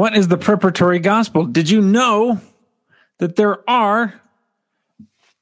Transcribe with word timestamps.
What 0.00 0.16
is 0.16 0.28
the 0.28 0.38
preparatory 0.38 0.98
gospel? 0.98 1.44
Did 1.44 1.68
you 1.68 1.82
know 1.82 2.40
that 3.18 3.36
there 3.36 3.68
are 3.68 4.18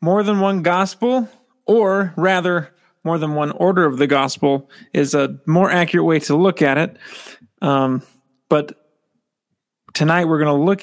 more 0.00 0.24
than 0.24 0.40
one 0.40 0.62
gospel, 0.62 1.28
or 1.64 2.12
rather, 2.16 2.74
more 3.04 3.18
than 3.18 3.36
one 3.36 3.52
order 3.52 3.86
of 3.86 3.98
the 3.98 4.08
gospel 4.08 4.68
is 4.92 5.14
a 5.14 5.38
more 5.46 5.70
accurate 5.70 6.06
way 6.06 6.18
to 6.18 6.36
look 6.36 6.60
at 6.60 6.76
it. 6.76 6.96
Um, 7.62 8.02
but 8.48 8.72
tonight 9.94 10.24
we're 10.24 10.42
going 10.42 10.58
to 10.58 10.64
look 10.64 10.82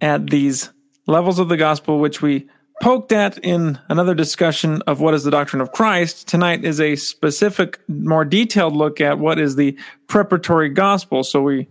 at 0.00 0.30
these 0.30 0.70
levels 1.08 1.40
of 1.40 1.48
the 1.48 1.56
gospel, 1.56 1.98
which 1.98 2.22
we 2.22 2.48
poked 2.80 3.10
at 3.10 3.38
in 3.38 3.80
another 3.88 4.14
discussion 4.14 4.82
of 4.82 5.00
what 5.00 5.14
is 5.14 5.24
the 5.24 5.32
doctrine 5.32 5.60
of 5.60 5.72
Christ. 5.72 6.28
Tonight 6.28 6.64
is 6.64 6.80
a 6.80 6.94
specific, 6.94 7.80
more 7.88 8.24
detailed 8.24 8.76
look 8.76 9.00
at 9.00 9.18
what 9.18 9.40
is 9.40 9.56
the 9.56 9.76
preparatory 10.06 10.68
gospel. 10.68 11.24
So 11.24 11.42
we 11.42 11.66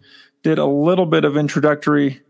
did 0.45 0.59
a 0.59 0.65
little 0.65 1.07
bit 1.07 1.25
of 1.25 1.37
introductory 1.37 2.21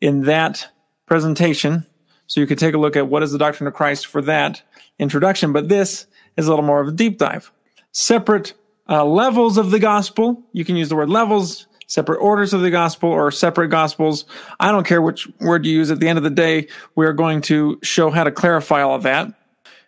in 0.00 0.22
that 0.22 0.68
presentation. 1.06 1.84
So 2.28 2.38
you 2.38 2.46
could 2.46 2.58
take 2.60 2.72
a 2.72 2.78
look 2.78 2.94
at 2.94 3.08
what 3.08 3.24
is 3.24 3.32
the 3.32 3.38
doctrine 3.38 3.66
of 3.66 3.74
Christ 3.74 4.06
for 4.06 4.22
that 4.22 4.62
introduction. 5.00 5.52
But 5.52 5.68
this 5.68 6.06
is 6.36 6.46
a 6.46 6.50
little 6.50 6.64
more 6.64 6.80
of 6.80 6.86
a 6.86 6.92
deep 6.92 7.18
dive. 7.18 7.50
Separate 7.90 8.52
uh, 8.88 9.04
levels 9.04 9.58
of 9.58 9.72
the 9.72 9.80
gospel. 9.80 10.40
You 10.52 10.64
can 10.64 10.76
use 10.76 10.88
the 10.88 10.94
word 10.94 11.10
levels, 11.10 11.66
separate 11.88 12.18
orders 12.18 12.54
of 12.54 12.60
the 12.60 12.70
gospel, 12.70 13.08
or 13.08 13.32
separate 13.32 13.70
gospels. 13.70 14.24
I 14.60 14.70
don't 14.70 14.86
care 14.86 15.02
which 15.02 15.26
word 15.40 15.66
you 15.66 15.72
use. 15.72 15.90
At 15.90 15.98
the 15.98 16.06
end 16.06 16.18
of 16.18 16.22
the 16.22 16.30
day, 16.30 16.68
we 16.94 17.06
are 17.06 17.12
going 17.12 17.40
to 17.42 17.80
show 17.82 18.08
how 18.08 18.22
to 18.22 18.30
clarify 18.30 18.82
all 18.82 18.94
of 18.94 19.02
that. 19.02 19.34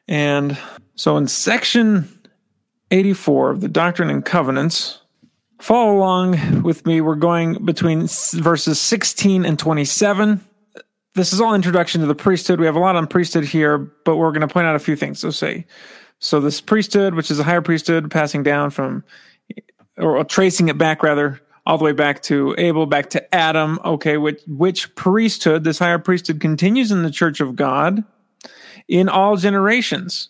And 0.09 0.59
so 0.97 1.17
in 1.19 1.29
section 1.29 2.21
84 2.91 3.51
of 3.51 3.61
the 3.61 3.69
Doctrine 3.69 4.11
and 4.11 4.25
Covenants, 4.25 5.03
follow 5.61 5.97
along 5.97 6.63
with 6.63 6.87
me. 6.87 7.01
We're 7.01 7.15
going 7.15 7.65
between 7.65 8.07
verses 8.33 8.81
16 8.81 9.45
and 9.45 9.59
27 9.59 10.41
this 11.17 11.33
is 11.33 11.41
all 11.41 11.55
introduction 11.55 12.03
to 12.03 12.07
the 12.07 12.15
priesthood. 12.15 12.61
We 12.61 12.67
have 12.67 12.77
a 12.77 12.79
lot 12.79 12.95
on 12.95 13.07
priesthood 13.07 13.45
here, 13.45 13.79
but 13.79 14.17
we're 14.17 14.33
going 14.33 14.47
to 14.47 14.53
point 14.53 14.67
out 14.67 14.77
a 14.77 14.79
few 14.79 14.97
things. 14.97 15.19
So 15.19 15.31
say, 15.31 15.67
so 16.19 16.41
this 16.41 16.61
priesthood, 16.61 17.15
which 17.15 17.31
is 17.31 17.39
a 17.39 17.43
higher 17.43 17.63
priesthood, 17.63 18.11
passing 18.11 18.43
down 18.43 18.71
from, 18.71 19.03
or 19.97 20.23
tracing 20.25 20.69
it 20.69 20.77
back 20.77 21.03
rather, 21.03 21.41
all 21.65 21.79
the 21.79 21.85
way 21.85 21.93
back 21.93 22.23
to 22.25 22.55
Abel, 22.59 22.85
back 22.85 23.11
to 23.11 23.35
Adam. 23.35 23.81
Okay, 23.85 24.19
which 24.19 24.43
which 24.47 24.95
priesthood? 24.95 25.65
This 25.65 25.79
higher 25.79 25.99
priesthood 25.99 26.39
continues 26.39 26.93
in 26.93 27.03
the 27.03 27.11
Church 27.11 27.41
of 27.41 27.57
God 27.57 28.05
in 28.87 29.09
all 29.09 29.37
generations. 29.37 30.29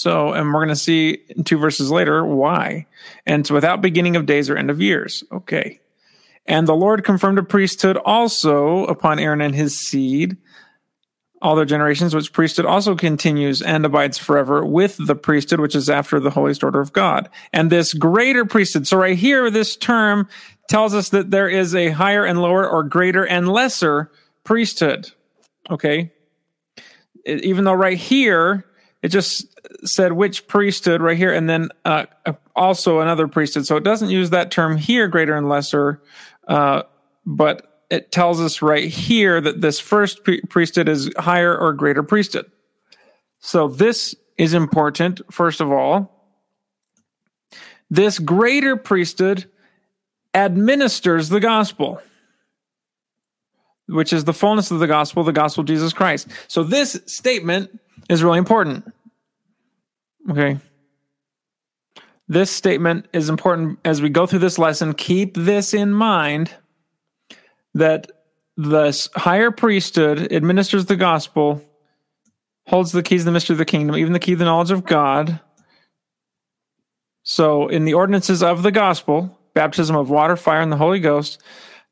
So, 0.00 0.32
and 0.32 0.46
we're 0.46 0.64
going 0.64 0.68
to 0.68 0.76
see 0.76 1.18
in 1.28 1.44
two 1.44 1.58
verses 1.58 1.90
later 1.90 2.24
why. 2.24 2.86
And 3.26 3.40
it's 3.40 3.50
without 3.50 3.82
beginning 3.82 4.16
of 4.16 4.24
days 4.24 4.48
or 4.48 4.56
end 4.56 4.70
of 4.70 4.80
years. 4.80 5.22
Okay. 5.30 5.78
And 6.46 6.66
the 6.66 6.74
Lord 6.74 7.04
confirmed 7.04 7.38
a 7.38 7.42
priesthood 7.42 7.98
also 7.98 8.86
upon 8.86 9.18
Aaron 9.18 9.42
and 9.42 9.54
his 9.54 9.78
seed, 9.78 10.38
all 11.42 11.54
their 11.54 11.66
generations, 11.66 12.14
which 12.14 12.32
priesthood 12.32 12.64
also 12.64 12.96
continues 12.96 13.60
and 13.60 13.84
abides 13.84 14.16
forever 14.16 14.64
with 14.64 14.96
the 14.98 15.14
priesthood, 15.14 15.60
which 15.60 15.74
is 15.74 15.90
after 15.90 16.18
the 16.18 16.30
holiest 16.30 16.64
order 16.64 16.80
of 16.80 16.94
God. 16.94 17.28
And 17.52 17.68
this 17.68 17.92
greater 17.92 18.46
priesthood. 18.46 18.86
So 18.86 18.96
right 18.96 19.18
here, 19.18 19.50
this 19.50 19.76
term 19.76 20.28
tells 20.70 20.94
us 20.94 21.10
that 21.10 21.30
there 21.30 21.48
is 21.50 21.74
a 21.74 21.90
higher 21.90 22.24
and 22.24 22.40
lower 22.40 22.66
or 22.66 22.84
greater 22.84 23.26
and 23.26 23.46
lesser 23.46 24.10
priesthood. 24.44 25.10
Okay. 25.68 26.10
Even 27.26 27.64
though 27.64 27.74
right 27.74 27.98
here, 27.98 28.64
it 29.02 29.08
just 29.08 29.46
said 29.86 30.12
which 30.12 30.46
priesthood 30.46 31.00
right 31.00 31.16
here, 31.16 31.32
and 31.32 31.48
then 31.48 31.70
uh, 31.84 32.06
also 32.54 33.00
another 33.00 33.28
priesthood. 33.28 33.66
So 33.66 33.76
it 33.76 33.84
doesn't 33.84 34.10
use 34.10 34.30
that 34.30 34.50
term 34.50 34.76
here, 34.76 35.08
greater 35.08 35.36
and 35.36 35.48
lesser, 35.48 36.02
uh, 36.48 36.82
but 37.24 37.84
it 37.90 38.12
tells 38.12 38.40
us 38.40 38.62
right 38.62 38.88
here 38.88 39.40
that 39.40 39.60
this 39.60 39.80
first 39.80 40.20
priesthood 40.48 40.88
is 40.88 41.10
higher 41.18 41.56
or 41.56 41.72
greater 41.72 42.02
priesthood. 42.02 42.50
So 43.40 43.68
this 43.68 44.14
is 44.36 44.54
important, 44.54 45.20
first 45.30 45.60
of 45.60 45.72
all. 45.72 46.16
This 47.90 48.18
greater 48.18 48.76
priesthood 48.76 49.50
administers 50.34 51.28
the 51.28 51.40
gospel, 51.40 52.00
which 53.88 54.12
is 54.12 54.24
the 54.24 54.32
fullness 54.32 54.70
of 54.70 54.78
the 54.78 54.86
gospel, 54.86 55.24
the 55.24 55.32
gospel 55.32 55.62
of 55.62 55.66
Jesus 55.66 55.92
Christ. 55.92 56.28
So 56.46 56.62
this 56.62 57.00
statement 57.06 57.80
is 58.10 58.24
really 58.24 58.38
important. 58.38 58.92
Okay. 60.28 60.58
This 62.28 62.50
statement 62.50 63.06
is 63.12 63.28
important 63.28 63.78
as 63.84 64.02
we 64.02 64.08
go 64.08 64.26
through 64.26 64.40
this 64.40 64.58
lesson. 64.58 64.94
Keep 64.94 65.34
this 65.36 65.72
in 65.72 65.92
mind 65.92 66.50
that 67.74 68.10
the 68.56 69.08
higher 69.14 69.50
priesthood 69.50 70.32
administers 70.32 70.86
the 70.86 70.96
gospel, 70.96 71.62
holds 72.66 72.92
the 72.92 73.02
keys 73.02 73.22
of 73.22 73.26
the 73.26 73.32
mystery 73.32 73.54
of 73.54 73.58
the 73.58 73.64
kingdom, 73.64 73.96
even 73.96 74.12
the 74.12 74.18
key 74.18 74.32
of 74.32 74.38
the 74.38 74.44
knowledge 74.44 74.70
of 74.70 74.84
God. 74.84 75.40
So, 77.22 77.68
in 77.68 77.84
the 77.84 77.94
ordinances 77.94 78.42
of 78.42 78.62
the 78.62 78.72
gospel, 78.72 79.38
baptism 79.54 79.96
of 79.96 80.10
water, 80.10 80.36
fire, 80.36 80.60
and 80.60 80.70
the 80.70 80.76
Holy 80.76 81.00
Ghost, 81.00 81.42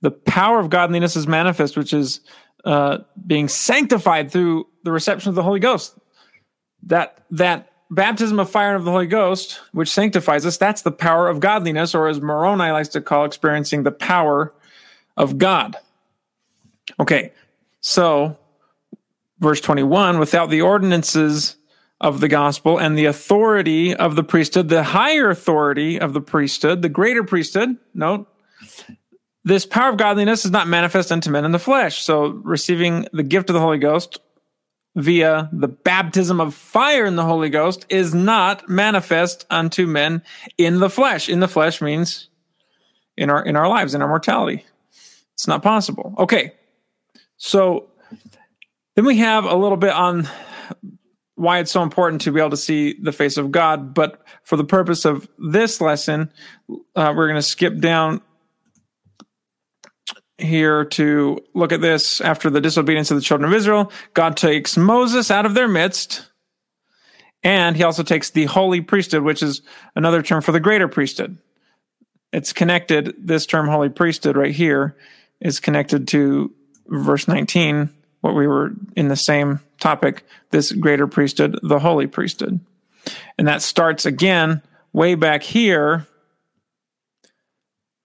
the 0.01 0.11
power 0.11 0.59
of 0.59 0.71
godliness 0.71 1.17
is 1.17 1.27
manifest, 1.27 1.77
which 1.77 1.93
is 1.93 2.21
uh, 2.65 2.99
being 3.27 3.49
sanctified 3.49 4.31
through 4.31 4.67
the 4.85 4.93
reception 4.93 5.29
of 5.29 5.35
the 5.35 5.43
Holy 5.43 5.61
Ghost. 5.61 5.99
That 6.85 7.25
that 7.31 7.73
baptism 7.91 8.39
of 8.39 8.51
fire 8.51 8.69
and 8.69 8.77
of 8.77 8.85
the 8.85 8.91
Holy 8.91 9.07
Ghost, 9.07 9.61
which 9.73 9.89
sanctifies 9.89 10.45
us, 10.45 10.57
that's 10.57 10.83
the 10.83 10.91
power 10.91 11.29
of 11.29 11.41
godliness, 11.41 11.95
or 11.95 12.09
as 12.09 12.21
Moroni 12.21 12.71
likes 12.71 12.89
to 12.89 13.01
call 13.01 13.25
experiencing 13.25 13.83
the 13.83 13.93
power 13.93 14.55
of 15.17 15.39
God. 15.39 15.77
Okay, 17.01 17.33
so 17.81 18.37
verse 19.41 19.61
21 19.61 20.19
without 20.19 20.51
the 20.51 20.63
ordinances 20.63 21.57
of 22.01 22.21
the 22.21 22.29
gospel 22.29 22.79
and 22.79 22.97
the 22.97 23.07
authority 23.07 23.95
of 23.95 24.17
the 24.17 24.23
priesthood, 24.23 24.69
the 24.69 24.85
higher 24.85 25.31
authority 25.31 26.01
of 26.01 26.13
the 26.13 26.21
priesthood, 26.21 26.83
the 26.83 26.89
greater 26.89 27.25
priesthood, 27.25 27.77
note, 27.95 28.29
this 29.45 29.67
power 29.67 29.91
of 29.91 29.97
godliness 29.97 30.45
is 30.45 30.51
not 30.51 30.69
manifest 30.69 31.11
unto 31.11 31.31
men 31.31 31.45
in 31.45 31.53
the 31.53 31.59
flesh. 31.59 32.03
So 32.03 32.29
receiving 32.45 33.07
the 33.13 33.23
gift 33.23 33.49
of 33.49 33.55
the 33.55 33.61
Holy 33.61 33.79
Ghost 33.79 34.19
via 34.99 35.49
the 35.53 35.69
baptism 35.69 36.41
of 36.41 36.55
fire 36.55 37.07
in 37.07 37.15
the 37.15 37.25
Holy 37.25 37.49
Ghost 37.49 37.87
is 37.89 38.15
not 38.15 38.69
manifest 38.69 39.47
unto 39.49 39.87
men 39.87 40.23
in 40.59 40.81
the 40.81 40.91
flesh. 40.91 41.29
In 41.29 41.39
the 41.39 41.47
flesh 41.47 41.81
means 41.81 42.29
in 43.17 43.31
our 43.31 43.45
in 43.45 43.55
our 43.57 43.69
lives, 43.69 43.95
in 43.95 44.03
our 44.03 44.09
mortality. 44.09 44.65
It's 45.35 45.47
not 45.47 45.63
possible. 45.63 46.15
Okay. 46.19 46.53
So 47.37 47.91
then 48.97 49.05
we 49.05 49.19
have 49.19 49.45
a 49.45 49.55
little 49.55 49.77
bit 49.77 49.93
on 49.93 50.29
why 51.37 51.61
it's 51.61 51.71
so 51.71 51.85
important 51.85 52.23
to 52.23 52.33
be 52.33 52.41
able 52.41 52.51
to 52.51 52.57
see 52.57 52.97
the 53.01 53.13
face 53.13 53.37
of 53.37 53.53
God. 53.53 53.95
But 53.95 54.27
for 54.43 54.57
the 54.57 54.65
purpose 54.65 55.05
of 55.05 55.29
this 55.39 55.81
lesson, 55.81 56.33
uh, 56.97 57.15
we're 57.17 57.29
going 57.29 57.37
to 57.37 57.43
skip 57.43 57.79
down 57.79 58.21
here 60.39 60.85
to 60.85 61.45
look 61.55 61.73
at 61.73 61.81
this 61.81 62.21
after 62.21 62.49
the 62.49 62.61
disobedience 62.61 63.11
of 63.11 63.17
the 63.17 63.23
children 63.23 63.51
of 63.51 63.57
Israel. 63.57 63.93
God 64.15 64.37
takes 64.37 64.77
Moses 64.77 65.31
out 65.31 65.47
of 65.47 65.55
their 65.55 65.69
midst, 65.69 66.29
and 67.43 67.77
he 67.77 67.83
also 67.83 68.03
takes 68.03 68.31
the 68.31 68.45
holy 68.45 68.81
priesthood, 68.81 69.23
which 69.23 69.43
is 69.43 69.63
another 69.97 70.23
term 70.23 70.41
for 70.41 70.53
the 70.53 70.61
greater 70.61 70.89
priesthood. 70.89 71.39
It's 72.33 72.53
connected, 72.53 73.15
this 73.19 73.47
term 73.47 73.69
holy 73.69 73.89
priesthood 73.89 74.37
right 74.37 74.55
here 74.55 74.97
is 75.41 75.61
connected 75.61 76.09
to 76.09 76.53
verse 76.87 77.27
19, 77.27 77.91
what 78.21 78.35
we 78.35 78.47
were 78.47 78.73
in 78.97 79.09
the 79.09 79.17
same 79.17 79.61
topic, 79.81 80.25
this 80.51 80.73
greater 80.73 81.07
priesthood, 81.07 81.59
the 81.63 81.79
holy 81.79 82.07
priesthood. 82.07 82.61
And 83.39 83.49
that 83.49 83.63
starts 83.63 84.05
again 84.05 84.63
way 84.93 85.15
back 85.15 85.43
here, 85.43 86.07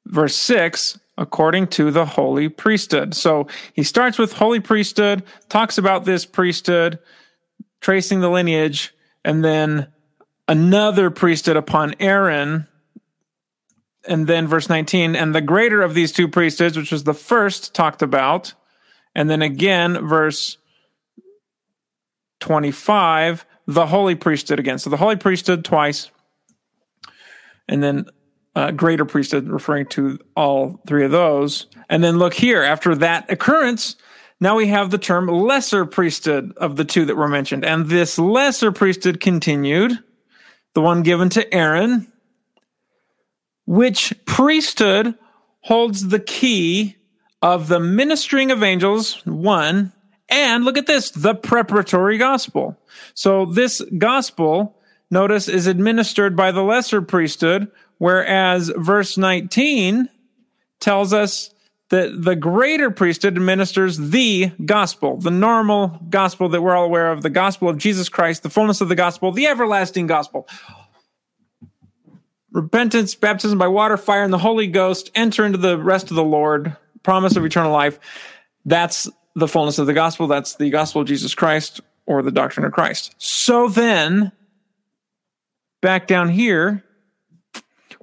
verse 0.05 0.35
6 0.35 0.99
according 1.17 1.67
to 1.67 1.91
the 1.91 2.05
holy 2.05 2.49
priesthood. 2.49 3.13
So 3.13 3.47
he 3.73 3.83
starts 3.83 4.17
with 4.17 4.33
holy 4.33 4.59
priesthood, 4.59 5.23
talks 5.49 5.77
about 5.77 6.05
this 6.05 6.25
priesthood, 6.25 6.99
tracing 7.81 8.21
the 8.21 8.29
lineage, 8.29 8.93
and 9.23 9.43
then 9.43 9.87
another 10.47 11.09
priesthood 11.11 11.57
upon 11.57 11.95
Aaron. 11.99 12.67
And 14.05 14.27
then 14.27 14.47
verse 14.47 14.67
19, 14.67 15.15
and 15.15 15.33
the 15.33 15.41
greater 15.41 15.81
of 15.81 15.93
these 15.93 16.11
two 16.11 16.27
priesthoods, 16.27 16.75
which 16.75 16.91
was 16.91 17.03
the 17.03 17.13
first 17.13 17.73
talked 17.73 18.01
about. 18.01 18.53
And 19.15 19.29
then 19.29 19.41
again, 19.41 20.07
verse 20.07 20.57
25, 22.41 23.45
the 23.67 23.85
holy 23.85 24.15
priesthood 24.15 24.59
again. 24.59 24.79
So 24.79 24.89
the 24.89 24.97
holy 24.97 25.15
priesthood 25.15 25.63
twice. 25.63 26.11
And 27.69 27.81
then 27.81 28.07
uh, 28.55 28.71
greater 28.71 29.05
priesthood, 29.05 29.47
referring 29.47 29.87
to 29.87 30.19
all 30.35 30.81
three 30.87 31.05
of 31.05 31.11
those. 31.11 31.67
And 31.89 32.03
then 32.03 32.17
look 32.17 32.33
here, 32.33 32.61
after 32.61 32.95
that 32.95 33.31
occurrence, 33.31 33.95
now 34.39 34.55
we 34.55 34.67
have 34.67 34.91
the 34.91 34.97
term 34.97 35.27
lesser 35.27 35.85
priesthood 35.85 36.53
of 36.57 36.75
the 36.75 36.85
two 36.85 37.05
that 37.05 37.15
were 37.15 37.27
mentioned. 37.27 37.65
And 37.65 37.87
this 37.87 38.19
lesser 38.19 38.71
priesthood 38.71 39.19
continued, 39.19 39.97
the 40.73 40.81
one 40.81 41.03
given 41.03 41.29
to 41.29 41.53
Aaron, 41.53 42.11
which 43.65 44.13
priesthood 44.25 45.15
holds 45.61 46.09
the 46.09 46.19
key 46.19 46.97
of 47.41 47.67
the 47.67 47.79
ministering 47.79 48.51
of 48.51 48.63
angels, 48.63 49.25
one, 49.25 49.93
and 50.29 50.63
look 50.63 50.77
at 50.77 50.87
this, 50.87 51.11
the 51.11 51.35
preparatory 51.35 52.17
gospel. 52.17 52.77
So 53.13 53.45
this 53.45 53.81
gospel, 53.97 54.77
notice, 55.09 55.47
is 55.47 55.67
administered 55.67 56.35
by 56.35 56.51
the 56.51 56.63
lesser 56.63 57.01
priesthood, 57.01 57.69
whereas 58.03 58.69
verse 58.75 59.17
19 59.17 60.09
tells 60.81 61.13
us 61.13 61.53
that 61.87 62.21
the 62.21 62.35
greater 62.35 62.91
priesthood 62.91 63.37
administers 63.37 63.97
the 63.97 64.51
gospel, 64.65 65.15
the 65.15 65.31
normal 65.31 66.01
gospel 66.09 66.49
that 66.49 66.61
we're 66.61 66.75
all 66.75 66.83
aware 66.83 67.13
of, 67.13 67.21
the 67.21 67.29
gospel 67.29 67.69
of 67.69 67.77
Jesus 67.77 68.09
Christ, 68.09 68.43
the 68.43 68.49
fullness 68.49 68.81
of 68.81 68.89
the 68.89 68.95
gospel, 68.95 69.31
the 69.31 69.47
everlasting 69.47 70.05
gospel. 70.05 70.49
Repentance, 72.51 73.15
baptism 73.15 73.57
by 73.57 73.67
water, 73.67 73.95
fire, 73.95 74.23
and 74.23 74.33
the 74.33 74.37
Holy 74.37 74.67
Ghost, 74.67 75.09
enter 75.15 75.45
into 75.45 75.57
the 75.57 75.77
rest 75.77 76.11
of 76.11 76.15
the 76.15 76.25
Lord, 76.25 76.75
promise 77.03 77.37
of 77.37 77.45
eternal 77.45 77.71
life. 77.71 77.99
That's 78.65 79.09
the 79.33 79.47
fullness 79.47 79.79
of 79.79 79.87
the 79.87 79.93
gospel. 79.93 80.27
That's 80.27 80.55
the 80.55 80.69
gospel 80.71 81.03
of 81.03 81.07
Jesus 81.07 81.33
Christ 81.33 81.79
or 82.05 82.21
the 82.21 82.31
doctrine 82.31 82.65
of 82.65 82.73
Christ. 82.73 83.15
So 83.17 83.69
then, 83.69 84.33
back 85.81 86.05
down 86.05 86.27
here, 86.27 86.83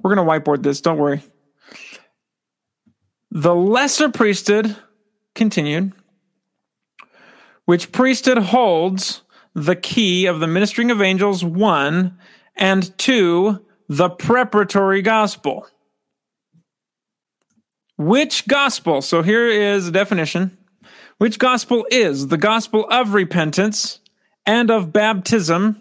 we're 0.01 0.15
going 0.15 0.25
to 0.25 0.31
whiteboard 0.31 0.63
this. 0.63 0.81
Don't 0.81 0.97
worry. 0.97 1.21
The 3.31 3.55
lesser 3.55 4.09
priesthood 4.09 4.75
continued, 5.35 5.93
which 7.65 7.91
priesthood 7.91 8.39
holds 8.39 9.21
the 9.53 9.75
key 9.75 10.25
of 10.25 10.39
the 10.39 10.47
ministering 10.47 10.91
of 10.91 11.01
angels, 11.01 11.43
one, 11.43 12.17
and 12.55 12.97
two, 12.97 13.65
the 13.87 14.09
preparatory 14.09 15.01
gospel. 15.01 15.67
Which 17.97 18.47
gospel? 18.47 19.01
So 19.01 19.21
here 19.21 19.47
is 19.47 19.87
a 19.87 19.91
definition. 19.91 20.57
Which 21.17 21.37
gospel 21.37 21.85
is 21.91 22.27
the 22.27 22.37
gospel 22.37 22.87
of 22.89 23.13
repentance 23.13 23.99
and 24.45 24.71
of 24.71 24.91
baptism 24.91 25.80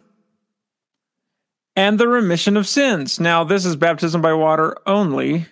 and 1.81 1.99
the 1.99 2.06
remission 2.06 2.59
of 2.59 2.69
sins? 2.69 3.19
Now, 3.19 3.43
this 3.43 3.65
is 3.65 3.75
baptism 3.75 4.21
by 4.21 4.35
water 4.35 4.77
only, 4.87 5.47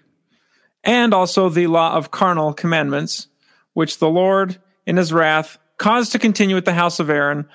and 0.84 1.14
also 1.14 1.48
the 1.48 1.69
law 1.69 1.94
of 1.94 2.10
carnal 2.10 2.52
commandments, 2.52 3.28
which 3.72 3.98
the 3.98 4.10
Lord 4.10 4.60
in 4.84 4.98
his 4.98 5.10
wrath 5.10 5.56
caused 5.78 6.12
to 6.12 6.19
continue 6.19 6.58
at 6.58 6.66
the 6.66 6.75
house 6.75 7.00
of 7.00 7.08
Aaron. 7.08 7.48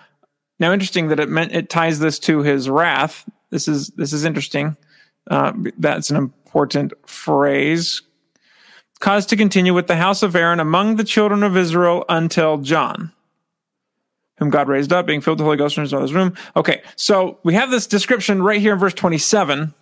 Now, 0.58 0.74
interesting 0.74 1.10
that 1.10 1.20
it 1.20 1.30
meant 1.30 1.52
it 1.52 1.70
ties 1.70 2.00
this 2.00 2.18
to 2.20 2.40
his 2.40 2.68
wrath. 2.68 3.30
This 3.52 3.68
is 3.68 3.90
this 3.90 4.12
is 4.12 4.26
interesting. 4.26 4.76
Uh, 5.30 5.54
that's 5.78 6.10
an 6.10 6.18
important 6.18 6.94
phrase 7.08 8.02
caused 9.00 9.30
to 9.30 9.38
continue 9.38 9.76
with 9.76 9.86
the 9.86 9.98
house 9.98 10.24
of 10.24 10.36
Aaron 10.36 10.60
among 10.60 10.96
the 10.96 11.04
children 11.04 11.44
of 11.44 11.58
Israel 11.58 12.06
until 12.10 12.58
John, 12.58 13.12
whom 14.44 14.50
God 14.50 14.68
raised 14.68 14.92
up, 14.92 15.06
being 15.06 15.22
filled 15.22 15.36
with 15.36 15.40
the 15.40 15.46
Holy 15.46 15.58
Ghost 15.58 15.78
in 15.78 15.84
his 15.84 15.94
mother's 15.94 16.14
room. 16.14 16.36
Okay, 16.56 16.84
so 16.96 17.40
we 17.44 17.54
have 17.54 17.72
this 17.72 17.88
description 17.88 18.44
right 18.44 18.60
here 18.60 18.74
in 18.74 18.80
verse 18.80 18.94
27. 18.94 19.74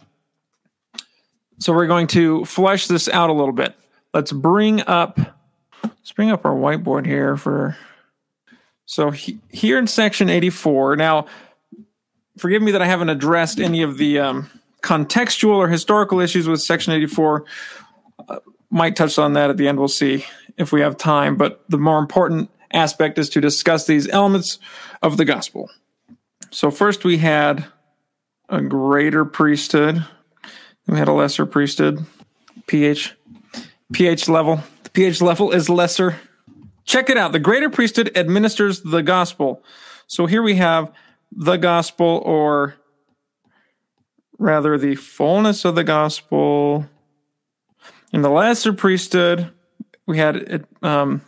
So 1.59 1.73
we're 1.73 1.87
going 1.87 2.07
to 2.07 2.45
flesh 2.45 2.87
this 2.87 3.09
out 3.09 3.29
a 3.29 3.33
little 3.33 3.53
bit. 3.53 3.75
Let's 4.13 4.31
bring 4.31 4.81
up 4.81 5.19
let's 5.83 6.11
bring 6.11 6.29
up 6.29 6.45
our 6.45 6.53
whiteboard 6.53 7.05
here 7.05 7.37
for 7.37 7.75
so 8.85 9.11
he, 9.11 9.39
here 9.49 9.77
in 9.77 9.87
section 9.87 10.29
84. 10.29 10.95
Now, 10.95 11.27
forgive 12.37 12.61
me 12.61 12.71
that 12.71 12.81
I 12.81 12.87
haven't 12.87 13.09
addressed 13.09 13.59
any 13.59 13.83
of 13.83 13.97
the 13.97 14.19
um, 14.19 14.49
contextual 14.81 15.55
or 15.55 15.69
historical 15.69 16.19
issues 16.19 16.47
with 16.47 16.61
section 16.61 16.93
84 16.93 17.45
might 18.71 18.95
touch 18.95 19.19
on 19.19 19.33
that 19.33 19.49
at 19.49 19.57
the 19.57 19.67
end. 19.67 19.77
We'll 19.77 19.87
see 19.87 20.25
if 20.57 20.71
we 20.71 20.81
have 20.81 20.97
time. 20.97 21.35
But 21.35 21.63
the 21.69 21.77
more 21.77 21.99
important 21.99 22.49
aspect 22.73 23.17
is 23.17 23.29
to 23.29 23.41
discuss 23.41 23.85
these 23.85 24.07
elements 24.09 24.59
of 25.01 25.17
the 25.17 25.25
gospel. 25.25 25.69
So, 26.51 26.71
first 26.71 27.03
we 27.03 27.17
had 27.17 27.65
a 28.49 28.61
greater 28.61 29.25
priesthood, 29.25 30.05
we 30.87 30.97
had 30.97 31.07
a 31.07 31.13
lesser 31.13 31.45
priesthood, 31.45 32.05
pH, 32.67 33.15
pH 33.93 34.27
level. 34.27 34.63
The 34.83 34.89
pH 34.89 35.21
level 35.21 35.51
is 35.51 35.69
lesser. 35.69 36.19
Check 36.85 37.09
it 37.09 37.17
out. 37.17 37.31
The 37.31 37.39
greater 37.39 37.69
priesthood 37.69 38.11
administers 38.15 38.81
the 38.81 39.03
gospel. 39.03 39.63
So 40.07 40.25
here 40.25 40.41
we 40.41 40.55
have 40.55 40.91
the 41.31 41.57
gospel, 41.57 42.21
or 42.25 42.75
rather, 44.37 44.77
the 44.77 44.95
fullness 44.95 45.63
of 45.63 45.75
the 45.75 45.83
gospel 45.83 46.85
in 48.11 48.21
the 48.21 48.29
lesser 48.29 48.73
priesthood, 48.73 49.51
we 50.05 50.17
had 50.17 50.65
um, 50.81 51.21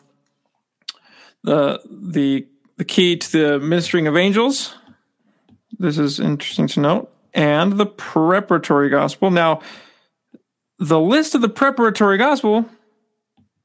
the 1.44 1.82
the 1.90 2.48
the 2.78 2.86
key 2.86 3.18
to 3.18 3.32
the 3.32 3.60
ministering 3.60 4.08
of 4.08 4.18
angels. 4.18 4.76
This 5.78 5.98
is 5.98 6.20
interesting 6.20 6.68
to 6.70 6.80
note, 6.80 7.14
and 7.34 7.74
the 7.74 7.86
preparatory 7.86 8.90
gospel. 8.90 9.32
Now, 9.32 9.62
the 10.80 11.00
list 11.00 11.36
of 11.36 11.42
the 11.42 11.50
preparatory 11.50 12.18
gospel, 12.18 12.66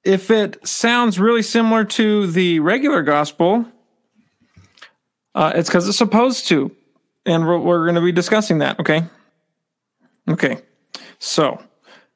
if 0.04 0.30
it 0.30 0.66
sounds 0.66 1.18
really 1.18 1.42
similar 1.42 1.84
to 1.84 2.26
the 2.26 2.60
regular 2.60 3.02
gospel, 3.02 3.66
uh, 5.34 5.52
it's 5.54 5.68
because 5.68 5.88
it's 5.88 5.98
supposed 5.98 6.48
to, 6.48 6.74
and 7.26 7.46
we're, 7.46 7.58
we're 7.58 7.84
going 7.84 7.94
to 7.94 8.00
be 8.00 8.12
discussing 8.12 8.58
that. 8.58 8.80
Okay. 8.80 9.04
Okay. 10.28 10.58
So 11.18 11.62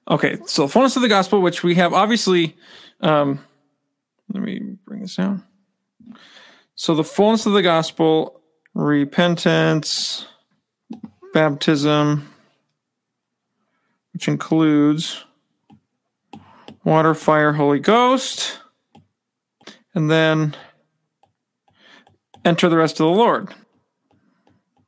Okay, 0.08 0.38
so 0.46 0.62
the 0.62 0.68
fullness 0.68 0.96
of 0.96 1.02
the 1.02 1.08
gospel, 1.08 1.40
which 1.40 1.62
we 1.62 1.76
have 1.76 1.92
obviously, 1.92 2.56
um, 3.00 3.44
let 4.32 4.42
me 4.42 4.60
bring 4.84 5.02
this 5.02 5.14
down. 5.14 5.44
So 6.74 6.94
the 6.94 7.04
fullness 7.04 7.46
of 7.46 7.52
the 7.52 7.62
gospel, 7.62 8.40
repentance, 8.74 10.26
baptism, 11.32 12.28
which 14.12 14.28
includes 14.28 15.24
water, 16.84 17.14
fire, 17.14 17.52
Holy 17.52 17.78
Ghost, 17.78 18.58
and 19.94 20.10
then 20.10 20.54
enter 22.44 22.68
the 22.68 22.76
rest 22.76 23.00
of 23.00 23.06
the 23.06 23.12
Lord 23.12 23.54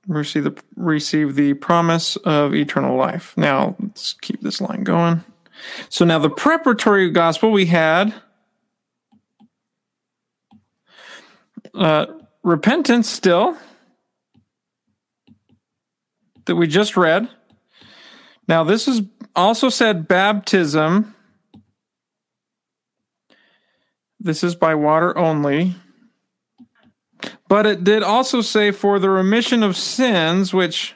receive 0.06 0.44
the 0.44 0.62
receive 0.76 1.34
the 1.34 1.54
promise 1.54 2.16
of 2.16 2.54
eternal 2.54 2.96
life. 2.96 3.36
Now 3.36 3.76
let's 3.80 4.14
keep 4.14 4.40
this 4.40 4.60
line 4.60 4.84
going. 4.84 5.24
So 5.88 6.04
now 6.04 6.18
the 6.18 6.30
preparatory 6.30 7.10
gospel 7.10 7.50
we 7.50 7.66
had 7.66 8.14
uh, 11.74 12.06
repentance 12.42 13.08
still 13.08 13.56
that 16.46 16.56
we 16.56 16.66
just 16.66 16.96
read. 16.96 17.28
Now 18.46 18.64
this 18.64 18.86
is 18.86 19.02
also 19.34 19.68
said 19.68 20.06
baptism. 20.06 21.14
This 24.20 24.44
is 24.44 24.54
by 24.54 24.74
water 24.74 25.16
only. 25.18 25.76
But 27.48 27.66
it 27.66 27.84
did 27.84 28.02
also 28.02 28.40
say 28.40 28.70
for 28.70 28.98
the 28.98 29.10
remission 29.10 29.62
of 29.62 29.76
sins, 29.76 30.52
which 30.52 30.94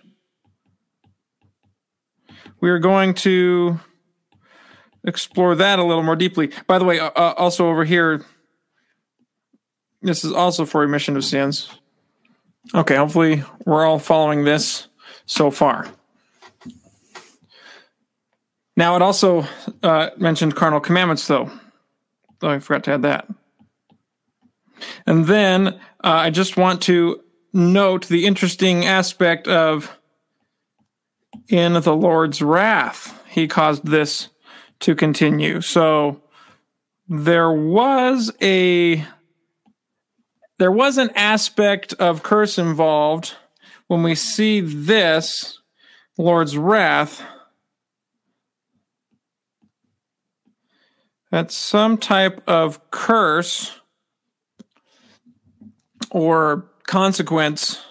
we 2.61 2.71
are 2.71 2.79
going 2.79 3.15
to 3.15 3.79
explore 5.05 5.55
that 5.55 5.79
a 5.79 5.85
little 5.85 6.03
more 6.03 6.17
deeply. 6.17 6.51
By 6.67 6.79
the 6.79 6.85
way, 6.85 6.99
uh, 6.99 7.11
uh, 7.11 7.35
also 7.37 7.69
over 7.69 7.85
here, 7.85 8.25
this 10.03 10.25
is 10.25 10.33
also 10.33 10.65
for 10.65 10.81
remission 10.81 11.17
of 11.17 11.25
sins. 11.25 11.69
Okay, 12.75 12.97
hopefully 12.97 13.43
we're 13.65 13.85
all 13.85 13.99
following 13.99 14.45
this 14.45 14.89
so 15.27 15.51
far. 15.51 15.87
Now, 18.77 18.95
it 18.95 19.03
also 19.03 19.45
uh, 19.83 20.11
mentioned 20.19 20.55
carnal 20.55 20.81
commandments, 20.81 21.27
though. 21.27 21.51
Oh, 22.43 22.49
I 22.49 22.59
forgot 22.61 22.85
to 22.85 22.93
add 22.93 23.03
that. 23.03 23.29
And 25.07 25.27
then 25.27 25.69
uh, 25.69 25.73
I 26.03 26.31
just 26.31 26.57
want 26.57 26.83
to 26.83 27.21
note 27.53 28.07
the 28.07 28.27
interesting 28.27 28.85
aspect 28.85 29.49
of 29.49 29.99
in 31.49 31.73
the 31.73 31.97
Lord's 31.97 32.41
wrath, 32.41 33.21
he 33.29 33.49
caused 33.49 33.87
this 33.87 34.29
to 34.81 34.95
continue. 34.95 35.61
So 35.61 36.23
there 37.09 37.51
was 37.51 38.31
a 38.41 39.05
there 40.59 40.73
was 40.73 40.99
an 40.99 41.11
aspect 41.15 41.93
of 41.95 42.23
curse 42.23 42.59
involved 42.59 43.35
when 43.87 44.03
we 44.03 44.15
see 44.15 44.61
this 44.61 45.61
Lord's 46.19 46.57
wrath. 46.57 47.23
That's 51.31 51.55
some 51.55 51.97
type 51.99 52.43
of 52.49 52.91
curse 52.91 53.79
or 56.11 56.71
consequence, 56.87 57.83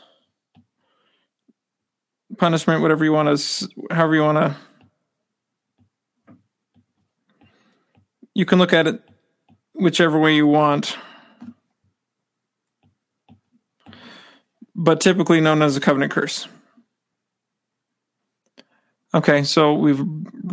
punishment, 2.38 2.82
whatever 2.82 3.06
you 3.06 3.14
want 3.14 3.38
to, 3.38 3.70
however 3.92 4.16
you 4.16 4.24
want 4.24 4.38
to. 4.38 6.36
You 8.34 8.46
can 8.46 8.60
look 8.60 8.74
at 8.74 8.88
it 8.88 9.02
whichever 9.74 10.20
way 10.20 10.36
you 10.36 10.48
want. 10.48 10.98
But 14.80 15.02
typically 15.02 15.42
known 15.42 15.64
as 15.64 15.76
a 15.76 15.82
covenant 15.82 16.12
curse. 16.12 16.48
Okay, 19.14 19.44
so 19.44 19.74
we've 19.74 20.04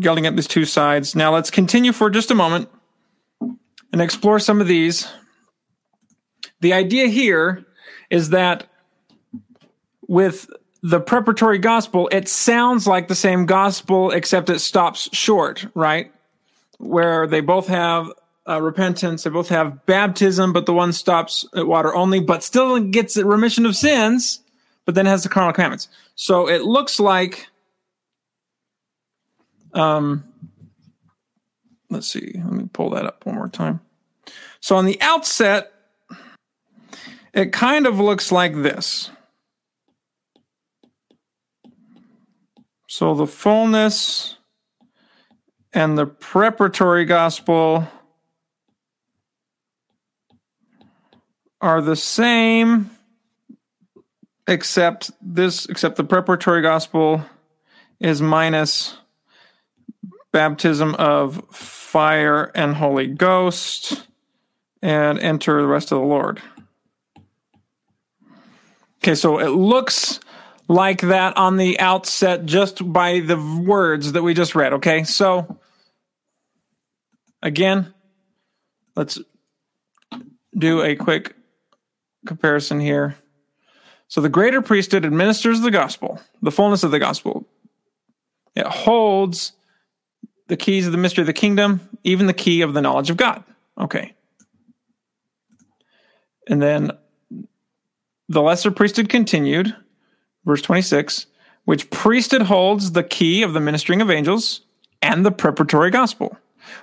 getting 0.00 0.26
at 0.26 0.34
these 0.34 0.46
two 0.46 0.64
sides. 0.64 1.14
Now 1.14 1.34
let's 1.34 1.50
continue 1.50 1.92
for 1.92 2.08
just 2.08 2.30
a 2.30 2.34
moment 2.34 2.70
and 3.92 4.00
explore 4.00 4.38
some 4.38 4.60
of 4.62 4.66
these. 4.66 5.06
The 6.60 6.72
idea 6.72 7.08
here 7.08 7.66
is 8.08 8.30
that 8.30 8.66
with 10.08 10.48
the 10.82 11.00
preparatory 11.00 11.58
gospel, 11.58 12.08
it 12.10 12.28
sounds 12.28 12.86
like 12.86 13.08
the 13.08 13.14
same 13.14 13.44
gospel, 13.44 14.10
except 14.10 14.48
it 14.48 14.60
stops 14.60 15.08
short, 15.12 15.66
right? 15.74 16.12
Where 16.78 17.26
they 17.26 17.40
both 17.40 17.66
have 17.66 18.10
uh, 18.48 18.60
repentance, 18.60 19.22
they 19.22 19.30
both 19.30 19.48
have 19.48 19.86
baptism, 19.86 20.52
but 20.52 20.66
the 20.66 20.74
one 20.74 20.92
stops 20.92 21.46
at 21.56 21.66
water 21.66 21.94
only, 21.94 22.20
but 22.20 22.42
still 22.42 22.78
gets 22.80 23.16
remission 23.16 23.64
of 23.64 23.76
sins, 23.76 24.40
but 24.84 24.94
then 24.94 25.06
has 25.06 25.22
the 25.22 25.28
carnal 25.28 25.52
commandments. 25.52 25.88
So 26.14 26.48
it 26.48 26.62
looks 26.62 27.00
like, 27.00 27.48
um, 29.72 30.24
let's 31.90 32.06
see, 32.06 32.32
let 32.34 32.52
me 32.52 32.68
pull 32.72 32.90
that 32.90 33.06
up 33.06 33.24
one 33.24 33.36
more 33.36 33.48
time. 33.48 33.80
So 34.60 34.76
on 34.76 34.84
the 34.84 35.00
outset, 35.00 35.72
it 37.32 37.52
kind 37.52 37.86
of 37.86 37.98
looks 37.98 38.30
like 38.30 38.54
this. 38.54 39.10
So 42.88 43.14
the 43.14 43.26
fullness 43.26 44.36
and 45.72 45.98
the 45.98 46.06
preparatory 46.06 47.04
gospel 47.04 47.88
are 51.64 51.80
the 51.80 51.96
same 51.96 52.90
except 54.46 55.10
this 55.22 55.66
except 55.66 55.96
the 55.96 56.04
preparatory 56.04 56.62
gospel 56.62 57.24
is 57.98 58.20
minus 58.20 58.96
baptism 60.32 60.94
of 60.96 61.42
fire 61.50 62.50
and 62.54 62.74
holy 62.74 63.06
ghost 63.06 64.06
and 64.82 65.18
enter 65.18 65.62
the 65.62 65.68
rest 65.68 65.90
of 65.90 65.98
the 65.98 66.04
lord 66.04 66.42
okay 69.02 69.14
so 69.14 69.38
it 69.38 69.48
looks 69.48 70.20
like 70.68 71.02
that 71.02 71.36
on 71.36 71.56
the 71.56 71.78
outset 71.80 72.46
just 72.46 72.92
by 72.92 73.20
the 73.20 73.36
words 73.36 74.12
that 74.12 74.22
we 74.22 74.34
just 74.34 74.54
read. 74.54 74.74
Okay, 74.74 75.04
so 75.04 75.58
again, 77.42 77.92
let's 78.96 79.18
do 80.56 80.82
a 80.82 80.96
quick 80.96 81.34
comparison 82.26 82.80
here. 82.80 83.16
So 84.08 84.20
the 84.20 84.28
greater 84.28 84.62
priesthood 84.62 85.04
administers 85.04 85.60
the 85.60 85.70
gospel, 85.70 86.20
the 86.42 86.50
fullness 86.50 86.82
of 86.82 86.90
the 86.90 86.98
gospel. 86.98 87.46
It 88.54 88.66
holds 88.66 89.52
the 90.48 90.56
keys 90.56 90.86
of 90.86 90.92
the 90.92 90.98
mystery 90.98 91.22
of 91.22 91.26
the 91.26 91.32
kingdom, 91.32 91.88
even 92.04 92.26
the 92.26 92.34
key 92.34 92.60
of 92.60 92.74
the 92.74 92.82
knowledge 92.82 93.10
of 93.10 93.16
God. 93.16 93.42
Okay. 93.78 94.14
And 96.48 96.60
then 96.60 96.92
the 98.28 98.42
lesser 98.42 98.70
priesthood 98.70 99.08
continued 99.08 99.74
verse 100.44 100.62
26, 100.62 101.26
which 101.64 101.90
priesthood 101.90 102.42
holds 102.42 102.92
the 102.92 103.02
key 103.02 103.42
of 103.42 103.52
the 103.52 103.60
ministering 103.60 104.00
of 104.00 104.10
angels 104.10 104.60
and 105.02 105.24
the 105.24 105.32
preparatory 105.32 105.90
gospel, 105.90 106.36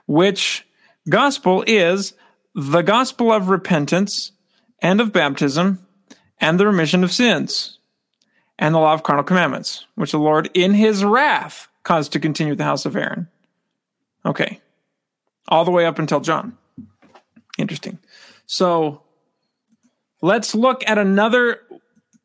which 0.07 0.67
gospel 1.10 1.63
is 1.67 2.13
the 2.53 2.81
gospel 2.81 3.31
of 3.31 3.50
repentance 3.50 4.31
and 4.81 5.01
of 5.01 5.13
baptism 5.13 5.85
and 6.39 6.59
the 6.59 6.65
remission 6.65 7.03
of 7.03 7.11
sins 7.11 7.79
and 8.57 8.75
the 8.75 8.79
law 8.79 8.93
of 8.93 9.03
carnal 9.03 9.23
commandments, 9.23 9.85
which 9.95 10.11
the 10.11 10.19
Lord 10.19 10.50
in 10.53 10.73
his 10.73 11.03
wrath 11.03 11.67
caused 11.83 12.11
to 12.13 12.19
continue 12.19 12.55
the 12.55 12.63
house 12.63 12.85
of 12.85 12.95
Aaron. 12.95 13.27
Okay. 14.25 14.61
All 15.47 15.65
the 15.65 15.71
way 15.71 15.85
up 15.85 16.00
until 16.00 16.19
John. 16.19 16.57
Interesting. 17.57 18.00
So 18.45 19.01
let's 20.21 20.53
look 20.53 20.88
at 20.88 20.97
another 20.97 21.61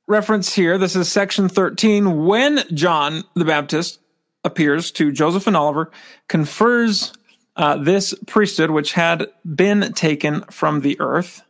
reference 0.06 0.54
here. 0.54 0.78
This 0.78 0.96
is 0.96 1.10
section 1.10 1.48
13. 1.48 2.26
When 2.26 2.62
John 2.74 3.24
the 3.34 3.44
Baptist 3.44 3.98
appears 4.44 4.90
to 4.92 5.10
Joseph 5.10 5.46
and 5.46 5.56
Oliver, 5.56 5.90
confers 6.28 7.12
uh, 7.56 7.76
this 7.78 8.14
priesthood, 8.26 8.70
which 8.70 8.92
had 8.92 9.28
been 9.44 9.92
taken 9.94 10.42
from 10.50 10.80
the 10.80 11.00
earth. 11.00 11.42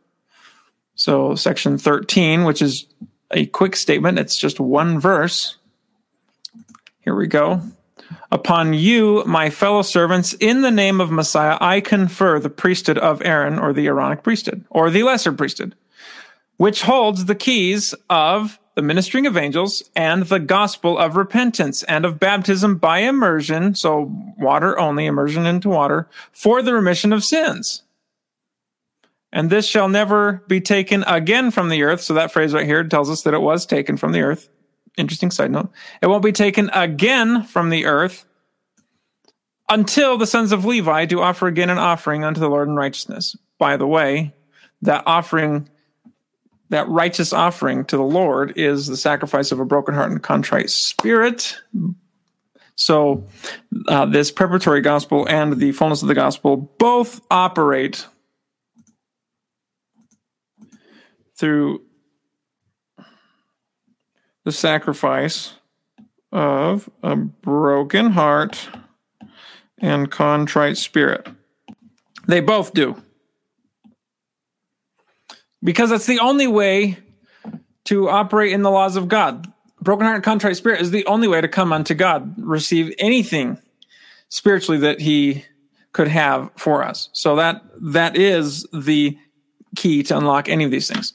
So, 0.97 1.35
section 1.35 1.77
13, 1.77 2.43
which 2.43 2.61
is 2.61 2.85
a 3.31 3.45
quick 3.45 3.75
statement, 3.77 4.19
it's 4.19 4.35
just 4.35 4.59
one 4.59 4.99
verse. 4.99 5.55
Here 6.99 7.15
we 7.15 7.27
go. 7.27 7.61
Upon 8.31 8.73
you, 8.73 9.23
my 9.25 9.49
fellow 9.49 9.81
servants, 9.81 10.33
in 10.33 10.61
the 10.61 10.71
name 10.71 10.99
of 10.99 11.11
Messiah, 11.11 11.57
I 11.61 11.79
confer 11.79 12.39
the 12.39 12.49
priesthood 12.49 12.97
of 12.97 13.21
Aaron, 13.23 13.57
or 13.57 13.71
the 13.71 13.87
Aaronic 13.87 14.23
priesthood, 14.23 14.65
or 14.69 14.89
the 14.89 15.03
lesser 15.03 15.31
priesthood 15.31 15.75
which 16.57 16.81
holds 16.81 17.25
the 17.25 17.35
keys 17.35 17.95
of 18.09 18.59
the 18.75 18.81
ministering 18.81 19.25
of 19.25 19.37
angels 19.37 19.83
and 19.95 20.23
the 20.23 20.39
gospel 20.39 20.97
of 20.97 21.15
repentance 21.15 21.81
and 21.83 22.05
of 22.05 22.19
baptism 22.19 22.77
by 22.77 22.99
immersion, 22.99 23.73
so 23.73 24.11
water 24.37 24.77
only, 24.77 25.05
immersion 25.05 25.45
into 25.45 25.69
water, 25.69 26.07
for 26.31 26.61
the 26.61 26.73
remission 26.73 27.13
of 27.13 27.23
sins. 27.23 27.83
And 29.31 29.49
this 29.49 29.67
shall 29.67 29.89
never 29.89 30.43
be 30.47 30.61
taken 30.61 31.03
again 31.03 31.51
from 31.51 31.69
the 31.69 31.83
earth. 31.83 32.01
So 32.01 32.13
that 32.13 32.31
phrase 32.31 32.53
right 32.53 32.65
here 32.65 32.83
tells 32.83 33.09
us 33.09 33.23
that 33.23 33.33
it 33.33 33.41
was 33.41 33.65
taken 33.65 33.97
from 33.97 34.13
the 34.13 34.21
earth. 34.21 34.49
Interesting 34.97 35.31
side 35.31 35.51
note. 35.51 35.69
It 36.01 36.07
won't 36.07 36.23
be 36.23 36.31
taken 36.31 36.69
again 36.73 37.43
from 37.43 37.69
the 37.69 37.85
earth 37.85 38.25
until 39.69 40.17
the 40.17 40.25
sons 40.25 40.51
of 40.51 40.65
Levi 40.65 41.05
do 41.05 41.21
offer 41.21 41.47
again 41.47 41.69
an 41.69 41.77
offering 41.77 42.23
unto 42.23 42.39
the 42.39 42.49
Lord 42.49 42.67
in 42.67 42.75
righteousness. 42.75 43.35
By 43.59 43.77
the 43.77 43.87
way, 43.87 44.33
that 44.81 45.03
offering 45.05 45.69
that 46.69 46.87
righteous 46.89 47.31
offering 47.31 47.85
to 47.85 47.95
the 47.95 48.03
Lord 48.03 48.57
is 48.57 48.87
the 48.87 48.97
sacrifice 48.97 49.51
of 49.51 49.59
a 49.59 49.65
broken 49.65 49.95
heart 49.95 50.11
and 50.11 50.21
contrite 50.21 50.69
spirit. 50.69 51.57
So, 52.75 53.25
uh, 53.87 54.05
this 54.05 54.31
preparatory 54.31 54.81
gospel 54.81 55.25
and 55.27 55.53
the 55.53 55.71
fullness 55.71 56.01
of 56.01 56.09
the 56.09 56.13
gospel 56.13 56.57
both 56.77 57.21
operate 57.31 58.05
through 61.37 61.81
the 64.43 64.51
sacrifice 64.51 65.53
of 66.31 66.89
a 67.03 67.15
broken 67.15 68.11
heart 68.11 68.69
and 69.79 70.09
contrite 70.09 70.77
spirit. 70.77 71.27
They 72.27 72.39
both 72.39 72.73
do 72.73 73.01
because 75.63 75.89
that's 75.89 76.05
the 76.05 76.19
only 76.19 76.47
way 76.47 76.97
to 77.85 78.09
operate 78.09 78.51
in 78.51 78.61
the 78.63 78.71
laws 78.71 78.95
of 78.95 79.07
God. 79.07 79.51
Broken 79.81 80.05
heart 80.05 80.15
and 80.15 80.23
contrite 80.23 80.57
spirit 80.57 80.81
is 80.81 80.91
the 80.91 81.05
only 81.05 81.27
way 81.27 81.39
to 81.39 81.47
come 81.47 81.71
unto 81.71 81.93
God, 81.93 82.33
receive 82.37 82.93
anything 82.99 83.59
spiritually 84.29 84.79
that 84.79 84.99
He 84.99 85.45
could 85.93 86.07
have 86.07 86.51
for 86.55 86.83
us. 86.83 87.09
So 87.13 87.35
that 87.37 87.63
that 87.81 88.17
is 88.17 88.65
the 88.73 89.17
key 89.75 90.03
to 90.03 90.17
unlock 90.17 90.49
any 90.49 90.63
of 90.63 90.71
these 90.71 90.87
things. 90.87 91.13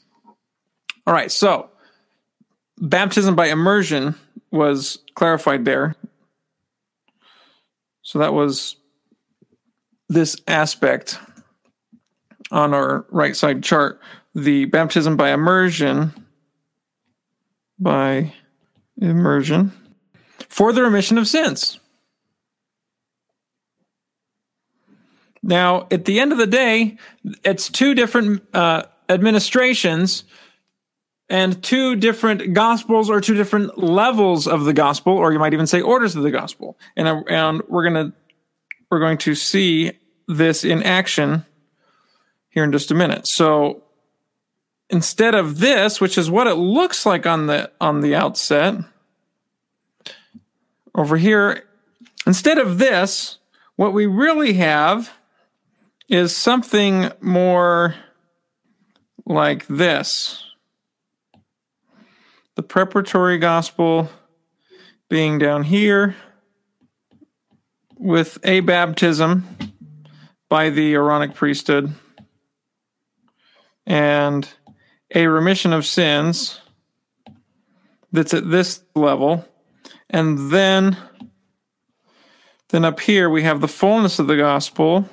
All 1.05 1.13
right, 1.13 1.31
so 1.31 1.69
baptism 2.77 3.35
by 3.35 3.47
immersion 3.47 4.15
was 4.51 4.99
clarified 5.15 5.65
there. 5.65 5.95
So 8.01 8.19
that 8.19 8.33
was 8.33 8.77
this 10.09 10.37
aspect 10.47 11.19
on 12.51 12.73
our 12.73 13.05
right 13.09 13.35
side 13.35 13.63
chart 13.63 13.99
the 14.35 14.65
baptism 14.65 15.17
by 15.17 15.31
immersion 15.31 16.13
by 17.79 18.33
immersion 19.01 19.71
for 20.49 20.71
the 20.71 20.83
remission 20.83 21.17
of 21.17 21.27
sins. 21.27 21.79
Now, 25.41 25.87
at 25.91 26.05
the 26.05 26.19
end 26.19 26.31
of 26.31 26.37
the 26.37 26.47
day, 26.47 26.97
it's 27.43 27.69
two 27.69 27.93
different 27.93 28.43
uh, 28.53 28.83
administrations 29.09 30.23
and 31.33 31.63
two 31.63 31.95
different 31.95 32.53
gospels 32.53 33.09
or 33.09 33.19
two 33.19 33.33
different 33.33 33.75
levels 33.75 34.47
of 34.47 34.65
the 34.65 34.73
gospel, 34.73 35.13
or 35.13 35.33
you 35.33 35.39
might 35.39 35.51
even 35.53 35.65
say 35.65 35.81
orders 35.81 36.15
of 36.15 36.21
the 36.21 36.29
gospel. 36.29 36.77
And, 36.95 37.07
and 37.27 37.63
we're 37.67 37.83
gonna 37.83 38.13
we're 38.91 38.99
going 38.99 39.17
to 39.17 39.33
see 39.33 39.93
this 40.27 40.63
in 40.63 40.83
action 40.83 41.43
here 42.49 42.63
in 42.63 42.71
just 42.71 42.91
a 42.91 42.93
minute. 42.93 43.25
So 43.25 43.81
instead 44.91 45.33
of 45.33 45.57
this, 45.57 45.99
which 45.99 46.19
is 46.19 46.29
what 46.29 46.45
it 46.45 46.53
looks 46.53 47.03
like 47.03 47.25
on 47.25 47.47
the 47.47 47.71
on 47.81 48.01
the 48.01 48.13
outset, 48.13 48.75
over 50.93 51.17
here, 51.17 51.63
instead 52.27 52.59
of 52.59 52.77
this, 52.77 53.39
what 53.75 53.91
we 53.91 54.05
really 54.05 54.53
have 54.53 55.11
is 56.07 56.37
something 56.37 57.11
more 57.21 57.95
like 59.25 59.65
this 59.65 60.42
the 62.55 62.63
preparatory 62.63 63.37
gospel 63.37 64.09
being 65.09 65.37
down 65.37 65.63
here 65.63 66.15
with 67.97 68.37
a 68.43 68.59
baptism 68.61 69.45
by 70.49 70.69
the 70.69 70.93
Aaronic 70.93 71.33
priesthood 71.33 71.93
and 73.85 74.47
a 75.13 75.27
remission 75.27 75.73
of 75.73 75.85
sins 75.85 76.59
that's 78.11 78.33
at 78.33 78.49
this 78.49 78.83
level. 78.95 79.47
And 80.09 80.51
then 80.51 80.97
then 82.69 82.85
up 82.85 82.99
here 82.99 83.29
we 83.29 83.43
have 83.43 83.61
the 83.61 83.67
fullness 83.67 84.17
of 84.17 84.25
the 84.25 84.35
gospel 84.35 85.07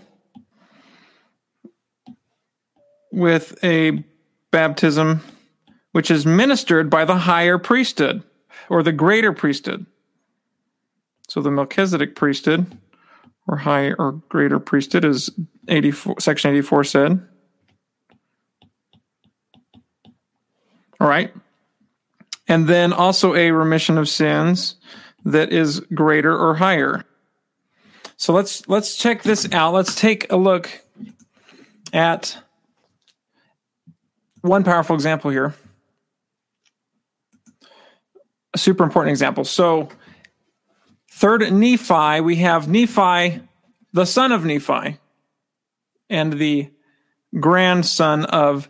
with 3.12 3.62
a 3.62 4.02
baptism 4.50 5.20
which 5.92 6.10
is 6.10 6.24
ministered 6.24 6.88
by 6.90 7.04
the 7.04 7.16
higher 7.16 7.58
priesthood 7.58 8.22
or 8.68 8.82
the 8.82 8.92
greater 8.92 9.32
priesthood. 9.32 9.86
So 11.28 11.40
the 11.40 11.50
Melchizedek 11.50 12.16
priesthood 12.16 12.78
or 13.46 13.58
higher 13.58 13.96
or 13.98 14.12
greater 14.28 14.58
priesthood 14.58 15.04
is 15.04 15.30
84 15.68 16.20
section 16.20 16.50
84 16.50 16.84
said. 16.84 17.26
All 21.00 21.08
right. 21.08 21.32
And 22.46 22.68
then 22.68 22.92
also 22.92 23.34
a 23.34 23.52
remission 23.52 23.96
of 23.96 24.08
sins 24.08 24.76
that 25.24 25.52
is 25.52 25.80
greater 25.94 26.36
or 26.36 26.54
higher. 26.54 27.04
So 28.16 28.32
let's 28.32 28.68
let's 28.68 28.96
check 28.96 29.22
this 29.22 29.50
out. 29.52 29.72
Let's 29.72 29.94
take 29.94 30.30
a 30.30 30.36
look 30.36 30.82
at 31.92 32.36
one 34.42 34.64
powerful 34.64 34.94
example 34.94 35.30
here. 35.30 35.54
A 38.52 38.58
super 38.58 38.82
important 38.84 39.10
example. 39.10 39.44
So, 39.44 39.88
third 41.10 41.52
Nephi, 41.52 42.20
we 42.20 42.36
have 42.36 42.68
Nephi, 42.68 43.40
the 43.92 44.04
son 44.04 44.32
of 44.32 44.44
Nephi, 44.44 44.98
and 46.08 46.32
the 46.32 46.70
grandson 47.38 48.24
of 48.24 48.68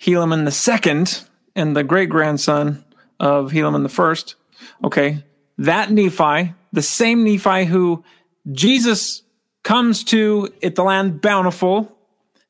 Helaman 0.00 0.44
the 0.44 0.50
second, 0.50 1.22
and 1.54 1.76
the 1.76 1.84
great 1.84 2.08
grandson 2.08 2.84
of 3.20 3.52
Helaman 3.52 3.82
the 3.82 3.88
first. 3.88 4.34
Okay, 4.82 5.22
that 5.58 5.90
Nephi, 5.90 6.54
the 6.72 6.82
same 6.82 7.24
Nephi 7.24 7.64
who 7.64 8.04
Jesus 8.52 9.22
comes 9.62 10.04
to 10.04 10.52
at 10.62 10.74
the 10.74 10.82
land 10.82 11.20
bountiful, 11.20 11.96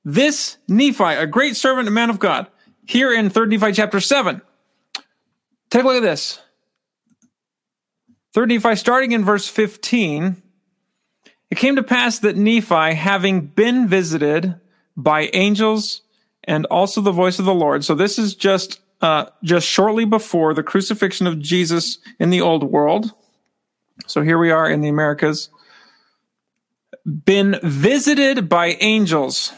this 0.04 0.56
Nephi, 0.68 1.04
a 1.04 1.26
great 1.26 1.56
servant 1.56 1.88
and 1.88 1.94
man 1.94 2.10
of 2.10 2.18
God, 2.18 2.46
here 2.86 3.12
in 3.12 3.30
3rd 3.30 3.50
Nephi 3.50 3.72
chapter 3.72 4.00
7. 4.00 4.40
Take 5.70 5.82
a 5.82 5.86
look 5.86 5.96
at 5.96 6.02
this. 6.02 6.40
3rd 8.36 8.48
Nephi, 8.48 8.76
starting 8.76 9.12
in 9.12 9.24
verse 9.24 9.48
15, 9.48 10.42
it 11.50 11.54
came 11.56 11.76
to 11.76 11.82
pass 11.82 12.18
that 12.18 12.36
Nephi, 12.36 12.94
having 12.94 13.46
been 13.46 13.88
visited 13.88 14.60
by 14.94 15.30
angels 15.32 16.02
and 16.44 16.66
also 16.66 17.00
the 17.00 17.12
voice 17.12 17.38
of 17.38 17.46
the 17.46 17.54
Lord, 17.54 17.82
so 17.82 17.94
this 17.94 18.18
is 18.18 18.34
just 18.34 18.80
uh, 19.00 19.26
just 19.42 19.66
shortly 19.66 20.04
before 20.04 20.54
the 20.54 20.62
crucifixion 20.62 21.26
of 21.26 21.38
Jesus 21.38 21.98
in 22.18 22.30
the 22.30 22.40
old 22.40 22.64
world. 22.64 23.12
So 24.06 24.22
here 24.22 24.38
we 24.38 24.50
are 24.50 24.68
in 24.70 24.80
the 24.80 24.88
Americas. 24.88 25.50
Been 27.04 27.58
visited 27.62 28.48
by 28.48 28.76
angels 28.80 29.52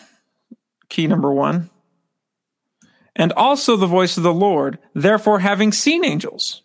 key 0.88 1.06
number 1.06 1.32
one. 1.32 1.70
And 3.14 3.32
also 3.32 3.76
the 3.76 3.86
voice 3.86 4.16
of 4.16 4.22
the 4.22 4.32
Lord, 4.32 4.78
therefore 4.94 5.40
having 5.40 5.72
seen 5.72 6.04
angels 6.04 6.62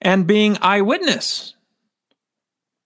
and 0.00 0.26
being 0.26 0.58
eyewitness 0.60 1.54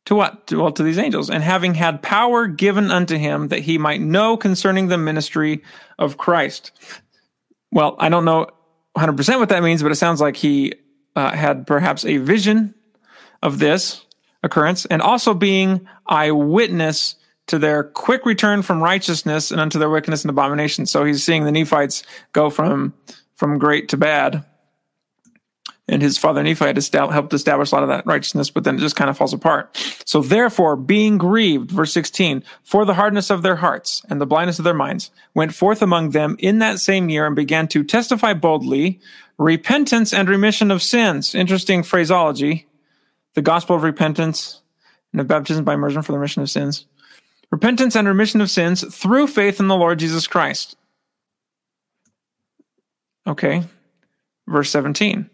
to 0.07 0.15
what? 0.15 0.53
Well, 0.53 0.73
to 0.73 0.83
these 0.83 0.99
angels, 0.99 1.31
and 1.31 1.43
having 1.43 1.75
had 1.75 2.03
power 2.03 2.47
given 2.47 2.91
unto 2.91 3.17
him 3.17 3.49
that 3.49 3.61
he 3.61 3.79
might 3.79 4.01
know 4.01 4.37
concerning 4.37 4.89
the 4.89 4.99
ministry 4.99 5.63
of 5.99 6.19
Christ. 6.19 6.73
Well, 7.73 7.97
I 7.99 8.09
don't 8.09 8.25
know 8.25 8.49
100% 8.97 9.39
what 9.39 9.49
that 9.49 9.63
means, 9.63 9.83
but 9.83 9.93
it 9.93 9.97
sounds 9.97 10.21
like 10.21 10.37
he 10.37 10.75
uh, 11.17 11.31
had 11.35 11.67
perhaps 11.67 12.05
a 12.05 12.19
vision 12.19 12.75
of 13.43 13.59
this 13.59 14.05
occurrence 14.43 14.85
and 14.87 15.01
also 15.03 15.35
being 15.35 15.89
eyewitness 16.07 17.17
to 17.47 17.59
their 17.59 17.85
quick 17.85 18.25
return 18.25 18.63
from 18.63 18.83
righteousness 18.83 19.51
and 19.51 19.61
unto 19.61 19.79
their 19.79 19.91
wickedness 19.91 20.23
and 20.23 20.31
abomination. 20.31 20.87
So 20.87 21.05
he's 21.05 21.25
seeing 21.25 21.45
the 21.45 21.53
Nephites 21.53 22.05
go 22.33 22.51
from 22.51 22.95
from 23.37 23.59
great 23.59 23.89
to 23.89 23.97
bad. 23.97 24.45
And 25.87 26.01
his 26.01 26.17
father 26.17 26.43
Nephi 26.43 26.65
had 26.65 26.79
helped 26.93 27.35
establish 27.35 27.71
a 27.71 27.75
lot 27.75 27.83
of 27.83 27.91
that 27.91 28.07
righteousness, 28.07 28.49
but 28.49 28.65
then 28.65 28.77
it 28.77 28.81
just 28.81 28.97
kind 28.97 29.11
of 29.11 29.19
falls 29.19 29.35
apart. 29.35 29.77
So 30.07 30.23
therefore, 30.23 30.77
being 30.77 31.19
grieved, 31.19 31.71
verse 31.71 31.93
16, 31.93 32.43
for 32.63 32.87
the 32.87 32.95
hardness 32.95 33.29
of 33.29 33.43
their 33.43 33.57
hearts 33.57 34.03
and 34.09 34.19
the 34.19 34.27
blindness 34.27 34.59
of 34.59 34.65
their 34.65 34.73
minds, 34.73 35.11
went 35.35 35.55
forth 35.55 35.83
among 35.83 36.11
them 36.11 36.37
in 36.39 36.59
that 36.61 36.79
same 36.79 37.11
year 37.11 37.27
and 37.27 37.37
began 37.37 37.69
to 37.69 37.85
testify 37.85 38.33
boldly 38.33 38.99
repentance 39.37 40.15
and 40.15 40.29
remission 40.29 40.71
of 40.71 40.83
sins. 40.83 41.35
Interesting 41.35 41.83
phraseology. 41.83 42.67
The 43.35 43.43
gospel 43.43 43.77
of 43.77 43.83
repentance 43.83 44.63
and 45.13 45.21
of 45.21 45.29
baptism 45.29 45.65
by 45.65 45.75
immersion 45.75 46.01
for 46.03 46.13
the 46.13 46.19
remission 46.19 46.43
of 46.43 46.51
sins 46.51 46.87
repentance 47.51 47.95
and 47.95 48.09
remission 48.09 48.41
of 48.41 48.51
sins 48.51 48.85
through 48.93 49.29
faith 49.29 49.61
in 49.61 49.69
the 49.69 49.77
Lord 49.77 50.01
Jesus 50.01 50.27
Christ. 50.27 50.77
Okay. 53.29 53.63
Verse 54.49 54.71
17. 54.71 55.31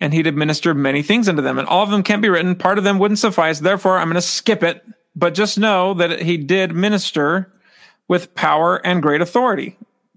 And 0.00 0.14
he'd 0.14 0.28
administered 0.28 0.76
many 0.76 1.02
things 1.02 1.28
unto 1.28 1.42
them, 1.42 1.58
and 1.58 1.66
all 1.66 1.82
of 1.82 1.90
them 1.90 2.04
can't 2.04 2.22
be 2.22 2.28
written. 2.28 2.54
Part 2.54 2.78
of 2.78 2.84
them 2.84 2.98
wouldn't 2.98 3.18
suffice. 3.18 3.58
Therefore, 3.58 3.98
I'm 3.98 4.06
going 4.06 4.14
to 4.14 4.22
skip 4.22 4.62
it. 4.62 4.84
But 5.16 5.34
just 5.34 5.58
know 5.58 5.94
that 5.94 6.22
he 6.22 6.36
did 6.36 6.72
minister 6.72 7.52
with 8.06 8.34
power 8.36 8.76
and 8.86 9.02
great 9.02 9.20
authority. 9.20 9.76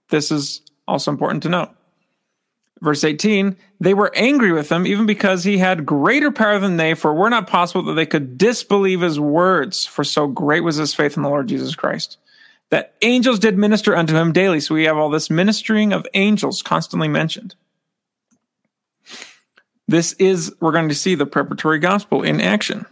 This 0.10 0.32
is 0.32 0.62
also 0.88 1.10
important 1.10 1.42
to 1.44 1.50
note. 1.50 1.70
Verse 2.82 3.04
18, 3.04 3.58
they 3.80 3.94
were 3.94 4.12
angry 4.16 4.52
with 4.52 4.72
him 4.72 4.88
even 4.88 5.06
because 5.06 5.44
he 5.44 5.60
had 5.60 5.86
greater 5.86 6.32
power 6.32 6.58
than 6.60 6.78
they, 6.78 6.96
for 6.96 7.12
it 7.12 7.16
were 7.16 7.30
not 7.30 7.48
possible 7.48 7.84
that 7.84 7.94
they 7.94 8.08
could 8.08 8.38
disbelieve 8.38 9.02
his 9.02 9.20
words, 9.20 9.86
for 9.86 10.04
so 10.04 10.28
great 10.28 10.64
was 10.64 10.78
his 10.78 10.94
faith 10.94 11.16
in 11.16 11.24
the 11.24 11.30
Lord 11.30 11.48
Jesus 11.48 11.76
Christ. 11.76 12.18
That 12.70 12.96
angels 13.02 13.38
did 13.38 13.58
minister 13.58 13.96
unto 13.96 14.16
him 14.16 14.32
daily. 14.32 14.60
So 14.60 14.74
we 14.74 14.86
have 14.86 14.98
all 14.98 15.10
this 15.10 15.30
ministering 15.30 15.94
of 15.94 16.08
angels 16.14 16.62
constantly 16.62 17.08
mentioned. 17.08 17.56
This 19.92 20.14
is, 20.14 20.56
we're 20.62 20.72
going 20.72 20.88
to 20.88 20.96
see 20.96 21.16
the 21.16 21.26
preparatory 21.26 21.78
gospel 21.78 22.24
in 22.24 22.40
action. 22.40 22.86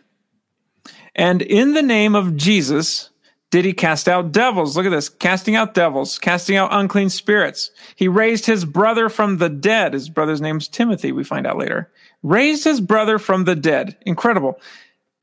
And 1.15 1.41
in 1.41 1.73
the 1.73 1.81
name 1.81 2.13
of 2.13 2.35
Jesus, 2.35 3.09
did 3.51 3.63
he 3.63 3.71
cast 3.71 4.09
out 4.09 4.33
devils? 4.33 4.75
Look 4.75 4.85
at 4.85 4.89
this. 4.89 5.07
Casting 5.07 5.55
out 5.55 5.73
devils, 5.73 6.19
casting 6.19 6.57
out 6.57 6.73
unclean 6.73 7.09
spirits. 7.09 7.71
He 7.95 8.09
raised 8.09 8.45
his 8.45 8.65
brother 8.65 9.07
from 9.07 9.37
the 9.37 9.47
dead. 9.47 9.93
His 9.93 10.09
brother's 10.09 10.41
name's 10.41 10.67
Timothy, 10.67 11.13
we 11.13 11.23
find 11.23 11.47
out 11.47 11.57
later. 11.57 11.89
Raised 12.21 12.65
his 12.65 12.81
brother 12.81 13.17
from 13.17 13.45
the 13.45 13.55
dead. 13.55 13.95
Incredible. 14.01 14.59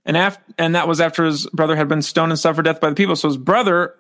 And 0.06 0.16
after, 0.16 0.42
and 0.56 0.74
that 0.74 0.88
was 0.88 0.98
after 0.98 1.26
his 1.26 1.46
brother 1.48 1.76
had 1.76 1.88
been 1.88 2.00
stoned 2.00 2.32
and 2.32 2.38
suffered 2.38 2.64
death 2.64 2.80
by 2.80 2.88
the 2.88 2.96
people. 2.96 3.16
So 3.16 3.28
his 3.28 3.36
brother 3.36 3.94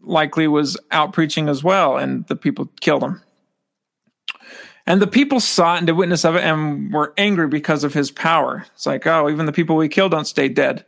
likely 0.00 0.46
was 0.46 0.76
out 0.92 1.12
preaching 1.12 1.48
as 1.48 1.64
well, 1.64 1.96
and 1.96 2.24
the 2.28 2.36
people 2.36 2.70
killed 2.80 3.02
him. 3.02 3.20
And 4.86 5.02
the 5.02 5.06
people 5.06 5.40
saw 5.40 5.74
it 5.74 5.78
and 5.78 5.86
did 5.86 5.94
witness 5.94 6.24
of 6.24 6.36
it 6.36 6.44
and 6.44 6.92
were 6.92 7.12
angry 7.16 7.48
because 7.48 7.82
of 7.82 7.92
his 7.92 8.10
power. 8.10 8.64
It's 8.74 8.86
like, 8.86 9.06
oh, 9.06 9.28
even 9.28 9.46
the 9.46 9.52
people 9.52 9.76
we 9.76 9.88
killed 9.88 10.12
don't 10.12 10.26
stay 10.26 10.48
dead. 10.48 10.84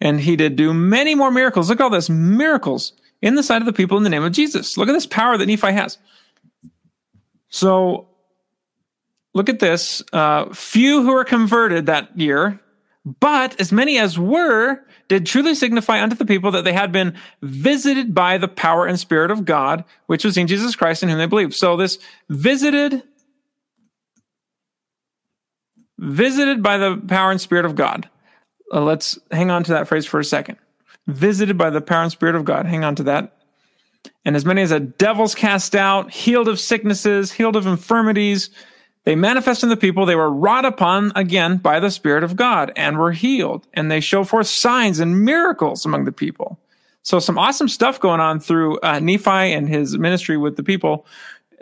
And 0.00 0.20
he 0.20 0.36
did 0.36 0.56
do 0.56 0.74
many 0.74 1.14
more 1.14 1.30
miracles. 1.30 1.70
Look 1.70 1.80
at 1.80 1.84
all 1.84 1.90
this 1.90 2.10
miracles 2.10 2.92
in 3.22 3.36
the 3.36 3.42
sight 3.42 3.62
of 3.62 3.66
the 3.66 3.72
people 3.72 3.96
in 3.96 4.02
the 4.02 4.10
name 4.10 4.24
of 4.24 4.32
Jesus. 4.32 4.76
Look 4.76 4.88
at 4.88 4.92
this 4.92 5.06
power 5.06 5.38
that 5.38 5.46
Nephi 5.46 5.72
has. 5.72 5.96
So 7.48 8.08
look 9.32 9.48
at 9.48 9.60
this. 9.60 10.02
Uh, 10.12 10.52
few 10.52 11.02
who 11.02 11.12
were 11.12 11.24
converted 11.24 11.86
that 11.86 12.18
year, 12.18 12.60
but 13.20 13.58
as 13.60 13.72
many 13.72 13.98
as 13.98 14.18
were 14.18 14.80
did 15.08 15.26
truly 15.26 15.54
signify 15.54 16.02
unto 16.02 16.16
the 16.16 16.24
people 16.24 16.50
that 16.50 16.64
they 16.64 16.72
had 16.72 16.90
been 16.90 17.14
visited 17.42 18.14
by 18.14 18.38
the 18.38 18.48
power 18.48 18.86
and 18.86 18.98
spirit 18.98 19.30
of 19.30 19.44
God, 19.44 19.84
which 20.06 20.24
was 20.24 20.36
in 20.36 20.46
Jesus 20.46 20.76
Christ 20.76 21.02
in 21.02 21.08
whom 21.08 21.18
they 21.18 21.26
believed. 21.26 21.54
So 21.54 21.76
this 21.76 21.98
visited, 22.28 23.02
visited 26.04 26.62
by 26.62 26.76
the 26.76 26.96
power 27.08 27.30
and 27.30 27.40
spirit 27.40 27.64
of 27.64 27.74
God. 27.74 28.08
Uh, 28.72 28.80
let's 28.80 29.18
hang 29.30 29.50
on 29.50 29.64
to 29.64 29.72
that 29.72 29.88
phrase 29.88 30.06
for 30.06 30.20
a 30.20 30.24
second. 30.24 30.58
Visited 31.06 31.58
by 31.58 31.70
the 31.70 31.80
power 31.80 32.02
and 32.02 32.12
spirit 32.12 32.34
of 32.34 32.44
God. 32.44 32.66
Hang 32.66 32.84
on 32.84 32.94
to 32.96 33.02
that. 33.04 33.32
And 34.24 34.36
as 34.36 34.44
many 34.44 34.62
as 34.62 34.70
a 34.70 34.80
devils 34.80 35.34
cast 35.34 35.74
out, 35.74 36.10
healed 36.10 36.48
of 36.48 36.60
sicknesses, 36.60 37.32
healed 37.32 37.56
of 37.56 37.66
infirmities, 37.66 38.50
they 39.04 39.14
manifest 39.14 39.62
in 39.62 39.68
the 39.68 39.76
people. 39.76 40.06
They 40.06 40.14
were 40.14 40.30
wrought 40.30 40.64
upon 40.64 41.12
again 41.14 41.58
by 41.58 41.78
the 41.78 41.90
Spirit 41.90 42.24
of 42.24 42.36
God 42.36 42.72
and 42.74 42.98
were 42.98 43.12
healed. 43.12 43.66
And 43.74 43.90
they 43.90 44.00
show 44.00 44.24
forth 44.24 44.46
signs 44.46 44.98
and 44.98 45.24
miracles 45.24 45.84
among 45.84 46.04
the 46.04 46.12
people. 46.12 46.58
So 47.02 47.18
some 47.18 47.38
awesome 47.38 47.68
stuff 47.68 48.00
going 48.00 48.20
on 48.20 48.40
through 48.40 48.80
uh, 48.80 48.98
Nephi 48.98 49.52
and 49.52 49.68
his 49.68 49.98
ministry 49.98 50.38
with 50.38 50.56
the 50.56 50.62
people. 50.62 51.06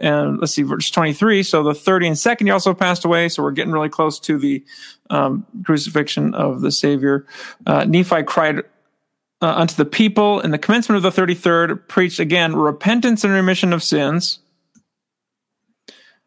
And 0.03 0.41
let's 0.41 0.53
see, 0.53 0.63
verse 0.63 0.91
23. 0.91 1.45
So 1.45 1.63
the 1.63 1.75
30 1.75 2.09
and 2.09 2.19
second 2.19 2.49
year 2.49 2.55
also 2.55 2.75
passed 2.75 3.05
away. 3.05 3.29
So 3.29 3.43
we're 3.43 3.53
getting 3.53 3.73
really 3.73 3.89
close 3.89 4.19
to 4.21 4.37
the 4.37 4.65
um, 5.09 5.47
crucifixion 5.65 6.35
of 6.35 6.61
the 6.61 6.73
Savior. 6.73 7.25
Uh, 7.65 7.85
Nephi 7.85 8.25
cried 8.25 8.59
uh, 9.41 9.55
unto 9.55 9.77
the 9.77 9.85
people 9.85 10.41
in 10.41 10.51
the 10.51 10.59
commencement 10.59 11.05
of 11.05 11.15
the 11.15 11.23
33rd, 11.23 11.87
preached 11.89 12.19
again 12.19 12.57
repentance 12.57 13.23
and 13.23 13.33
remission 13.33 13.73
of 13.73 13.83
sins. 13.83 14.41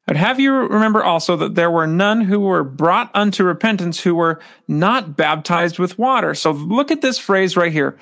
I'd 0.07 0.17
have 0.17 0.39
you 0.39 0.53
remember 0.53 1.03
also 1.03 1.35
that 1.38 1.55
there 1.55 1.71
were 1.71 1.88
none 1.88 2.21
who 2.21 2.39
were 2.39 2.63
brought 2.63 3.09
unto 3.13 3.43
repentance 3.43 3.99
who 3.99 4.15
were 4.15 4.39
not 4.67 5.17
baptized 5.17 5.79
with 5.79 5.97
water. 5.97 6.35
So 6.35 6.51
look 6.51 6.91
at 6.91 7.01
this 7.01 7.17
phrase 7.17 7.57
right 7.57 7.71
here 7.71 7.97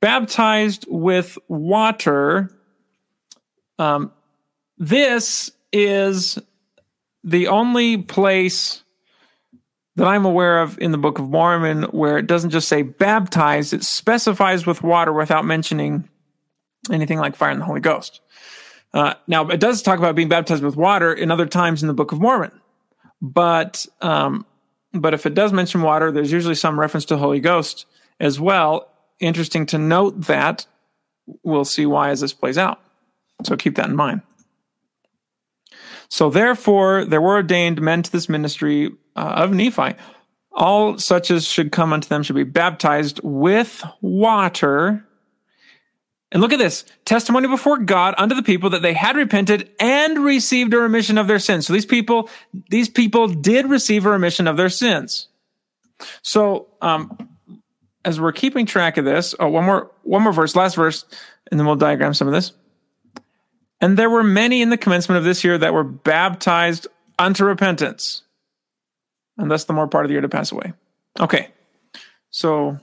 baptized 0.00 0.84
with 0.88 1.38
water. 1.48 2.50
Um, 3.78 4.12
this 4.82 5.52
is 5.72 6.40
the 7.22 7.46
only 7.46 7.98
place 7.98 8.82
that 9.94 10.08
I'm 10.08 10.24
aware 10.24 10.60
of 10.60 10.76
in 10.80 10.90
the 10.90 10.98
Book 10.98 11.20
of 11.20 11.30
Mormon 11.30 11.84
where 11.84 12.18
it 12.18 12.26
doesn't 12.26 12.50
just 12.50 12.66
say 12.66 12.82
baptized, 12.82 13.72
it 13.72 13.84
specifies 13.84 14.66
with 14.66 14.82
water 14.82 15.12
without 15.12 15.44
mentioning 15.44 16.08
anything 16.90 17.20
like 17.20 17.36
fire 17.36 17.50
and 17.50 17.60
the 17.60 17.64
Holy 17.64 17.80
Ghost. 17.80 18.20
Uh, 18.92 19.14
now, 19.28 19.46
it 19.48 19.60
does 19.60 19.82
talk 19.82 20.00
about 20.00 20.16
being 20.16 20.28
baptized 20.28 20.64
with 20.64 20.74
water 20.74 21.12
in 21.12 21.30
other 21.30 21.46
times 21.46 21.82
in 21.82 21.86
the 21.86 21.94
Book 21.94 22.10
of 22.10 22.20
Mormon, 22.20 22.50
but 23.20 23.86
um, 24.00 24.44
but 24.92 25.14
if 25.14 25.26
it 25.26 25.34
does 25.34 25.52
mention 25.52 25.82
water, 25.82 26.10
there's 26.10 26.32
usually 26.32 26.56
some 26.56 26.78
reference 26.78 27.04
to 27.06 27.16
Holy 27.16 27.40
Ghost 27.40 27.86
as 28.18 28.40
well. 28.40 28.88
Interesting 29.20 29.64
to 29.66 29.78
note 29.78 30.22
that. 30.22 30.66
We'll 31.44 31.64
see 31.64 31.86
why 31.86 32.10
as 32.10 32.20
this 32.20 32.32
plays 32.32 32.58
out. 32.58 32.80
So 33.44 33.56
keep 33.56 33.76
that 33.76 33.88
in 33.88 33.94
mind. 33.94 34.22
So 36.12 36.28
therefore, 36.28 37.06
there 37.06 37.22
were 37.22 37.36
ordained 37.36 37.80
men 37.80 38.02
to 38.02 38.12
this 38.12 38.28
ministry 38.28 38.90
uh, 39.16 39.20
of 39.20 39.54
Nephi. 39.54 39.94
All 40.52 40.98
such 40.98 41.30
as 41.30 41.46
should 41.46 41.72
come 41.72 41.94
unto 41.94 42.06
them 42.06 42.22
should 42.22 42.36
be 42.36 42.44
baptized 42.44 43.18
with 43.22 43.82
water 44.02 45.06
and 46.30 46.42
look 46.42 46.52
at 46.52 46.58
this 46.58 46.84
testimony 47.06 47.48
before 47.48 47.78
God 47.78 48.14
unto 48.18 48.34
the 48.34 48.42
people 48.42 48.68
that 48.70 48.82
they 48.82 48.92
had 48.92 49.16
repented 49.16 49.70
and 49.80 50.22
received 50.22 50.74
a 50.74 50.78
remission 50.78 51.16
of 51.16 51.28
their 51.28 51.38
sins. 51.38 51.66
So 51.66 51.72
these 51.72 51.86
people, 51.86 52.28
these 52.68 52.90
people 52.90 53.28
did 53.28 53.70
receive 53.70 54.04
a 54.04 54.10
remission 54.10 54.46
of 54.46 54.58
their 54.58 54.68
sins. 54.68 55.28
So, 56.20 56.66
um, 56.82 57.30
as 58.04 58.20
we're 58.20 58.32
keeping 58.32 58.66
track 58.66 58.98
of 58.98 59.06
this, 59.06 59.34
oh, 59.40 59.48
one 59.48 59.64
more, 59.64 59.90
one 60.02 60.20
more 60.20 60.32
verse, 60.34 60.54
last 60.56 60.76
verse, 60.76 61.06
and 61.50 61.58
then 61.58 61.66
we'll 61.66 61.76
diagram 61.76 62.12
some 62.12 62.28
of 62.28 62.34
this. 62.34 62.52
And 63.82 63.98
there 63.98 64.08
were 64.08 64.24
many 64.24 64.62
in 64.62 64.70
the 64.70 64.78
commencement 64.78 65.18
of 65.18 65.24
this 65.24 65.44
year 65.44 65.58
that 65.58 65.74
were 65.74 65.84
baptized 65.84 66.86
unto 67.18 67.44
repentance. 67.44 68.22
And 69.36 69.50
thus 69.50 69.64
the 69.64 69.74
more 69.74 69.88
part 69.88 70.06
of 70.06 70.08
the 70.08 70.14
year 70.14 70.22
to 70.22 70.28
pass 70.28 70.52
away. 70.52 70.72
Okay. 71.20 71.48
So 72.30 72.78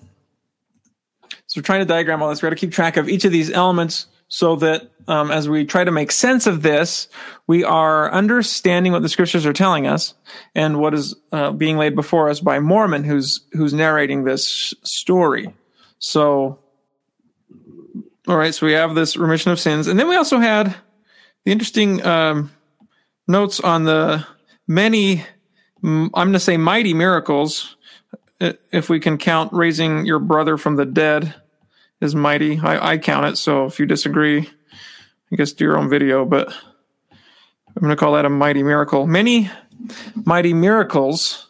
so 1.49 1.59
we're 1.59 1.63
trying 1.63 1.79
to 1.79 1.85
diagram 1.85 2.21
all 2.21 2.29
this. 2.29 2.43
We 2.43 2.45
got 2.45 2.51
to 2.51 2.55
keep 2.55 2.71
track 2.71 2.95
of 2.95 3.09
each 3.09 3.25
of 3.25 3.31
these 3.31 3.49
elements 3.49 4.05
so 4.27 4.55
that 4.57 4.91
um, 5.07 5.31
as 5.31 5.49
we 5.49 5.65
try 5.65 5.83
to 5.83 5.91
make 5.91 6.11
sense 6.11 6.45
of 6.45 6.61
this, 6.61 7.07
we 7.47 7.63
are 7.63 8.11
understanding 8.11 8.91
what 8.91 9.01
the 9.01 9.09
scriptures 9.09 9.47
are 9.47 9.53
telling 9.53 9.87
us 9.87 10.13
and 10.53 10.79
what 10.79 10.93
is 10.93 11.15
uh, 11.31 11.51
being 11.51 11.77
laid 11.77 11.95
before 11.95 12.29
us 12.29 12.39
by 12.39 12.59
Mormon, 12.59 13.03
who's 13.03 13.41
who's 13.53 13.73
narrating 13.73 14.23
this 14.23 14.75
story. 14.83 15.51
So, 15.97 16.59
all 18.27 18.37
right. 18.37 18.53
So 18.53 18.67
we 18.67 18.73
have 18.73 18.93
this 18.93 19.17
remission 19.17 19.51
of 19.51 19.59
sins, 19.59 19.87
and 19.87 19.99
then 19.99 20.07
we 20.07 20.15
also 20.15 20.37
had 20.37 20.75
the 21.49 21.53
interesting 21.53 22.05
um, 22.05 22.51
notes 23.27 23.59
on 23.59 23.83
the 23.83 24.23
many. 24.67 25.25
I'm 25.83 26.11
going 26.11 26.33
to 26.33 26.39
say 26.39 26.57
mighty 26.57 26.93
miracles 26.93 27.75
if 28.39 28.87
we 28.87 28.99
can 28.99 29.17
count 29.17 29.51
raising 29.51 30.05
your 30.05 30.19
brother 30.19 30.57
from 30.57 30.75
the 30.75 30.85
dead 30.85 31.33
is 32.01 32.13
mighty. 32.13 32.59
I, 32.59 32.91
I 32.91 32.97
count 32.99 33.25
it. 33.25 33.37
So 33.37 33.65
if 33.65 33.79
you 33.79 33.87
disagree, 33.87 34.47
I 35.31 35.35
guess 35.35 35.51
do 35.51 35.63
your 35.63 35.79
own 35.79 35.89
video, 35.89 36.23
but 36.23 36.53
I'm 37.09 37.81
going 37.81 37.89
to 37.89 37.95
call 37.95 38.13
that 38.13 38.25
a 38.25 38.29
mighty 38.29 38.61
miracle. 38.61 39.07
Many 39.07 39.49
mighty 40.13 40.53
miracles 40.53 41.47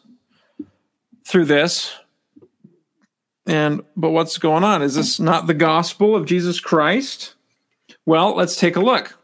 through 1.28 1.46
this. 1.46 1.94
And, 3.46 3.84
but 3.98 4.12
what's 4.12 4.38
going 4.38 4.64
on? 4.64 4.82
Is 4.82 4.96
this 4.96 5.20
not 5.20 5.48
the 5.48 5.54
gospel 5.54 6.16
of 6.16 6.26
Jesus 6.26 6.62
Christ? 6.62 7.36
Well, 8.06 8.34
let's 8.34 8.56
take 8.56 8.78
a 8.78 8.82
look. 8.82 9.19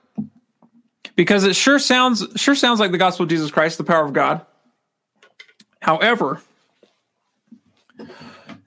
Because 1.16 1.46
it 1.46 1.56
sure 1.56 1.80
sounds, 1.80 2.26
sure 2.36 2.56
sounds 2.56 2.80
like 2.80 2.92
the 2.92 2.98
gospel 2.98 3.24
of 3.24 3.30
Jesus 3.30 3.52
Christ, 3.52 3.78
the 3.78 3.84
power 3.84 4.06
of 4.06 4.14
God. 4.14 4.46
However, 5.80 6.42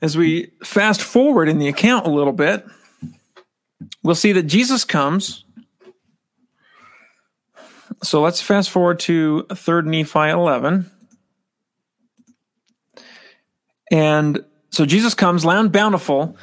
as 0.00 0.16
we 0.16 0.52
fast 0.62 1.02
forward 1.02 1.48
in 1.48 1.58
the 1.58 1.68
account 1.68 2.06
a 2.06 2.10
little 2.10 2.32
bit, 2.32 2.64
we'll 4.02 4.14
see 4.14 4.32
that 4.32 4.44
Jesus 4.44 4.84
comes. 4.84 5.44
So 8.02 8.22
let's 8.22 8.40
fast 8.40 8.70
forward 8.70 9.00
to 9.00 9.44
3rd 9.48 9.86
Nephi 9.86 10.30
11. 10.30 10.90
And 13.90 14.44
so 14.70 14.86
Jesus 14.86 15.14
comes, 15.14 15.44
land 15.44 15.72
bountiful. 15.72 16.36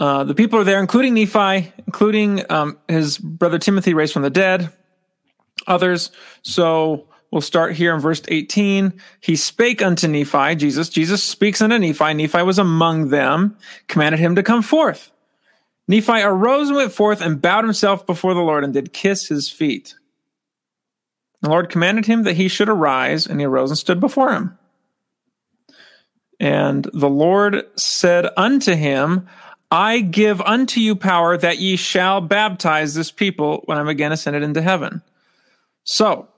Uh, 0.00 0.24
the 0.24 0.34
people 0.34 0.58
are 0.58 0.64
there, 0.64 0.80
including 0.80 1.14
Nephi, 1.14 1.72
including 1.86 2.50
um, 2.50 2.78
his 2.88 3.18
brother 3.18 3.58
Timothy 3.58 3.94
raised 3.94 4.12
from 4.12 4.22
the 4.22 4.30
dead, 4.30 4.72
others. 5.66 6.10
So 6.42 7.06
We'll 7.30 7.40
start 7.40 7.74
here 7.74 7.94
in 7.94 8.00
verse 8.00 8.22
18. 8.26 8.92
He 9.20 9.36
spake 9.36 9.82
unto 9.82 10.08
Nephi, 10.08 10.56
Jesus. 10.56 10.88
Jesus 10.88 11.22
speaks 11.22 11.62
unto 11.62 11.78
Nephi. 11.78 12.14
Nephi 12.14 12.42
was 12.42 12.58
among 12.58 13.10
them, 13.10 13.56
commanded 13.86 14.18
him 14.18 14.34
to 14.34 14.42
come 14.42 14.62
forth. 14.62 15.12
Nephi 15.86 16.22
arose 16.22 16.68
and 16.68 16.76
went 16.76 16.92
forth 16.92 17.20
and 17.20 17.40
bowed 17.40 17.64
himself 17.64 18.04
before 18.04 18.34
the 18.34 18.40
Lord 18.40 18.64
and 18.64 18.72
did 18.72 18.92
kiss 18.92 19.28
his 19.28 19.48
feet. 19.48 19.94
The 21.42 21.50
Lord 21.50 21.70
commanded 21.70 22.06
him 22.06 22.24
that 22.24 22.36
he 22.36 22.48
should 22.48 22.68
arise, 22.68 23.26
and 23.26 23.40
he 23.40 23.46
arose 23.46 23.70
and 23.70 23.78
stood 23.78 24.00
before 24.00 24.32
him. 24.32 24.58
And 26.38 26.88
the 26.92 27.08
Lord 27.08 27.64
said 27.76 28.26
unto 28.36 28.74
him, 28.74 29.28
I 29.70 30.00
give 30.00 30.40
unto 30.40 30.80
you 30.80 30.96
power 30.96 31.36
that 31.36 31.58
ye 31.58 31.76
shall 31.76 32.20
baptize 32.20 32.94
this 32.94 33.12
people 33.12 33.62
when 33.66 33.78
I'm 33.78 33.88
again 33.88 34.10
ascended 34.10 34.42
into 34.42 34.62
heaven. 34.62 35.02
So, 35.84 36.28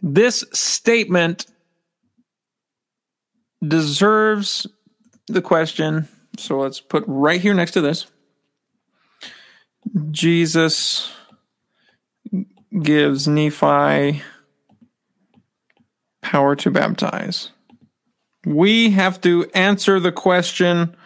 this 0.00 0.44
statement 0.52 1.46
deserves 3.66 4.66
the 5.26 5.42
question. 5.42 6.08
So 6.38 6.58
let's 6.58 6.80
put 6.80 7.04
right 7.06 7.40
here 7.40 7.54
next 7.54 7.72
to 7.72 7.80
this. 7.80 8.06
Jesus 10.10 11.10
gives 12.82 13.26
Nephi 13.26 14.22
power 16.22 16.56
to 16.56 16.70
baptize. 16.70 17.50
We 18.46 18.90
have 18.90 19.20
to 19.22 19.50
answer 19.54 20.00
the 20.00 20.12
question 20.12 20.96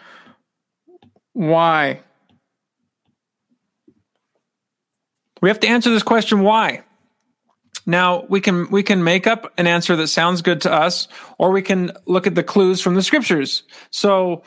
why? 1.33 1.99
We 5.41 5.49
have 5.49 5.59
to 5.59 5.67
answer 5.67 5.89
this 5.89 6.03
question 6.03 6.41
why? 6.41 6.84
Now 7.85 8.25
we 8.29 8.41
can 8.41 8.69
we 8.71 8.83
can 8.83 9.03
make 9.03 9.27
up 9.27 9.53
an 9.57 9.67
answer 9.67 9.95
that 9.95 10.07
sounds 10.07 10.41
good 10.41 10.61
to 10.61 10.73
us, 10.73 11.07
or 11.37 11.51
we 11.51 11.61
can 11.61 11.91
look 12.05 12.25
at 12.27 12.35
the 12.35 12.43
clues 12.43 12.81
from 12.81 12.95
the 12.95 13.03
scriptures. 13.03 13.63
So 13.91 14.43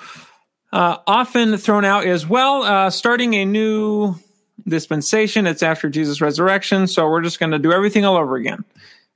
uh, 0.72 0.98
often 1.07 1.57
thrown 1.57 1.85
out 1.85 2.05
is 2.05 2.27
well, 2.27 2.62
uh, 2.62 2.90
starting 2.90 3.35
a 3.35 3.44
new 3.44 4.16
dispensation. 4.66 5.46
It's 5.46 5.62
after 5.62 5.88
Jesus' 5.88 6.20
resurrection, 6.20 6.87
so 6.87 7.09
we're 7.09 7.22
just 7.22 7.38
going 7.38 7.53
to 7.53 7.59
do 7.59 7.72
everything 7.72 8.05
all 8.05 8.16
over 8.16 8.37
again. 8.37 8.64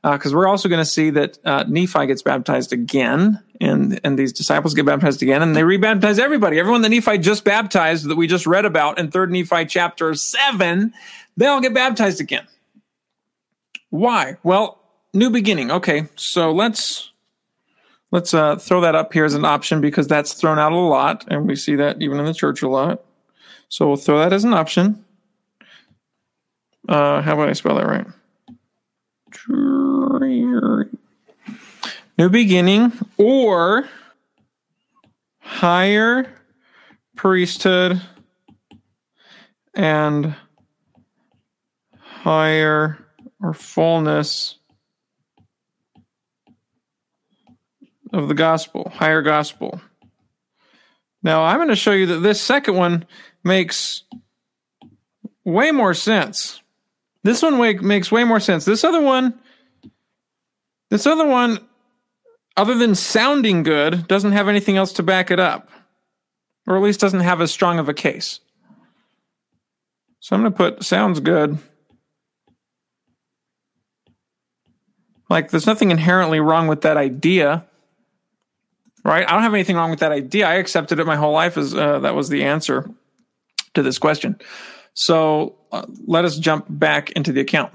Because 0.02 0.32
uh, 0.32 0.37
we're 0.37 0.48
also 0.48 0.68
going 0.68 0.80
to 0.80 0.85
see 0.85 1.11
that 1.11 1.38
uh, 1.44 1.64
Nephi 1.68 2.06
gets 2.06 2.22
baptized 2.22 2.72
again, 2.72 3.40
and 3.61 4.00
and 4.02 4.18
these 4.18 4.32
disciples 4.32 4.74
get 4.74 4.87
baptized 4.87 5.22
again, 5.22 5.42
and 5.42 5.54
they 5.54 5.62
rebaptize 5.62 6.18
everybody. 6.18 6.58
Everyone 6.58 6.82
that 6.82 6.88
Nephi 6.88 7.18
just 7.18 7.44
baptized, 7.44 8.08
that 8.08 8.16
we 8.16 8.26
just 8.26 8.46
read 8.46 8.64
about 8.64 8.98
in 8.98 9.11
Third 9.11 9.30
Nephi 9.30 9.66
chapter 9.66 10.14
seven, 10.14 10.92
they 11.37 11.46
all 11.46 11.61
get 11.61 11.74
baptized 11.74 12.20
again. 12.20 12.46
Why? 13.92 14.38
Well, 14.42 14.81
new 15.12 15.28
beginning. 15.28 15.70
Okay, 15.70 16.09
so 16.16 16.50
let's 16.50 17.11
let's 18.11 18.33
uh, 18.33 18.57
throw 18.57 18.81
that 18.81 18.94
up 18.94 19.12
here 19.12 19.26
as 19.26 19.35
an 19.35 19.44
option 19.44 19.83
because 19.83 20.09
that's 20.09 20.33
thrown 20.33 20.59
out 20.59 20.72
a 20.72 20.76
lot, 20.76 21.26
and 21.28 21.46
we 21.46 21.55
see 21.57 21.76
that 21.76 22.00
even 22.00 22.18
in 22.18 22.24
the 22.24 22.33
church 22.33 22.62
a 22.62 22.68
lot. 22.68 23.05
So 23.68 23.87
we'll 23.87 23.98
throw 23.98 24.18
that 24.20 24.33
as 24.33 24.44
an 24.44 24.55
option. 24.55 25.05
Uh, 26.88 27.20
how 27.20 27.35
about 27.35 27.50
I 27.50 27.52
spell 27.52 27.74
that 27.74 27.87
right? 27.87 28.07
New 32.16 32.31
beginning 32.31 32.92
or 33.18 33.90
higher 35.38 36.35
priesthood 37.14 38.00
and 39.74 40.35
higher 41.98 42.98
or 43.42 43.52
fullness 43.52 44.57
of 48.12 48.28
the 48.28 48.35
gospel, 48.35 48.90
higher 48.94 49.22
gospel. 49.22 49.81
Now, 51.22 51.44
I'm 51.44 51.57
going 51.57 51.68
to 51.68 51.76
show 51.76 51.92
you 51.92 52.07
that 52.07 52.18
this 52.18 52.40
second 52.40 52.76
one 52.76 53.07
makes 53.44 54.05
way 55.44 55.70
more 55.70 55.94
sense. 55.94 56.61
This 57.22 57.42
one 57.42 57.59
makes 57.87 58.11
way 58.11 58.24
more 58.24 58.40
sense. 58.40 58.64
This 58.64 58.85
other 58.85 59.00
one, 59.00 59.38
this 60.90 61.07
other 61.07 61.26
one, 61.26 61.59
other 62.57 62.74
than 62.74 62.94
sounding 62.94 63.62
good, 63.62 64.07
doesn't 64.09 64.33
have 64.33 64.48
anything 64.48 64.76
else 64.76 64.92
to 64.94 65.02
back 65.02 65.31
it 65.31 65.40
up, 65.40 65.70
or 66.66 66.76
at 66.76 66.83
least 66.83 67.00
doesn't 67.00 67.20
have 67.20 67.40
as 67.40 67.50
strong 67.50 67.78
of 67.78 67.88
a 67.88 67.94
case. 67.94 68.40
So 70.20 70.37
I'm 70.37 70.42
going 70.42 70.52
to 70.52 70.57
put 70.57 70.85
sounds 70.85 71.20
good. 71.20 71.59
Like, 75.33 75.51
there's 75.51 75.66
nothing 75.66 75.90
inherently 75.90 76.40
wrong 76.40 76.68
with 76.68 76.83
that 76.83 76.97
idea 76.97 77.64
right? 79.05 79.29
I 79.29 79.33
don't 79.33 79.42
have 79.42 79.55
anything 79.55 79.77
wrong 79.77 79.90
with 79.90 80.01
that 80.01 80.12
idea. 80.12 80.47
I 80.47 80.55
accepted 80.55 80.99
it 80.99 81.07
my 81.07 81.16
whole 81.16 81.33
life 81.33 81.57
as 81.57 81.75
uh, 81.75 82.01
that 82.01 82.14
was 82.14 82.29
the 82.29 82.45
answer 82.45 82.88
to 83.75 83.83
this 83.83 83.99
question. 83.99 84.38
So 84.95 85.57
uh, 85.71 85.87
let 86.07 86.25
us 86.25 86.38
jump 86.38 86.66
back 86.68 87.11
into 87.12 87.33
the 87.33 87.40
account. 87.40 87.73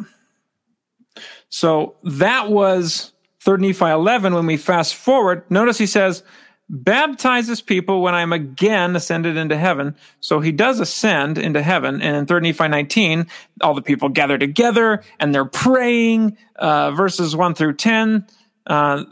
So 1.50 1.96
that 2.04 2.50
was 2.50 3.14
3rd 3.44 3.62
Nephi 3.62 3.86
11. 3.86 4.34
When 4.34 4.46
we 4.46 4.58
fast 4.58 4.96
forward, 4.96 5.44
notice 5.50 5.78
he 5.78 5.86
says, 5.86 6.24
baptizes 6.70 7.62
people 7.62 8.02
when 8.02 8.14
I'm 8.14 8.34
again 8.34 8.96
ascended 8.96 9.38
into 9.38 9.58
heaven. 9.58 9.96
So 10.20 10.40
he 10.40 10.52
does 10.52 10.80
ascend 10.80 11.38
into 11.38 11.62
heaven. 11.62 12.02
And 12.02 12.16
in 12.16 12.26
3rd 12.26 12.44
Nephi 12.44 12.68
19, 12.68 13.28
all 13.62 13.74
the 13.74 13.82
people 13.82 14.10
gather 14.10 14.38
together 14.38 15.04
and 15.20 15.34
they're 15.34 15.46
praying, 15.46 16.38
uh, 16.56 16.92
verses 16.92 17.36
1 17.36 17.56
through 17.56 17.76
10. 17.76 18.28
Uh, 18.66 19.06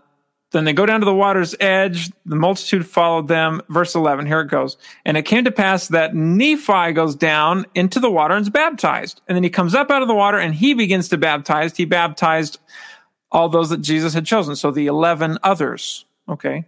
then 0.51 0.63
they 0.63 0.73
go 0.73 0.85
down 0.85 1.01
to 1.01 1.05
the 1.05 1.13
water's 1.13 1.55
edge. 1.59 2.11
The 2.25 2.35
multitude 2.35 2.87
followed 2.87 3.27
them. 3.27 3.61
Verse 3.69 3.95
11, 3.95 4.25
here 4.25 4.41
it 4.41 4.49
goes. 4.49 4.77
And 5.03 5.17
it 5.17 5.23
came 5.23 5.43
to 5.45 5.51
pass 5.51 5.89
that 5.89 6.15
Nephi 6.15 6.93
goes 6.93 7.15
down 7.15 7.65
into 7.75 7.99
the 7.99 8.11
water 8.11 8.35
and 8.35 8.43
is 8.43 8.49
baptized. 8.49 9.21
And 9.27 9.35
then 9.35 9.43
he 9.43 9.49
comes 9.49 9.75
up 9.75 9.91
out 9.91 10.01
of 10.01 10.07
the 10.07 10.15
water 10.15 10.37
and 10.37 10.55
he 10.55 10.73
begins 10.73 11.09
to 11.09 11.17
baptize. 11.17 11.75
He 11.75 11.85
baptized 11.85 12.59
all 13.31 13.49
those 13.49 13.69
that 13.69 13.81
Jesus 13.81 14.13
had 14.13 14.25
chosen. 14.25 14.55
So 14.55 14.71
the 14.71 14.87
11 14.87 15.39
others. 15.43 16.05
Okay. 16.29 16.65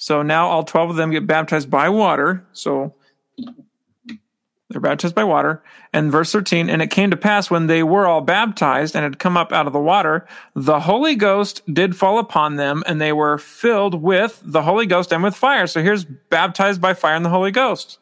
So 0.00 0.22
now 0.22 0.48
all 0.48 0.64
12 0.64 0.90
of 0.90 0.96
them 0.96 1.10
get 1.10 1.26
baptized 1.26 1.70
by 1.70 1.90
water. 1.90 2.42
So 2.54 2.94
they're 4.70 4.80
baptized 4.80 5.14
by 5.14 5.24
water. 5.24 5.62
And 5.92 6.10
verse 6.10 6.32
13, 6.32 6.70
and 6.70 6.80
it 6.80 6.90
came 6.90 7.10
to 7.10 7.18
pass 7.18 7.50
when 7.50 7.66
they 7.66 7.82
were 7.82 8.06
all 8.06 8.22
baptized 8.22 8.96
and 8.96 9.02
had 9.02 9.18
come 9.18 9.36
up 9.36 9.52
out 9.52 9.66
of 9.66 9.74
the 9.74 9.78
water, 9.78 10.26
the 10.54 10.80
Holy 10.80 11.16
Ghost 11.16 11.60
did 11.70 11.94
fall 11.94 12.18
upon 12.18 12.56
them, 12.56 12.82
and 12.86 12.98
they 12.98 13.12
were 13.12 13.36
filled 13.36 14.00
with 14.00 14.40
the 14.42 14.62
Holy 14.62 14.86
Ghost 14.86 15.12
and 15.12 15.22
with 15.22 15.36
fire. 15.36 15.66
So 15.66 15.82
here's 15.82 16.06
baptized 16.06 16.80
by 16.80 16.94
fire 16.94 17.14
and 17.14 17.24
the 17.24 17.28
Holy 17.30 17.50
Ghost. 17.50 17.98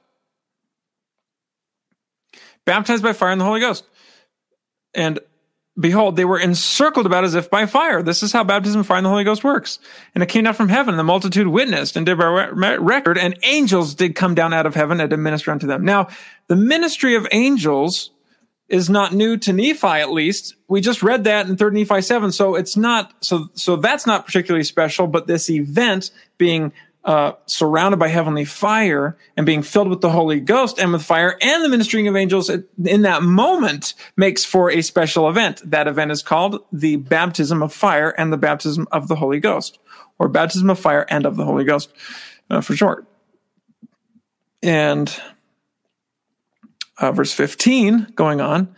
Baptized 2.64 3.02
by 3.02 3.12
fire 3.12 3.32
and 3.32 3.40
the 3.40 3.44
Holy 3.44 3.61
Ghost. 3.61 3.84
And 4.94 5.18
behold, 5.78 6.16
they 6.16 6.24
were 6.24 6.40
encircled 6.40 7.06
about 7.06 7.24
as 7.24 7.34
if 7.34 7.50
by 7.50 7.66
fire. 7.66 8.02
This 8.02 8.22
is 8.22 8.32
how 8.32 8.44
baptism 8.44 8.82
fire 8.82 8.98
and 8.98 9.06
the 9.06 9.10
Holy 9.10 9.24
Ghost 9.24 9.44
works. 9.44 9.78
And 10.14 10.22
it 10.22 10.28
came 10.28 10.44
down 10.44 10.54
from 10.54 10.68
heaven. 10.68 10.96
The 10.96 11.04
multitude 11.04 11.46
witnessed 11.46 11.96
and 11.96 12.04
did 12.04 12.18
bear 12.18 12.52
record, 12.52 13.18
and 13.18 13.38
angels 13.42 13.94
did 13.94 14.14
come 14.14 14.34
down 14.34 14.52
out 14.52 14.66
of 14.66 14.74
heaven 14.74 15.00
and 15.00 15.12
administer 15.12 15.50
unto 15.50 15.66
them. 15.66 15.84
Now, 15.84 16.08
the 16.48 16.56
ministry 16.56 17.14
of 17.14 17.26
angels 17.30 18.10
is 18.68 18.90
not 18.90 19.14
new 19.14 19.36
to 19.38 19.52
Nephi, 19.52 19.86
at 19.86 20.12
least. 20.12 20.54
We 20.68 20.80
just 20.80 21.02
read 21.02 21.24
that 21.24 21.48
in 21.48 21.56
3rd 21.56 21.72
Nephi 21.72 22.02
7. 22.02 22.32
So 22.32 22.54
it's 22.54 22.76
not, 22.76 23.14
so, 23.24 23.48
so 23.54 23.76
that's 23.76 24.06
not 24.06 24.26
particularly 24.26 24.64
special, 24.64 25.06
but 25.06 25.26
this 25.26 25.48
event 25.48 26.10
being 26.36 26.72
uh, 27.04 27.32
surrounded 27.46 27.96
by 27.96 28.08
heavenly 28.08 28.44
fire 28.44 29.16
and 29.37 29.46
being 29.46 29.62
filled 29.62 29.88
with 29.88 30.00
the 30.00 30.11
Holy 30.11 30.40
Ghost 30.40 30.78
and 30.78 30.92
with 30.92 31.02
fire 31.02 31.38
and 31.40 31.64
the 31.64 31.68
ministering 31.68 32.08
of 32.08 32.16
angels 32.16 32.50
in 32.50 33.02
that 33.02 33.22
moment 33.22 33.94
makes 34.16 34.44
for 34.44 34.70
a 34.70 34.82
special 34.82 35.28
event. 35.28 35.62
That 35.64 35.88
event 35.88 36.11
is 36.11 36.22
called 36.22 36.62
the 36.72 36.96
baptism 36.96 37.62
of 37.62 37.72
fire 37.72 38.11
and 38.11 38.32
the 38.32 38.37
baptism 38.37 38.87
of 38.92 39.08
the 39.08 39.16
Holy 39.16 39.40
Ghost, 39.40 39.78
or 40.18 40.28
baptism 40.28 40.68
of 40.68 40.78
fire 40.78 41.06
and 41.08 41.24
of 41.24 41.37
the 41.37 41.44
Holy 41.44 41.64
Ghost 41.64 41.92
uh, 42.50 42.61
for 42.61 42.74
short. 42.74 43.06
And 44.62 45.14
uh, 46.98 47.12
verse 47.12 47.32
15 47.32 48.12
going 48.16 48.40
on. 48.40 48.74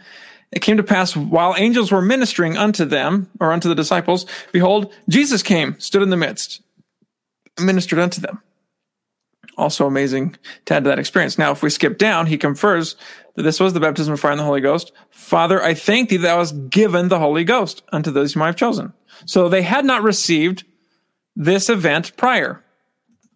It 0.52 0.62
came 0.62 0.76
to 0.76 0.82
pass 0.82 1.16
while 1.16 1.54
angels 1.56 1.92
were 1.92 2.02
ministering 2.02 2.56
unto 2.56 2.84
them, 2.84 3.30
or 3.38 3.52
unto 3.52 3.68
the 3.68 3.74
disciples, 3.74 4.26
behold, 4.52 4.92
Jesus 5.08 5.42
came, 5.42 5.78
stood 5.78 6.02
in 6.02 6.10
the 6.10 6.16
midst 6.16 6.60
ministered 7.58 7.98
unto 7.98 8.20
them. 8.20 8.42
Also 9.56 9.86
amazing 9.86 10.36
to 10.66 10.74
add 10.74 10.84
to 10.84 10.90
that 10.90 10.98
experience. 10.98 11.36
Now, 11.36 11.52
if 11.52 11.62
we 11.62 11.70
skip 11.70 11.98
down, 11.98 12.26
he 12.26 12.38
confers 12.38 12.96
that 13.34 13.42
this 13.42 13.60
was 13.60 13.72
the 13.72 13.80
baptism 13.80 14.14
of 14.14 14.20
fire 14.20 14.30
and 14.30 14.40
the 14.40 14.44
Holy 14.44 14.60
Ghost. 14.60 14.92
Father, 15.10 15.62
I 15.62 15.74
thank 15.74 16.08
thee 16.08 16.16
that 16.16 16.28
thou 16.28 16.38
hast 16.38 16.70
given 16.70 17.08
the 17.08 17.18
Holy 17.18 17.44
Ghost 17.44 17.82
unto 17.92 18.10
those 18.10 18.32
whom 18.32 18.42
I 18.42 18.46
have 18.46 18.56
chosen. 18.56 18.92
So 19.26 19.48
they 19.48 19.62
had 19.62 19.84
not 19.84 20.02
received 20.02 20.64
this 21.36 21.68
event 21.68 22.16
prior. 22.16 22.62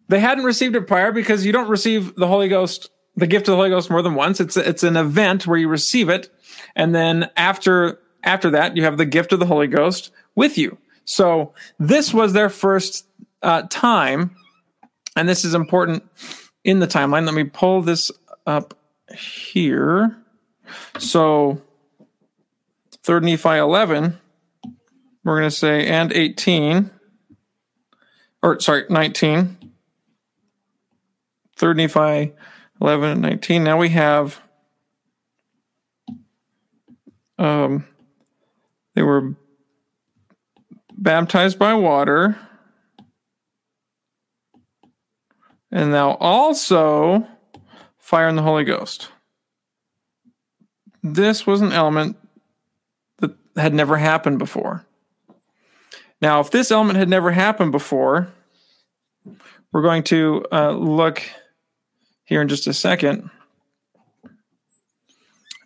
They 0.08 0.20
hadn't 0.20 0.44
received 0.44 0.76
it 0.76 0.86
prior 0.86 1.12
because 1.12 1.44
you 1.44 1.52
don't 1.52 1.68
receive 1.68 2.14
the 2.16 2.26
Holy 2.26 2.48
Ghost, 2.48 2.90
the 3.16 3.26
gift 3.26 3.48
of 3.48 3.52
the 3.52 3.56
Holy 3.56 3.70
Ghost 3.70 3.90
more 3.90 4.02
than 4.02 4.14
once. 4.14 4.40
It's, 4.40 4.56
it's 4.56 4.82
an 4.82 4.96
event 4.96 5.46
where 5.46 5.58
you 5.58 5.68
receive 5.68 6.08
it. 6.08 6.30
And 6.76 6.94
then 6.94 7.30
after, 7.36 7.98
after 8.22 8.50
that, 8.50 8.76
you 8.76 8.84
have 8.84 8.98
the 8.98 9.06
gift 9.06 9.32
of 9.32 9.40
the 9.40 9.46
Holy 9.46 9.66
Ghost 9.66 10.10
with 10.34 10.58
you. 10.58 10.78
So 11.04 11.52
this 11.78 12.14
was 12.14 12.32
their 12.32 12.48
first 12.48 13.06
uh, 13.44 13.62
time, 13.68 14.34
and 15.14 15.28
this 15.28 15.44
is 15.44 15.54
important 15.54 16.02
in 16.64 16.80
the 16.80 16.86
timeline. 16.86 17.26
Let 17.26 17.34
me 17.34 17.44
pull 17.44 17.82
this 17.82 18.10
up 18.46 18.74
here. 19.16 20.16
So, 20.98 21.62
third 23.02 23.22
Nephi 23.22 23.50
11, 23.50 24.18
we're 25.22 25.38
going 25.38 25.50
to 25.50 25.56
say, 25.56 25.86
and 25.86 26.12
18, 26.12 26.90
or 28.42 28.58
sorry, 28.60 28.84
19. 28.88 29.58
Third 31.56 31.76
Nephi 31.76 32.32
11 32.80 33.10
and 33.10 33.22
19. 33.22 33.62
Now 33.62 33.78
we 33.78 33.90
have, 33.90 34.40
um, 37.38 37.86
they 38.94 39.02
were 39.02 39.36
baptized 40.96 41.58
by 41.58 41.74
water 41.74 42.38
and 45.74 45.90
now 45.90 46.12
also 46.20 47.26
fire 47.98 48.28
and 48.28 48.38
the 48.38 48.42
Holy 48.42 48.64
Ghost. 48.64 49.10
This 51.02 51.46
was 51.46 51.60
an 51.60 51.72
element 51.72 52.16
that 53.18 53.34
had 53.56 53.74
never 53.74 53.96
happened 53.98 54.38
before. 54.38 54.86
Now, 56.22 56.40
if 56.40 56.50
this 56.50 56.70
element 56.70 56.98
had 56.98 57.08
never 57.08 57.32
happened 57.32 57.72
before, 57.72 58.28
we're 59.72 59.82
going 59.82 60.04
to 60.04 60.46
uh, 60.52 60.70
look 60.70 61.22
here 62.24 62.40
in 62.40 62.48
just 62.48 62.68
a 62.68 62.72
second 62.72 63.30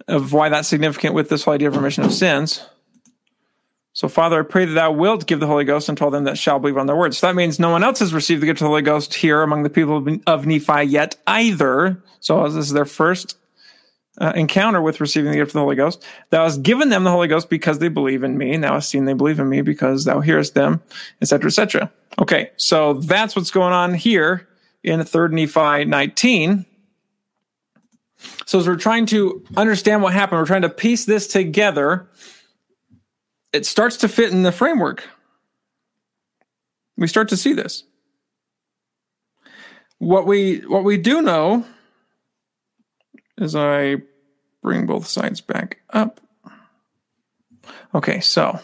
of 0.09 0.33
why 0.33 0.49
that's 0.49 0.69
significant 0.69 1.15
with 1.15 1.29
this 1.29 1.45
whole 1.45 1.55
idea 1.55 1.69
of 1.69 1.77
remission 1.77 2.03
of 2.03 2.15
sins. 2.15 2.67
So, 3.99 4.07
Father, 4.07 4.39
I 4.39 4.43
pray 4.45 4.65
that 4.65 4.75
thou 4.75 4.93
wilt 4.93 5.27
give 5.27 5.41
the 5.41 5.49
Holy 5.49 5.65
Ghost 5.65 5.89
unto 5.89 6.05
all 6.05 6.13
them 6.13 6.23
that 6.23 6.39
shall 6.39 6.61
believe 6.61 6.77
on 6.77 6.87
their 6.87 6.95
words. 6.95 7.19
So 7.19 7.27
that 7.27 7.35
means 7.35 7.59
no 7.59 7.71
one 7.71 7.83
else 7.83 7.99
has 7.99 8.15
received 8.15 8.41
the 8.41 8.47
gift 8.47 8.61
of 8.61 8.67
the 8.67 8.69
Holy 8.69 8.81
Ghost 8.81 9.13
here 9.13 9.43
among 9.43 9.65
the 9.65 9.71
people 9.71 10.07
of 10.25 10.47
Nephi 10.47 10.85
yet 10.85 11.17
either. 11.27 12.01
So 12.21 12.49
this 12.49 12.67
is 12.67 12.71
their 12.71 12.85
first 12.85 13.37
uh, 14.21 14.33
encounter 14.37 14.81
with 14.81 15.01
receiving 15.01 15.33
the 15.33 15.39
gift 15.39 15.49
of 15.49 15.55
the 15.55 15.63
Holy 15.63 15.75
Ghost. 15.75 16.05
Thou 16.31 16.45
hast 16.45 16.63
given 16.63 16.91
them 16.91 17.03
the 17.03 17.11
Holy 17.11 17.27
Ghost 17.27 17.51
because 17.51 17.81
they 17.81 17.89
believe 17.89 18.23
in 18.23 18.39
me. 18.39 18.55
And 18.55 18.63
thou 18.63 18.75
hast 18.75 18.89
seen 18.89 19.05
they 19.05 19.15
believe 19.15 19.41
in 19.41 19.49
me 19.49 19.63
because 19.63 20.05
thou 20.05 20.21
hearest 20.21 20.55
them, 20.55 20.81
etc., 21.21 21.49
etc. 21.49 21.93
Okay, 22.21 22.53
so 22.57 22.95
that's 22.95 23.35
what's 23.35 23.51
going 23.51 23.73
on 23.73 23.95
here 23.95 24.47
in 24.85 25.01
3rd 25.01 25.33
Nephi 25.33 25.87
19. 25.87 26.67
So 28.47 28.61
as 28.61 28.69
we're 28.69 28.77
trying 28.77 29.07
to 29.07 29.45
understand 29.57 30.05
what 30.05 30.13
happened, 30.13 30.41
we're 30.41 30.47
trying 30.47 30.63
to 30.63 30.69
piece 30.69 31.05
this 31.05 31.27
together 31.27 32.09
it 33.53 33.67
starts 33.67 33.97
to 33.99 34.09
fit 34.09 34.31
in 34.31 34.43
the 34.43 34.53
framework. 34.53 35.09
We 36.97 37.07
start 37.07 37.29
to 37.29 37.37
see 37.37 37.53
this. 37.53 37.85
What 39.99 40.27
we 40.27 40.59
what 40.61 40.85
we 40.85 40.97
do 40.97 41.23
know 41.23 41.65
is 43.37 43.55
I 43.57 43.97
bring 44.63 44.87
both 44.87 45.07
sides 45.07 45.41
back 45.41 45.79
up. 45.91 46.21
Okay, 47.95 48.21
so 48.21 48.61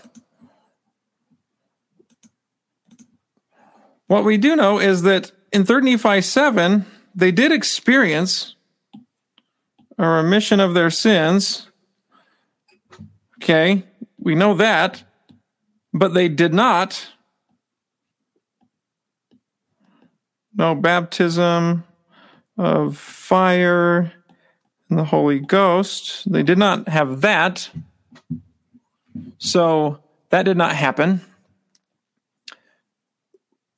what 4.07 4.25
we 4.25 4.37
do 4.37 4.55
know 4.55 4.79
is 4.79 5.03
that 5.03 5.33
in 5.53 5.65
3rd 5.65 5.85
Nephi 5.85 6.21
7, 6.21 6.85
they 7.15 7.31
did 7.31 7.53
experience 7.53 8.55
a 9.99 10.07
remission 10.07 10.61
of 10.61 10.75
their 10.75 10.91
sins. 10.91 11.69
Okay, 13.43 13.85
we 14.25 14.35
know 14.35 14.55
that, 14.55 15.05
but 15.93 16.15
they 16.15 16.29
did 16.29 16.53
not. 16.53 17.09
No 20.57 20.75
baptism 20.75 21.85
of 22.57 22.97
fire 22.97 24.13
and 24.89 24.99
the 24.99 25.05
Holy 25.05 25.41
Ghost. 25.41 26.31
They 26.31 26.43
did 26.43 26.59
not 26.59 26.89
have 26.89 27.21
that. 27.21 27.69
So 29.39 30.01
that 30.31 30.45
did 30.45 30.57
not 30.57 30.75
happen. 30.75 31.21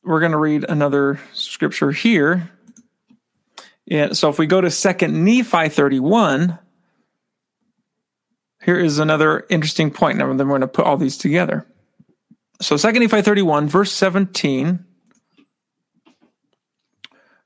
We're 0.05 0.21
going 0.21 0.33
to 0.33 0.39
read 0.39 0.65
another 0.69 1.19
scripture 1.33 1.91
here. 1.91 2.51
Yeah, 3.87 4.13
so 4.13 4.29
if 4.29 4.39
we 4.39 4.47
go 4.47 4.61
to 4.61 4.69
2nd 4.69 5.13
Nephi 5.13 5.69
31, 5.69 6.59
here 8.67 8.79
is 8.81 8.99
another 8.99 9.47
interesting 9.49 9.93
point. 9.93 10.19
Now, 10.19 10.27
then 10.27 10.49
we're 10.49 10.59
going 10.59 10.61
to 10.63 10.67
put 10.67 10.87
all 10.87 10.97
these 10.97 11.17
together. 11.17 11.65
So 12.61 12.75
2nd 12.75 12.99
Nephi 12.99 13.23
31, 13.23 13.69
verse 13.69 13.93
17. 13.93 14.85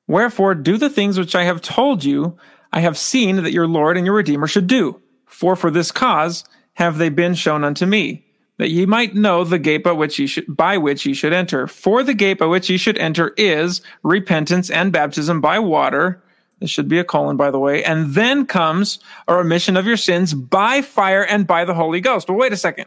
Wherefore, 0.08 0.54
do 0.54 0.78
the 0.78 0.88
things 0.88 1.18
which 1.18 1.34
I 1.34 1.44
have 1.44 1.60
told 1.60 2.04
you, 2.04 2.38
I 2.72 2.80
have 2.80 2.96
seen 2.96 3.36
that 3.36 3.52
your 3.52 3.68
Lord 3.68 3.98
and 3.98 4.06
your 4.06 4.14
Redeemer 4.14 4.46
should 4.46 4.66
do. 4.66 5.02
For 5.26 5.56
for 5.56 5.70
this 5.70 5.92
cause 5.92 6.42
have 6.74 6.96
they 6.96 7.10
been 7.10 7.34
shown 7.34 7.64
unto 7.64 7.84
me, 7.84 8.24
that 8.56 8.70
ye 8.70 8.86
might 8.86 9.14
know 9.14 9.44
the 9.44 9.58
gate 9.58 9.84
by 9.84 9.92
which 9.92 10.18
ye 10.18 10.26
should, 10.26 10.46
by 10.48 10.78
which 10.78 11.04
ye 11.04 11.12
should 11.12 11.34
enter. 11.34 11.66
For 11.66 12.02
the 12.02 12.14
gate 12.14 12.38
by 12.38 12.46
which 12.46 12.70
ye 12.70 12.78
should 12.78 12.96
enter 12.96 13.34
is 13.36 13.82
repentance 14.02 14.70
and 14.70 14.90
baptism 14.90 15.42
by 15.42 15.58
water. 15.58 16.22
This 16.60 16.70
should 16.70 16.88
be 16.88 16.98
a 16.98 17.04
colon, 17.04 17.36
by 17.36 17.50
the 17.50 17.58
way. 17.58 17.82
And 17.82 18.14
then 18.14 18.46
comes 18.46 18.98
a 19.26 19.34
remission 19.34 19.76
of 19.76 19.86
your 19.86 19.96
sins 19.96 20.34
by 20.34 20.82
fire 20.82 21.24
and 21.24 21.46
by 21.46 21.64
the 21.64 21.74
Holy 21.74 22.00
Ghost. 22.00 22.28
Well, 22.28 22.38
wait 22.38 22.52
a 22.52 22.56
second. 22.56 22.86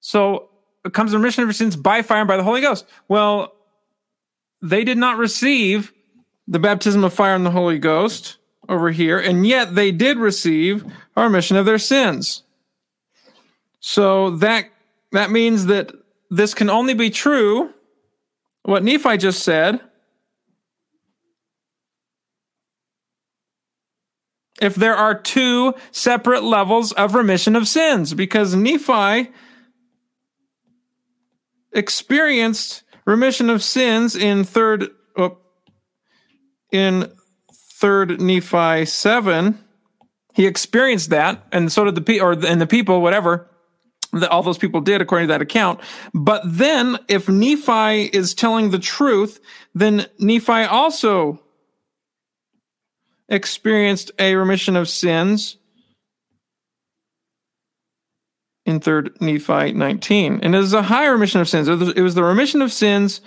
So 0.00 0.50
it 0.84 0.92
comes 0.92 1.12
a 1.12 1.18
remission 1.18 1.42
of 1.42 1.48
your 1.48 1.54
sins 1.54 1.76
by 1.76 2.02
fire 2.02 2.20
and 2.20 2.28
by 2.28 2.36
the 2.36 2.44
Holy 2.44 2.60
Ghost. 2.60 2.86
Well, 3.08 3.54
they 4.60 4.84
did 4.84 4.98
not 4.98 5.16
receive 5.16 5.92
the 6.46 6.58
baptism 6.58 7.04
of 7.04 7.12
fire 7.12 7.34
and 7.34 7.46
the 7.46 7.50
Holy 7.50 7.78
Ghost 7.78 8.36
over 8.68 8.90
here, 8.90 9.18
and 9.18 9.46
yet 9.46 9.74
they 9.74 9.90
did 9.90 10.18
receive 10.18 10.84
a 11.16 11.22
remission 11.22 11.56
of 11.56 11.64
their 11.66 11.78
sins. 11.78 12.42
So 13.80 14.30
that 14.36 14.66
that 15.12 15.30
means 15.30 15.66
that 15.66 15.92
this 16.30 16.52
can 16.52 16.68
only 16.68 16.94
be 16.94 17.08
true 17.08 17.72
what 18.62 18.84
Nephi 18.84 19.16
just 19.16 19.42
said 19.42 19.80
if 24.60 24.74
there 24.74 24.96
are 24.96 25.14
two 25.14 25.74
separate 25.90 26.42
levels 26.42 26.92
of 26.92 27.14
remission 27.14 27.56
of 27.56 27.68
sins 27.68 28.14
because 28.14 28.54
Nephi 28.54 29.30
experienced 31.72 32.82
remission 33.04 33.50
of 33.50 33.62
sins 33.62 34.16
in 34.16 34.44
third 34.44 34.88
in 36.70 37.10
third 37.52 38.20
Nephi 38.20 38.84
7, 38.84 39.58
he 40.34 40.46
experienced 40.46 41.10
that, 41.10 41.46
and 41.52 41.70
so 41.70 41.84
did 41.84 41.94
the 41.94 42.00
people, 42.00 42.26
or 42.26 42.32
and 42.32 42.60
the 42.60 42.66
people, 42.66 43.00
whatever, 43.00 43.48
that 44.12 44.30
all 44.30 44.42
those 44.42 44.58
people 44.58 44.80
did 44.80 45.00
according 45.00 45.28
to 45.28 45.32
that 45.32 45.42
account. 45.42 45.80
But 46.12 46.42
then, 46.44 46.98
if 47.08 47.28
Nephi 47.28 48.04
is 48.06 48.34
telling 48.34 48.70
the 48.70 48.78
truth, 48.78 49.40
then 49.74 50.06
Nephi 50.18 50.64
also 50.64 51.40
experienced 53.28 54.10
a 54.18 54.34
remission 54.34 54.76
of 54.76 54.88
sins 54.88 55.56
in 58.64 58.80
third 58.80 59.16
Nephi 59.20 59.72
19. 59.72 60.40
And 60.42 60.54
it 60.54 60.58
is 60.58 60.72
a 60.72 60.82
higher 60.82 61.12
remission 61.12 61.40
of 61.40 61.48
sins. 61.48 61.68
It 61.68 62.02
was 62.02 62.14
the 62.14 62.22
remission 62.22 62.62
of 62.62 62.72
sins 62.72 63.20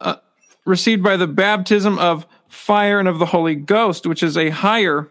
uh, 0.00 0.16
received 0.64 1.02
by 1.02 1.16
the 1.16 1.26
baptism 1.26 1.98
of 1.98 2.26
fire 2.48 2.98
and 2.98 3.08
of 3.08 3.18
the 3.18 3.26
Holy 3.26 3.54
Ghost, 3.54 4.06
which 4.06 4.22
is 4.22 4.36
a 4.36 4.50
higher 4.50 5.10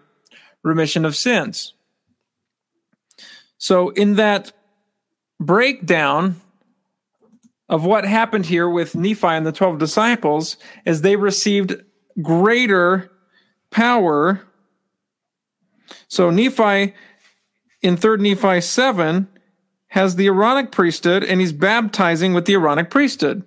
remission 0.63 1.05
of 1.05 1.15
sins. 1.15 1.73
So, 3.57 3.89
in 3.89 4.15
that 4.15 4.51
breakdown 5.39 6.41
of 7.69 7.85
what 7.85 8.05
happened 8.05 8.45
here 8.45 8.69
with 8.69 8.95
Nephi 8.95 9.27
and 9.27 9.45
the 9.45 9.51
12 9.51 9.77
disciples, 9.77 10.57
is 10.85 11.01
they 11.01 11.15
received 11.15 11.75
greater 12.21 13.11
power. 13.75 14.39
So, 16.07 16.29
Nephi 16.29 16.93
in 17.81 17.97
3rd 17.97 18.21
Nephi 18.21 18.61
7 18.61 19.27
has 19.87 20.15
the 20.15 20.27
Aaronic 20.27 20.71
priesthood 20.71 21.25
and 21.25 21.41
he's 21.41 21.51
baptizing 21.51 22.33
with 22.33 22.45
the 22.45 22.53
Aaronic 22.53 22.89
priesthood. 22.89 23.43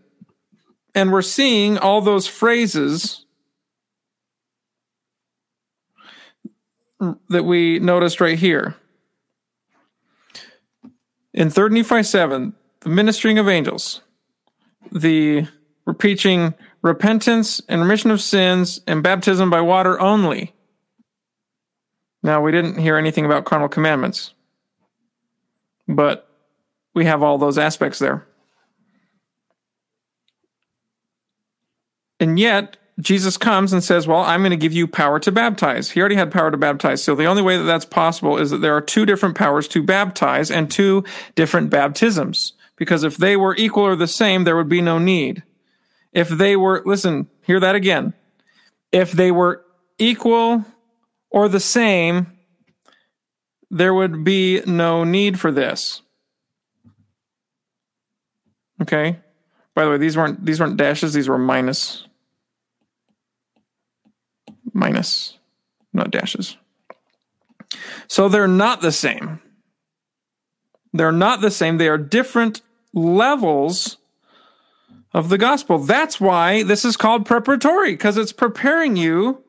And 0.95 1.13
we're 1.13 1.23
seeing 1.23 1.79
all 1.79 2.03
those 2.03 2.27
phrases 2.27 3.25
that 7.31 7.45
we 7.45 7.79
noticed 7.79 8.21
right 8.21 8.39
here. 8.39 8.75
In 11.33 11.49
3rd 11.49 11.71
Nephi 11.71 12.03
7, 12.03 12.55
the 12.81 12.91
ministering 12.91 13.39
of 13.39 13.49
angels, 13.49 14.03
the 14.93 15.47
preaching 15.99 16.53
repentance 16.83 17.61
and 17.69 17.81
remission 17.81 18.11
of 18.11 18.21
sins 18.21 18.81
and 18.87 19.03
baptism 19.03 19.51
by 19.51 19.61
water 19.61 20.01
only. 20.01 20.55
Now, 22.23 22.43
we 22.43 22.53
didn't 22.53 22.79
hear 22.79 22.97
anything 22.97 23.25
about 23.25 23.45
carnal 23.45 23.69
commandments, 23.69 24.33
but 25.87 26.29
we 26.95 27.05
have 27.05 27.23
all 27.23 27.39
those 27.39 27.59
aspects 27.59 27.99
there. 27.99 28.27
And 32.21 32.39
yet, 32.39 32.77
Jesus 33.01 33.37
comes 33.37 33.73
and 33.73 33.83
says, 33.83 34.09
Well, 34.09 34.21
I'm 34.21 34.41
going 34.41 34.51
to 34.51 34.57
give 34.57 34.73
you 34.73 34.89
power 34.89 35.21
to 35.21 35.31
baptize. 35.31 35.91
He 35.91 36.01
already 36.01 36.17
had 36.17 36.33
power 36.33 36.51
to 36.51 36.57
baptize. 36.57 37.03
So 37.03 37.15
the 37.15 37.27
only 37.27 37.43
way 37.43 37.57
that 37.57 37.63
that's 37.63 37.85
possible 37.85 38.39
is 38.39 38.51
that 38.51 38.59
there 38.59 38.77
are 38.77 38.81
two 38.81 39.07
different 39.07 39.37
powers 39.37 39.69
to 39.69 39.83
baptize 39.83 40.51
and 40.51 40.71
two 40.71 41.05
different 41.37 41.71
baptisms. 41.71 42.55
Because 42.77 43.05
if 43.05 43.17
they 43.17 43.37
were 43.37 43.57
equal 43.57 43.85
or 43.85 43.97
the 43.97 44.09
same, 44.09 44.45
there 44.45 44.57
would 44.57 44.69
be 44.69 44.81
no 44.81 44.99
need. 44.99 45.43
If 46.19 46.31
they 46.31 46.57
were, 46.57 46.83
listen, 46.85 47.29
hear 47.43 47.61
that 47.61 47.77
again. 47.77 48.13
If 48.91 49.13
they 49.13 49.31
were 49.31 49.65
equal 49.99 50.65
or 51.31 51.49
the 51.49 51.61
same, 51.61 52.37
there 53.71 53.95
would 53.95 54.25
be 54.25 54.61
no 54.67 55.05
need 55.05 55.39
for 55.39 55.53
this. 55.53 56.03
Okay? 58.83 59.21
By 59.77 59.85
the 59.85 59.91
way, 59.91 59.99
these 59.99 60.17
weren't 60.17 60.45
these 60.45 60.59
weren't 60.59 60.77
dashes, 60.77 61.13
these 61.13 61.29
were 61.29 61.39
minus 61.39 62.09
minus, 64.73 65.39
not 65.93 66.11
dashes. 66.11 66.57
So 68.09 68.29
they're 68.29 68.49
not 68.49 68.81
the 68.81 68.91
same. 68.91 69.39
They're 70.93 71.13
not 71.13 71.43
the 71.43 71.53
same. 71.53 71.79
They 71.79 71.87
are 71.87 71.97
different 71.97 72.63
levels 72.93 73.99
of 75.13 75.29
the 75.29 75.39
gospel. 75.39 75.79
That's 75.79 76.21
why 76.21 76.63
this 76.63 76.85
is 76.85 76.97
called 76.97 77.27
preparatory, 77.27 77.93
because 77.93 78.17
it's 78.17 78.33
preparing 78.33 78.97
you 78.97 79.43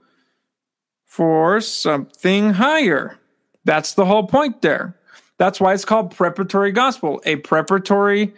for 1.06 1.60
something 1.62 2.54
higher. 2.54 3.18
That's 3.66 3.94
the 3.94 4.06
whole 4.06 4.28
point 4.28 4.62
there. 4.62 4.96
That's 5.38 5.60
why 5.60 5.74
it's 5.74 5.86
called 5.86 6.16
preparatory 6.16 6.72
gospel, 6.72 7.22
a 7.26 7.38
preparatory 7.38 8.34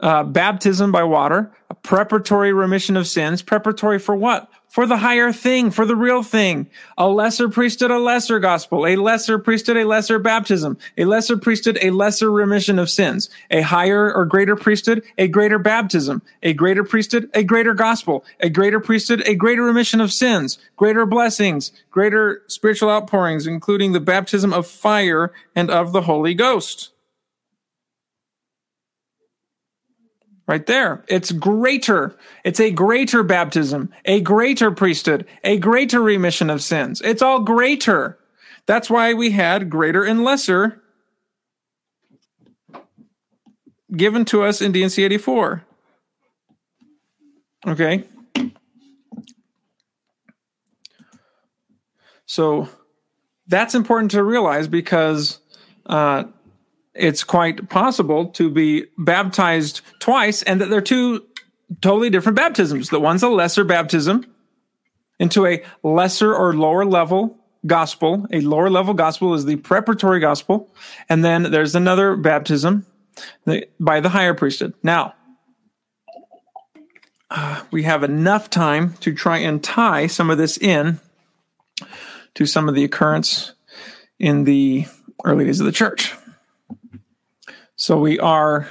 uh, 0.00 0.24
baptism 0.24 0.92
by 0.92 1.04
water, 1.04 1.52
a 1.70 1.74
preparatory 1.74 2.52
remission 2.52 2.96
of 2.96 3.06
sins. 3.06 3.42
Preparatory 3.42 3.98
for 3.98 4.14
what? 4.14 4.50
For 4.74 4.88
the 4.88 4.96
higher 4.96 5.30
thing, 5.30 5.70
for 5.70 5.86
the 5.86 5.94
real 5.94 6.24
thing. 6.24 6.68
A 6.98 7.08
lesser 7.08 7.48
priesthood, 7.48 7.92
a 7.92 7.98
lesser 8.00 8.40
gospel. 8.40 8.88
A 8.88 8.96
lesser 8.96 9.38
priesthood, 9.38 9.76
a 9.76 9.84
lesser 9.84 10.18
baptism. 10.18 10.78
A 10.98 11.04
lesser 11.04 11.36
priesthood, 11.36 11.78
a 11.80 11.90
lesser 11.90 12.28
remission 12.28 12.80
of 12.80 12.90
sins. 12.90 13.30
A 13.52 13.60
higher 13.60 14.12
or 14.12 14.26
greater 14.26 14.56
priesthood, 14.56 15.04
a 15.16 15.28
greater 15.28 15.60
baptism. 15.60 16.22
A 16.42 16.54
greater 16.54 16.82
priesthood, 16.82 17.30
a 17.34 17.44
greater 17.44 17.72
gospel. 17.72 18.24
A 18.40 18.48
greater 18.48 18.80
priesthood, 18.80 19.22
a 19.26 19.36
greater 19.36 19.62
remission 19.62 20.00
of 20.00 20.12
sins. 20.12 20.58
Greater 20.76 21.06
blessings, 21.06 21.70
greater 21.92 22.42
spiritual 22.48 22.90
outpourings, 22.90 23.46
including 23.46 23.92
the 23.92 24.00
baptism 24.00 24.52
of 24.52 24.66
fire 24.66 25.32
and 25.54 25.70
of 25.70 25.92
the 25.92 26.02
Holy 26.02 26.34
Ghost. 26.34 26.90
Right 30.46 30.66
there. 30.66 31.04
It's 31.08 31.32
greater. 31.32 32.16
It's 32.44 32.60
a 32.60 32.70
greater 32.70 33.22
baptism, 33.22 33.90
a 34.04 34.20
greater 34.20 34.70
priesthood, 34.70 35.26
a 35.42 35.56
greater 35.56 36.02
remission 36.02 36.50
of 36.50 36.62
sins. 36.62 37.00
It's 37.02 37.22
all 37.22 37.40
greater. 37.40 38.18
That's 38.66 38.90
why 38.90 39.14
we 39.14 39.30
had 39.30 39.70
greater 39.70 40.04
and 40.04 40.22
lesser 40.22 40.82
given 43.96 44.24
to 44.26 44.42
us 44.42 44.60
in 44.60 44.72
D&C 44.72 45.02
84. 45.02 45.64
Okay. 47.66 48.04
So 52.26 52.68
that's 53.46 53.74
important 53.74 54.10
to 54.12 54.22
realize 54.22 54.68
because 54.68 55.38
uh, 55.86 56.24
it's 56.94 57.24
quite 57.24 57.68
possible 57.68 58.26
to 58.28 58.50
be 58.50 58.86
baptized 58.96 59.80
twice 59.98 60.42
and 60.42 60.60
that 60.60 60.70
they're 60.70 60.80
two 60.80 61.24
totally 61.80 62.10
different 62.10 62.36
baptisms. 62.36 62.90
The 62.90 63.00
one's 63.00 63.22
a 63.22 63.28
lesser 63.28 63.64
baptism 63.64 64.26
into 65.18 65.46
a 65.46 65.62
lesser 65.82 66.34
or 66.34 66.54
lower 66.54 66.84
level 66.84 67.38
gospel. 67.66 68.26
A 68.32 68.40
lower 68.40 68.70
level 68.70 68.94
gospel 68.94 69.34
is 69.34 69.44
the 69.44 69.56
preparatory 69.56 70.20
gospel. 70.20 70.72
And 71.08 71.24
then 71.24 71.50
there's 71.50 71.74
another 71.74 72.16
baptism 72.16 72.86
by 73.80 74.00
the 74.00 74.08
higher 74.08 74.34
priesthood. 74.34 74.74
Now, 74.82 75.14
uh, 77.30 77.62
we 77.70 77.82
have 77.84 78.04
enough 78.04 78.50
time 78.50 78.94
to 79.00 79.14
try 79.14 79.38
and 79.38 79.62
tie 79.62 80.06
some 80.06 80.30
of 80.30 80.38
this 80.38 80.56
in 80.58 81.00
to 82.34 82.46
some 82.46 82.68
of 82.68 82.74
the 82.74 82.84
occurrence 82.84 83.52
in 84.18 84.44
the 84.44 84.86
early 85.24 85.44
days 85.44 85.60
of 85.60 85.66
the 85.66 85.72
church. 85.72 86.14
So 87.84 87.98
we 87.98 88.18
are 88.18 88.66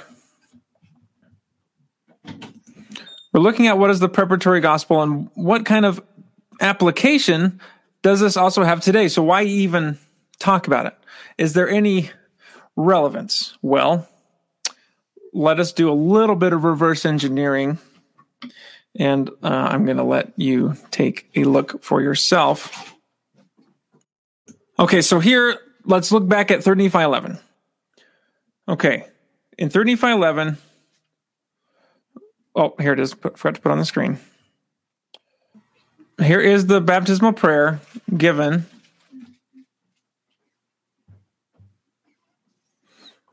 we're 3.32 3.42
looking 3.42 3.68
at 3.68 3.78
what 3.78 3.92
is 3.92 4.00
the 4.00 4.10
preparatory 4.10 4.60
gospel 4.60 5.04
and 5.04 5.30
what 5.36 5.68
kind 5.68 5.86
of 5.86 6.02
application 6.60 7.62
does 8.02 8.22
this 8.22 8.36
also 8.36 8.64
have 8.64 8.82
today? 8.82 9.08
So 9.08 9.22
why 9.22 9.44
even 9.44 10.00
talk 10.40 10.66
about 10.66 10.88
it? 10.88 10.98
Is 11.38 11.54
there 11.54 11.70
any 11.70 12.10
relevance? 12.76 13.56
Well, 13.62 14.10
let 15.32 15.60
us 15.60 15.74
do 15.74 15.92
a 15.92 15.94
little 15.94 16.36
bit 16.36 16.52
of 16.52 16.64
reverse 16.64 17.06
engineering 17.06 17.78
and 18.96 19.30
uh, 19.44 19.68
I'm 19.70 19.86
going 19.86 19.98
to 19.98 20.04
let 20.04 20.34
you 20.38 20.76
take 20.90 21.30
a 21.36 21.44
look 21.44 21.84
for 21.84 22.02
yourself. 22.02 22.96
Okay, 24.80 25.04
so 25.04 25.20
here, 25.20 25.60
let's 25.86 26.12
look 26.12 26.28
back 26.28 26.50
at 26.50 26.64
3 26.64 26.74
Nephi 26.78 26.98
11. 26.98 27.38
Okay, 28.68 29.06
in 29.58 29.70
3 29.70 29.84
Nephi 29.84 30.08
11, 30.08 30.58
oh, 32.56 32.74
here 32.80 32.94
it 32.94 33.00
is. 33.00 33.14
Put, 33.14 33.38
forgot 33.38 33.56
to 33.56 33.62
put 33.62 33.72
on 33.72 33.80
the 33.80 33.86
screen. 33.86 34.20
Here 36.22 36.40
is 36.40 36.68
the 36.68 36.80
baptismal 36.80 37.34
prayer 37.34 37.82
given. 38.16 38.66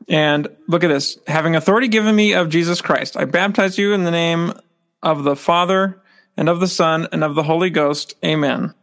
And 0.09 0.49
look 0.67 0.83
at 0.83 0.89
this. 0.89 1.17
Having 1.27 1.55
authority 1.55 1.87
given 1.87 2.15
me 2.15 2.33
of 2.33 2.49
Jesus 2.49 2.81
Christ, 2.81 3.15
I 3.15 3.25
baptize 3.25 3.77
you 3.77 3.93
in 3.93 4.03
the 4.03 4.11
name 4.11 4.53
of 5.01 5.23
the 5.23 5.35
Father 5.37 6.01
and 6.35 6.49
of 6.49 6.59
the 6.59 6.67
Son 6.67 7.07
and 7.13 7.23
of 7.23 7.35
the 7.35 7.43
Holy 7.43 7.69
Ghost. 7.69 8.15
Amen. 8.25 8.73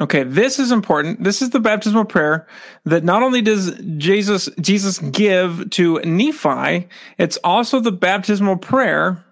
Okay, 0.00 0.22
this 0.22 0.58
is 0.58 0.72
important. 0.72 1.22
This 1.22 1.42
is 1.42 1.50
the 1.50 1.60
baptismal 1.60 2.06
prayer 2.06 2.46
that 2.84 3.04
not 3.04 3.22
only 3.22 3.42
does 3.42 3.78
Jesus 3.98 4.48
Jesus 4.60 4.98
give 4.98 5.68
to 5.70 6.00
Nephi, 6.00 6.88
it's 7.18 7.36
also 7.44 7.78
the 7.78 7.92
baptismal 7.92 8.56
prayer 8.56 9.22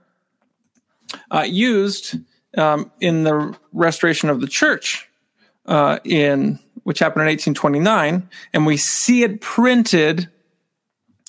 uh, 1.31 1.47
used 1.49 2.17
um, 2.59 2.91
in 3.01 3.25
the 3.25 3.57
restoration 3.73 4.29
of 4.29 4.41
the 4.41 4.47
church 4.47 5.09
uh, 5.67 5.99
in 6.05 6.59
which 6.83 6.99
happened 6.99 7.23
in 7.23 7.29
1829, 7.29 8.29
and 8.53 8.67
we 8.67 8.77
see 8.77 9.23
it 9.23 9.41
printed 9.41 10.29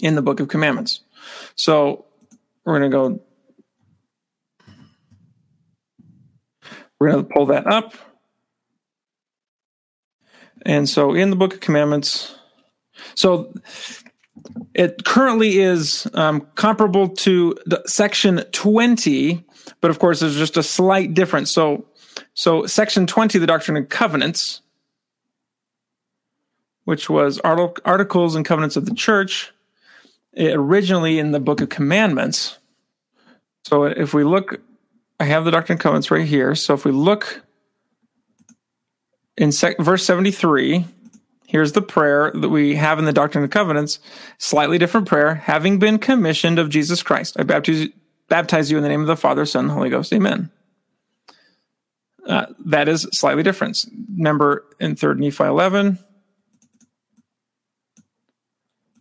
in 0.02 0.16
the 0.16 0.22
Book 0.22 0.40
of 0.40 0.48
Commandments. 0.48 1.02
So 1.56 2.06
we're 2.66 2.80
going 2.80 2.92
to 2.92 2.98
go. 2.98 3.22
We're 7.00 7.12
going 7.12 7.26
to 7.26 7.34
pull 7.34 7.48
that 7.48 7.68
up. 7.68 7.94
And 10.66 10.88
so 10.88 11.14
in 11.14 11.30
the 11.30 11.36
Book 11.36 11.54
of 11.54 11.60
Commandments, 11.60 12.36
so 13.16 13.54
it 14.74 15.04
currently 15.06 15.60
is 15.60 16.08
um, 16.14 16.48
comparable 16.56 17.10
to 17.10 17.56
section 17.86 18.44
20, 18.52 19.44
but 19.82 19.92
of 19.92 20.00
course 20.00 20.20
there's 20.20 20.38
just 20.38 20.58
a 20.58 20.64
slight 20.64 21.14
difference. 21.14 21.52
So, 21.52 21.86
so 22.34 22.66
section 22.66 23.08
20, 23.08 23.40
the 23.40 23.48
Doctrine 23.48 23.78
and 23.78 23.90
Covenants, 23.90 24.62
which 26.86 27.10
was 27.10 27.40
Articles 27.40 28.36
and 28.36 28.46
Covenants 28.46 28.76
of 28.76 28.86
the 28.86 28.96
Church, 28.96 29.52
originally 30.38 31.20
in 31.20 31.32
the 31.32 31.40
Book 31.40 31.62
of 31.62 31.70
Commandments. 31.70 32.58
So 33.66 33.84
if 33.84 34.14
we 34.14 34.24
look, 34.24 34.62
I 35.20 35.26
have 35.26 35.46
the 35.46 35.52
Doctrine 35.52 35.76
and 35.76 35.82
Covenants 35.82 36.10
right 36.10 36.26
here. 36.26 36.56
So 36.56 36.74
if 36.74 36.86
we 36.86 36.92
look 36.92 37.44
in 39.38 39.52
sec- 39.52 39.80
verse 39.80 40.06
73, 40.06 40.86
here's 41.48 41.72
the 41.74 41.82
prayer 41.82 42.32
that 42.34 42.50
we 42.50 42.76
have 42.76 43.00
in 43.00 43.06
the 43.06 43.14
Doctrine 43.14 43.44
and 43.44 43.52
Covenants, 43.52 44.00
slightly 44.38 44.78
different 44.78 45.08
prayer, 45.08 45.36
having 45.36 45.80
been 45.80 45.98
commissioned 45.98 46.60
of 46.60 46.70
Jesus 46.70 47.04
Christ. 47.04 47.36
I 47.40 47.44
baptize, 47.44 47.88
baptize 48.30 48.72
you 48.72 48.78
in 48.78 48.84
the 48.84 48.90
name 48.90 49.02
of 49.02 49.08
the 49.08 49.18
Father, 49.18 49.46
Son, 49.46 49.66
and 49.66 49.72
Holy 49.72 49.90
Ghost. 49.90 50.14
Amen. 50.14 50.50
Uh, 52.26 52.46
that 52.66 52.88
is 52.88 53.08
slightly 53.12 53.44
different. 53.44 53.86
Remember 54.16 54.64
in 54.80 54.96
3rd 54.96 55.18
Nephi 55.18 55.44
11, 55.44 55.98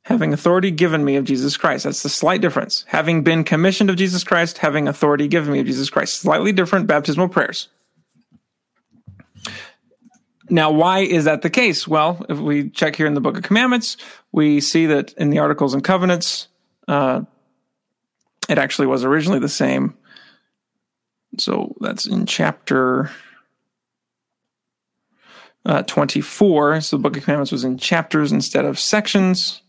having 0.05 0.33
authority 0.33 0.70
given 0.70 1.05
me 1.05 1.16
of 1.16 1.24
Jesus 1.24 1.57
Christ. 1.57 1.85
That's 1.85 2.03
the 2.03 2.09
slight 2.09 2.41
difference. 2.41 2.85
Having 2.89 3.22
been 3.22 3.45
commissioned 3.45 3.91
of 3.91 3.97
Jesus 3.97 4.24
Christ, 4.24 4.59
having 4.59 4.89
authority 4.89 5.28
given 5.28 5.53
me 5.53 5.61
of 5.61 5.66
Jesus 5.66 5.91
Christ. 5.91 6.14
Slightly 6.14 6.51
different 6.51 6.87
baptismal 6.87 7.28
prayers. 7.28 7.68
Now, 10.51 10.72
why 10.72 11.01
is 11.01 11.24
that 11.24 11.42
the 11.42 11.51
case? 11.51 11.86
Well, 11.86 12.26
if 12.28 12.38
we 12.38 12.70
check 12.70 12.96
here 12.96 13.07
in 13.07 13.14
the 13.14 13.20
Book 13.20 13.36
of 13.36 13.44
Commandments, 13.44 13.96
we 14.32 14.61
see 14.61 14.86
that 14.86 15.12
in 15.12 15.30
the 15.30 15.38
Articles 15.38 15.74
and 15.74 15.84
Covenants, 15.84 16.48
uh, 16.88 17.22
it 18.48 18.59
actually 18.59 18.88
was 18.88 19.05
originally 19.05 19.38
the 19.38 19.48
same. 19.48 19.94
So 21.38 21.76
that's 21.80 22.07
in 22.07 22.26
chapter 22.26 23.12
uh, 25.64 25.82
24. 25.84 26.80
So 26.80 26.96
the 26.96 27.03
Book 27.03 27.16
of 27.16 27.22
Commandments 27.22 27.53
was 27.53 27.64
in 27.64 27.78
chapters 27.78 28.32
instead 28.32 28.64
of 28.64 28.78
sections. 28.78 29.62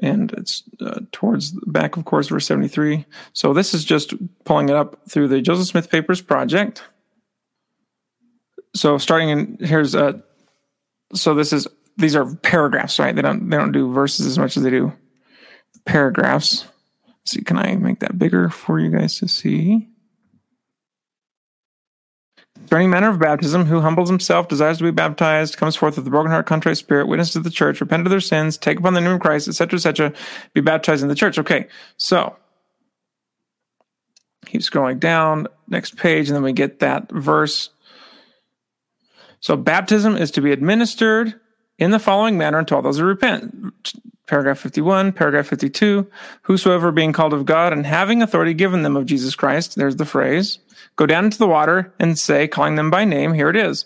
And 0.00 0.32
it's 0.32 0.62
uh, 0.80 1.00
towards 1.12 1.52
the 1.52 1.66
back, 1.66 1.98
of 1.98 2.06
course, 2.06 2.28
verse 2.28 2.46
73. 2.46 3.04
So 3.34 3.52
this 3.52 3.74
is 3.74 3.84
just 3.84 4.14
pulling 4.44 4.70
it 4.70 4.74
up 4.74 5.02
through 5.08 5.28
the 5.28 5.42
Joseph 5.42 5.68
Smith 5.68 5.90
Papers 5.90 6.22
project 6.22 6.82
so 8.74 8.98
starting 8.98 9.30
in 9.30 9.58
here's 9.60 9.94
a 9.94 10.22
so 11.14 11.34
this 11.34 11.52
is 11.52 11.66
these 11.96 12.16
are 12.16 12.34
paragraphs, 12.36 12.98
right? 12.98 13.14
They 13.14 13.22
don't 13.22 13.48
they 13.50 13.56
don't 13.56 13.72
do 13.72 13.92
verses 13.92 14.26
as 14.26 14.38
much 14.38 14.56
as 14.56 14.62
they 14.62 14.70
do 14.70 14.92
paragraphs. 15.84 16.66
Let's 17.06 17.32
see, 17.32 17.42
can 17.42 17.58
I 17.58 17.76
make 17.76 18.00
that 18.00 18.18
bigger 18.18 18.50
for 18.50 18.78
you 18.78 18.90
guys 18.90 19.18
to 19.20 19.28
see? 19.28 19.88
any 22.72 22.86
manner 22.86 23.08
of 23.08 23.18
baptism, 23.18 23.66
who 23.66 23.80
humbles 23.80 24.08
himself, 24.08 24.48
desires 24.48 24.78
to 24.78 24.84
be 24.84 24.90
baptized, 24.90 25.56
comes 25.56 25.76
forth 25.76 25.96
with 25.96 26.06
a 26.06 26.10
broken 26.10 26.30
heart, 26.30 26.46
contrite 26.46 26.76
spirit, 26.76 27.06
witness 27.06 27.30
to 27.32 27.40
the 27.40 27.50
church, 27.50 27.80
repent 27.80 28.06
of 28.06 28.10
their 28.10 28.20
sins, 28.20 28.56
take 28.56 28.78
upon 28.78 28.94
the 28.94 29.00
name 29.00 29.12
of 29.12 29.20
Christ, 29.20 29.48
etc., 29.48 29.76
etc., 29.76 30.12
be 30.54 30.60
baptized 30.60 31.02
in 31.02 31.08
the 31.08 31.14
church. 31.14 31.38
Okay, 31.38 31.68
so 31.96 32.36
keep 34.46 34.62
scrolling 34.62 34.98
down, 34.98 35.46
next 35.68 35.96
page, 35.96 36.28
and 36.28 36.36
then 36.36 36.42
we 36.42 36.52
get 36.52 36.80
that 36.80 37.10
verse 37.10 37.70
so 39.44 39.58
baptism 39.58 40.16
is 40.16 40.30
to 40.30 40.40
be 40.40 40.52
administered 40.52 41.38
in 41.78 41.90
the 41.90 41.98
following 41.98 42.38
manner 42.38 42.56
unto 42.56 42.74
all 42.74 42.80
those 42.80 42.96
who 42.96 43.04
repent. 43.04 43.74
Paragraph 44.26 44.58
51, 44.58 45.12
paragraph 45.12 45.48
52. 45.48 46.10
Whosoever 46.44 46.90
being 46.90 47.12
called 47.12 47.34
of 47.34 47.44
God 47.44 47.70
and 47.70 47.84
having 47.84 48.22
authority 48.22 48.54
given 48.54 48.84
them 48.84 48.96
of 48.96 49.04
Jesus 49.04 49.34
Christ, 49.34 49.76
there's 49.76 49.96
the 49.96 50.06
phrase, 50.06 50.60
go 50.96 51.04
down 51.04 51.26
into 51.26 51.36
the 51.36 51.46
water 51.46 51.92
and 51.98 52.18
say, 52.18 52.48
calling 52.48 52.76
them 52.76 52.90
by 52.90 53.04
name, 53.04 53.34
here 53.34 53.50
it 53.50 53.56
is. 53.56 53.84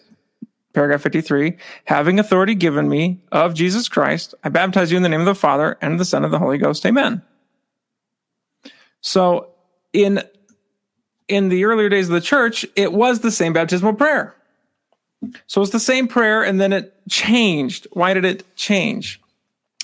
Paragraph 0.74 1.00
53, 1.00 1.56
having 1.86 2.20
authority 2.20 2.54
given 2.54 2.88
me 2.88 3.20
of 3.32 3.52
Jesus 3.52 3.88
Christ, 3.88 4.36
I 4.44 4.50
baptize 4.50 4.92
you 4.92 4.96
in 4.96 5.02
the 5.02 5.08
name 5.08 5.22
of 5.22 5.26
the 5.26 5.34
Father 5.34 5.76
and 5.82 5.98
the 5.98 6.04
Son 6.04 6.24
of 6.24 6.30
the 6.30 6.38
Holy 6.38 6.58
Ghost. 6.58 6.86
Amen. 6.86 7.20
So 9.00 9.54
in 9.92 10.22
in 11.26 11.48
the 11.48 11.64
earlier 11.64 11.88
days 11.88 12.08
of 12.08 12.14
the 12.14 12.20
church, 12.20 12.64
it 12.76 12.92
was 12.92 13.20
the 13.20 13.32
same 13.32 13.52
baptismal 13.52 13.94
prayer. 13.94 14.36
So 15.46 15.62
it's 15.62 15.72
the 15.72 15.80
same 15.80 16.08
prayer 16.08 16.42
and 16.42 16.60
then 16.60 16.72
it 16.72 16.94
changed. 17.08 17.86
Why 17.92 18.14
did 18.14 18.24
it 18.24 18.56
change? 18.56 19.20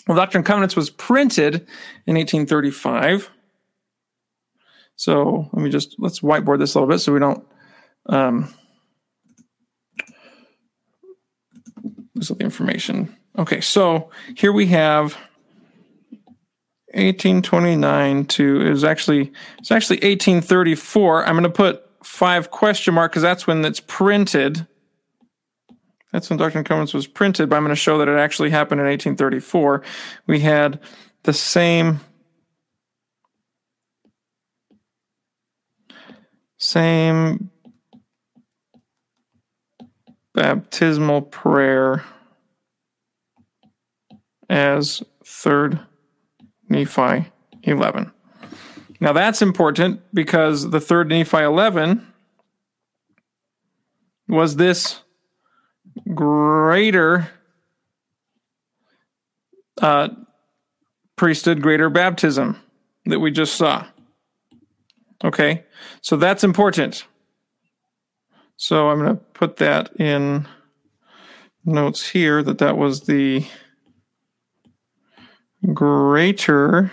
Well, 0.07 0.17
Doctrine 0.17 0.41
and 0.41 0.47
Covenants 0.47 0.77
was 0.77 0.91
printed 0.91 1.55
in 2.07 2.17
1835. 2.17 3.31
So 4.97 5.49
let 5.53 5.63
me 5.63 5.71
just, 5.71 5.97
let's 5.99 6.21
whiteboard 6.21 6.59
this 6.59 6.75
a 6.75 6.79
little 6.79 6.93
bit 6.93 6.99
so 6.99 7.13
we 7.13 7.19
don't 7.19 7.45
um, 8.07 8.55
lose 12.15 12.31
all 12.31 12.37
the 12.37 12.45
information. 12.45 13.17
Okay, 13.37 13.61
so 13.61 14.11
here 14.37 14.53
we 14.53 14.67
have 14.67 15.15
1829 16.93 18.27
to, 18.27 18.61
it 18.61 18.71
was 18.71 18.85
actually, 18.85 19.33
it's 19.59 19.73
actually 19.73 19.97
1834. 19.97 21.27
I'm 21.27 21.35
going 21.35 21.43
to 21.43 21.51
put 21.51 21.83
five 22.05 22.51
question 22.51 22.95
mark 22.95 23.11
because 23.11 23.23
that's 23.23 23.47
when 23.47 23.65
it's 23.65 23.81
printed 23.81 24.69
That's 26.15 26.31
when 26.31 26.37
Doctrine 26.37 26.61
and 26.61 26.67
Covenants 26.67 26.95
was 26.95 27.09
printed, 27.09 27.49
but 27.49 27.57
I'm 27.57 27.65
going 27.65 27.75
to 27.75 27.77
show 27.77 27.99
that 27.99 28.07
it 28.07 28.17
actually 28.17 28.51
happened 28.51 28.81
in 28.81 28.87
1834. 28.87 29.83
We 30.29 30.39
had 30.39 30.79
the 31.25 31.33
same 31.33 31.99
same 36.57 37.51
baptismal 40.35 41.23
prayer 41.23 42.05
as 44.49 45.03
third 45.25 45.81
Nephi 46.69 47.25
11. 47.65 48.13
Now 49.01 49.13
that's 49.13 49.43
important 49.43 50.01
because 50.15 50.71
the 50.71 50.81
third 50.81 51.09
Nephi 51.09 51.39
11 51.39 52.07
was 54.29 54.55
this 54.55 55.01
greater 56.15 57.31
uh, 59.81 60.09
priesthood, 61.17 61.63
greater 61.63 61.91
baptism 61.91 62.61
that 63.07 63.21
we 63.21 63.31
just 63.31 63.55
saw. 63.55 63.87
Okay, 65.23 65.65
so 66.01 66.17
that's 66.17 66.45
important. 66.45 67.07
So 68.57 68.89
I'm 68.89 68.99
going 68.99 69.17
to 69.17 69.23
put 69.35 69.57
that 69.57 69.91
in 69.99 70.47
notes 71.65 72.09
here 72.09 72.43
that 72.43 72.59
that 72.59 72.77
was 72.77 73.03
the 73.03 73.47
greater 75.73 76.93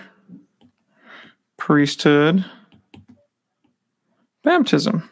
priesthood 1.56 2.44
baptism. 4.42 5.08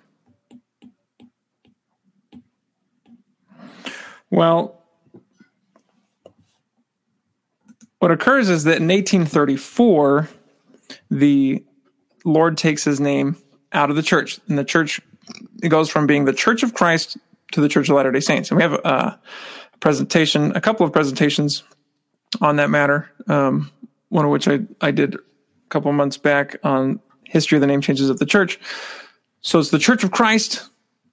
Well, 4.30 4.82
what 7.98 8.10
occurs 8.10 8.48
is 8.48 8.64
that 8.64 8.78
in 8.78 8.88
1834, 8.88 10.28
the 11.10 11.64
Lord 12.24 12.56
takes 12.56 12.84
his 12.84 13.00
name 13.00 13.36
out 13.72 13.90
of 13.90 13.96
the 13.96 14.02
church, 14.02 14.40
and 14.48 14.58
the 14.58 14.64
church 14.64 15.00
it 15.62 15.68
goes 15.68 15.88
from 15.90 16.06
being 16.06 16.24
the 16.24 16.32
Church 16.32 16.62
of 16.62 16.74
Christ 16.74 17.16
to 17.52 17.60
the 17.60 17.68
Church 17.68 17.88
of 17.88 17.96
Latter 17.96 18.10
Day 18.10 18.20
Saints. 18.20 18.50
And 18.50 18.56
we 18.56 18.62
have 18.62 18.74
a, 18.74 18.78
a 18.78 19.20
presentation, 19.80 20.56
a 20.56 20.60
couple 20.60 20.86
of 20.86 20.92
presentations 20.92 21.62
on 22.40 22.56
that 22.56 22.70
matter. 22.70 23.10
Um, 23.28 23.70
one 24.08 24.24
of 24.24 24.30
which 24.30 24.48
I 24.48 24.60
I 24.80 24.90
did 24.90 25.14
a 25.14 25.18
couple 25.68 25.92
months 25.92 26.16
back 26.16 26.56
on 26.64 27.00
history 27.24 27.56
of 27.56 27.60
the 27.60 27.66
name 27.66 27.80
changes 27.80 28.10
of 28.10 28.18
the 28.18 28.26
church. 28.26 28.58
So 29.40 29.58
it's 29.58 29.70
the 29.70 29.78
Church 29.78 30.04
of 30.04 30.10
Christ, 30.10 30.68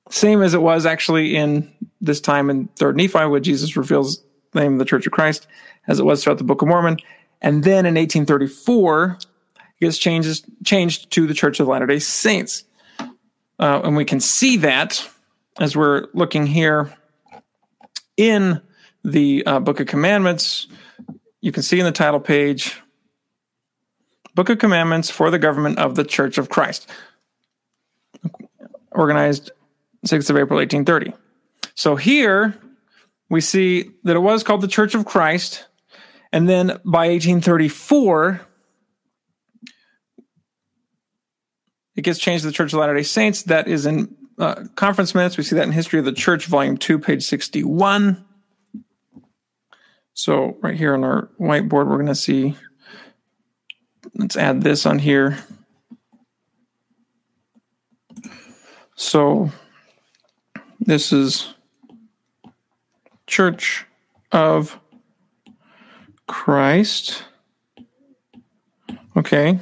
same 0.09 0.41
as 0.41 0.53
it 0.53 0.61
was 0.61 0.85
actually 0.85 1.35
in 1.35 1.71
this 2.01 2.21
time 2.21 2.49
in 2.49 2.67
Third 2.75 2.95
Nephi, 2.95 3.25
where 3.25 3.39
Jesus 3.39 3.75
reveals 3.75 4.23
the 4.51 4.61
name 4.61 4.73
of 4.73 4.79
the 4.79 4.85
Church 4.85 5.05
of 5.05 5.11
Christ, 5.11 5.47
as 5.87 5.99
it 5.99 6.05
was 6.05 6.23
throughout 6.23 6.37
the 6.37 6.43
Book 6.43 6.61
of 6.61 6.67
Mormon. 6.67 6.97
And 7.41 7.63
then 7.63 7.85
in 7.85 7.95
1834, 7.95 9.17
it 9.19 9.25
gets 9.79 9.97
changes, 9.97 10.43
changed 10.63 11.11
to 11.11 11.27
the 11.27 11.33
Church 11.33 11.59
of 11.59 11.67
Latter 11.67 11.85
day 11.85 11.99
Saints. 11.99 12.63
Uh, 13.59 13.81
and 13.83 13.95
we 13.95 14.05
can 14.05 14.19
see 14.19 14.57
that 14.57 15.07
as 15.59 15.75
we're 15.75 16.07
looking 16.13 16.45
here 16.45 16.93
in 18.15 18.61
the 19.03 19.43
uh, 19.45 19.59
Book 19.59 19.79
of 19.79 19.87
Commandments. 19.87 20.67
You 21.41 21.51
can 21.51 21.63
see 21.63 21.79
in 21.79 21.85
the 21.85 21.91
title 21.91 22.19
page 22.19 22.79
Book 24.35 24.49
of 24.49 24.59
Commandments 24.59 25.09
for 25.09 25.31
the 25.31 25.39
Government 25.39 25.79
of 25.79 25.95
the 25.95 26.03
Church 26.03 26.37
of 26.37 26.49
Christ, 26.49 26.89
organized 28.91 29.51
6th 30.07 30.29
of 30.29 30.37
April, 30.37 30.57
1830. 30.57 31.13
So 31.75 31.95
here 31.95 32.57
we 33.29 33.41
see 33.41 33.91
that 34.03 34.15
it 34.15 34.19
was 34.19 34.43
called 34.43 34.61
the 34.61 34.67
Church 34.67 34.95
of 34.95 35.05
Christ. 35.05 35.65
And 36.31 36.47
then 36.47 36.67
by 36.85 37.09
1834, 37.09 38.41
it 41.95 42.01
gets 42.01 42.19
changed 42.19 42.43
to 42.43 42.47
the 42.47 42.53
Church 42.53 42.73
of 42.73 42.79
Latter 42.79 42.95
day 42.95 43.03
Saints. 43.03 43.43
That 43.43 43.67
is 43.67 43.85
in 43.85 44.15
uh, 44.37 44.65
conference 44.75 45.15
minutes. 45.15 45.37
We 45.37 45.43
see 45.43 45.55
that 45.55 45.63
in 45.63 45.71
History 45.71 45.99
of 45.99 46.05
the 46.05 46.11
Church, 46.11 46.45
Volume 46.45 46.77
2, 46.77 46.99
page 46.99 47.23
61. 47.23 48.23
So, 50.13 50.57
right 50.61 50.75
here 50.75 50.93
on 50.93 51.03
our 51.03 51.29
whiteboard, 51.39 51.87
we're 51.87 51.97
going 51.97 52.07
to 52.07 52.15
see. 52.15 52.55
Let's 54.15 54.35
add 54.35 54.63
this 54.63 54.85
on 54.85 54.99
here. 54.99 55.37
So, 58.95 59.51
this 60.87 61.13
is 61.13 61.53
Church 63.27 63.85
of 64.31 64.79
Christ. 66.27 67.23
Okay. 69.15 69.59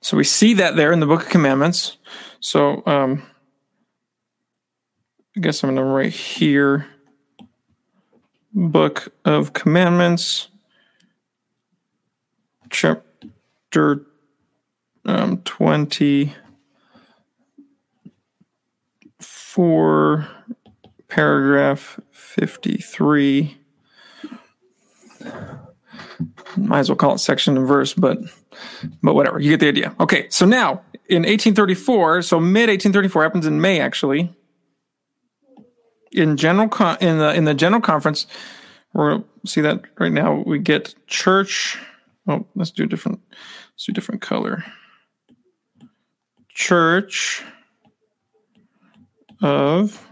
So 0.00 0.16
we 0.16 0.24
see 0.24 0.54
that 0.54 0.76
there 0.76 0.92
in 0.92 1.00
the 1.00 1.06
Book 1.06 1.24
of 1.24 1.28
Commandments. 1.28 1.98
So 2.38 2.84
um, 2.86 3.26
I 5.36 5.40
guess 5.40 5.64
I'm 5.64 5.74
going 5.74 5.84
to 5.84 5.92
write 5.92 6.12
here 6.12 6.86
Book 8.54 9.12
of 9.24 9.52
Commandments, 9.52 10.46
chapter 12.70 14.06
um, 15.04 15.38
24, 15.38 16.34
paragraph 21.08 22.00
53. 22.12 23.56
Might 26.56 26.78
as 26.78 26.88
well 26.88 26.96
call 26.96 27.14
it 27.14 27.18
section 27.18 27.56
and 27.56 27.66
verse, 27.66 27.94
but 27.94 28.18
but 29.02 29.14
whatever. 29.14 29.38
You 29.38 29.50
get 29.50 29.60
the 29.60 29.68
idea. 29.68 29.94
Okay, 30.00 30.26
so 30.30 30.46
now 30.46 30.82
in 31.08 31.22
1834, 31.22 32.22
so 32.22 32.40
mid 32.40 32.68
1834 32.68 33.22
happens 33.22 33.46
in 33.46 33.60
May 33.60 33.80
actually. 33.80 34.34
In 36.12 36.36
general, 36.36 36.68
con- 36.68 36.96
in 37.00 37.18
the 37.18 37.34
in 37.34 37.44
the 37.44 37.54
general 37.54 37.82
conference, 37.82 38.26
we're 38.94 39.22
see 39.44 39.60
that 39.60 39.82
right 39.98 40.12
now. 40.12 40.42
We 40.46 40.58
get 40.58 40.94
church. 41.06 41.78
Oh, 42.28 42.46
let's 42.54 42.70
do 42.70 42.84
a 42.84 42.86
different. 42.86 43.20
Let's 43.30 43.84
do 43.84 43.92
a 43.92 43.94
different 43.94 44.22
color. 44.22 44.64
Church 46.48 47.44
of 49.42 50.05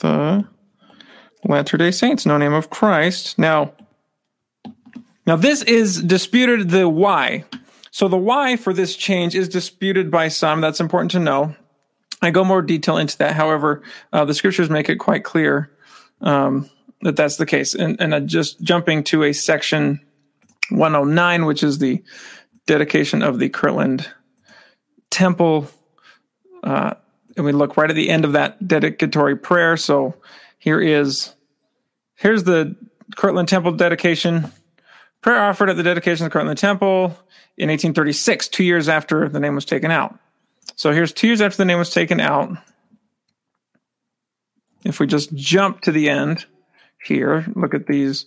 the 0.00 0.46
Latter 1.44 1.76
Day 1.76 1.90
Saints, 1.90 2.26
no 2.26 2.36
name 2.36 2.52
of 2.52 2.68
Christ. 2.68 3.38
Now, 3.38 3.72
now 5.26 5.36
this 5.36 5.62
is 5.62 6.02
disputed. 6.02 6.70
The 6.70 6.88
why 6.88 7.44
so 7.90 8.08
the 8.08 8.16
why 8.16 8.56
for 8.56 8.72
this 8.72 8.96
change 8.96 9.34
is 9.34 9.48
disputed 9.48 10.10
by 10.10 10.28
some. 10.28 10.60
That's 10.60 10.80
important 10.80 11.10
to 11.12 11.18
know. 11.18 11.54
I 12.22 12.30
go 12.30 12.44
more 12.44 12.62
detail 12.62 12.98
into 12.98 13.18
that. 13.18 13.34
However, 13.34 13.82
uh, 14.12 14.24
the 14.24 14.34
scriptures 14.34 14.70
make 14.70 14.88
it 14.88 14.96
quite 14.96 15.24
clear 15.24 15.70
um, 16.20 16.70
that 17.02 17.16
that's 17.16 17.36
the 17.36 17.46
case. 17.46 17.74
And, 17.74 18.00
and 18.00 18.14
uh, 18.14 18.20
just 18.20 18.60
jumping 18.62 19.04
to 19.04 19.24
a 19.24 19.32
section 19.32 20.00
109, 20.68 21.46
which 21.46 21.62
is 21.62 21.78
the 21.78 22.02
dedication 22.66 23.22
of 23.22 23.38
the 23.38 23.48
Kirtland 23.48 24.08
Temple. 25.10 25.68
Uh, 26.62 26.94
and 27.36 27.44
we 27.44 27.52
look 27.52 27.76
right 27.76 27.90
at 27.90 27.96
the 27.96 28.10
end 28.10 28.24
of 28.24 28.32
that 28.32 28.66
dedicatory 28.66 29.36
prayer. 29.36 29.76
So 29.76 30.14
here 30.58 30.80
is 30.80 31.34
here's 32.16 32.44
the 32.44 32.76
Kirtland 33.16 33.48
Temple 33.48 33.72
dedication. 33.72 34.52
Prayer 35.22 35.42
offered 35.42 35.70
at 35.70 35.76
the 35.76 35.82
dedication 35.82 36.26
of 36.26 36.32
the 36.32 36.38
Kirtland 36.38 36.58
Temple 36.58 37.16
in 37.56 37.68
1836, 37.68 38.48
two 38.48 38.64
years 38.64 38.88
after 38.88 39.28
the 39.28 39.40
name 39.40 39.54
was 39.54 39.64
taken 39.64 39.90
out. 39.90 40.18
So 40.76 40.92
here's 40.92 41.12
two 41.12 41.26
years 41.26 41.40
after 41.40 41.58
the 41.58 41.64
name 41.64 41.78
was 41.78 41.90
taken 41.90 42.20
out. 42.20 42.56
If 44.84 44.98
we 44.98 45.06
just 45.06 45.34
jump 45.34 45.82
to 45.82 45.92
the 45.92 46.08
end 46.08 46.46
here, 47.04 47.46
look 47.54 47.74
at 47.74 47.86
these, 47.86 48.26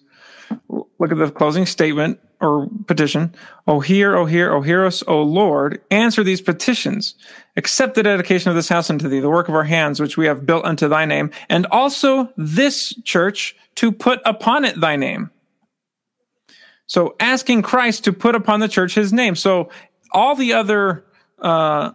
look 0.70 1.12
at 1.12 1.18
the 1.18 1.32
closing 1.32 1.66
statement 1.66 2.20
or 2.44 2.68
petition. 2.86 3.34
Oh, 3.66 3.80
hear, 3.80 4.16
oh, 4.16 4.26
hear, 4.26 4.54
oh, 4.54 4.62
hear 4.62 4.86
us, 4.86 5.04
O 5.08 5.22
Lord, 5.22 5.82
answer 5.89 6.24
these 6.24 6.41
petitions. 6.41 7.16
Accept 7.56 7.96
the 7.96 8.04
dedication 8.04 8.50
of 8.50 8.56
this 8.56 8.70
house 8.70 8.89
unto 8.89 9.08
thee, 9.08 9.20
the 9.20 9.30
work 9.30 9.50
of 9.50 9.56
our 9.56 9.64
hands, 9.64 10.00
which 10.00 10.18
we 10.18 10.28
have 10.28 10.46
built 10.46 10.66
unto 10.66 10.88
thy 10.88 11.06
name, 11.06 11.32
and 11.50 11.66
also 11.68 12.30
this 12.38 12.94
church 13.04 13.56
to 13.76 13.91
put 13.91 14.22
upon 14.26 14.66
it 14.66 14.80
thy 14.80 14.96
name 14.96 15.32
so 16.94 17.16
asking 17.20 17.62
Christ 17.62 18.04
to 18.04 18.14
put 18.14 18.36
upon 18.36 18.60
the 18.60 18.68
church 18.68 18.94
his 18.94 19.14
name. 19.14 19.36
So 19.36 19.70
all 20.12 20.36
the 20.36 20.54
other, 20.54 21.06
uh, 21.39 21.91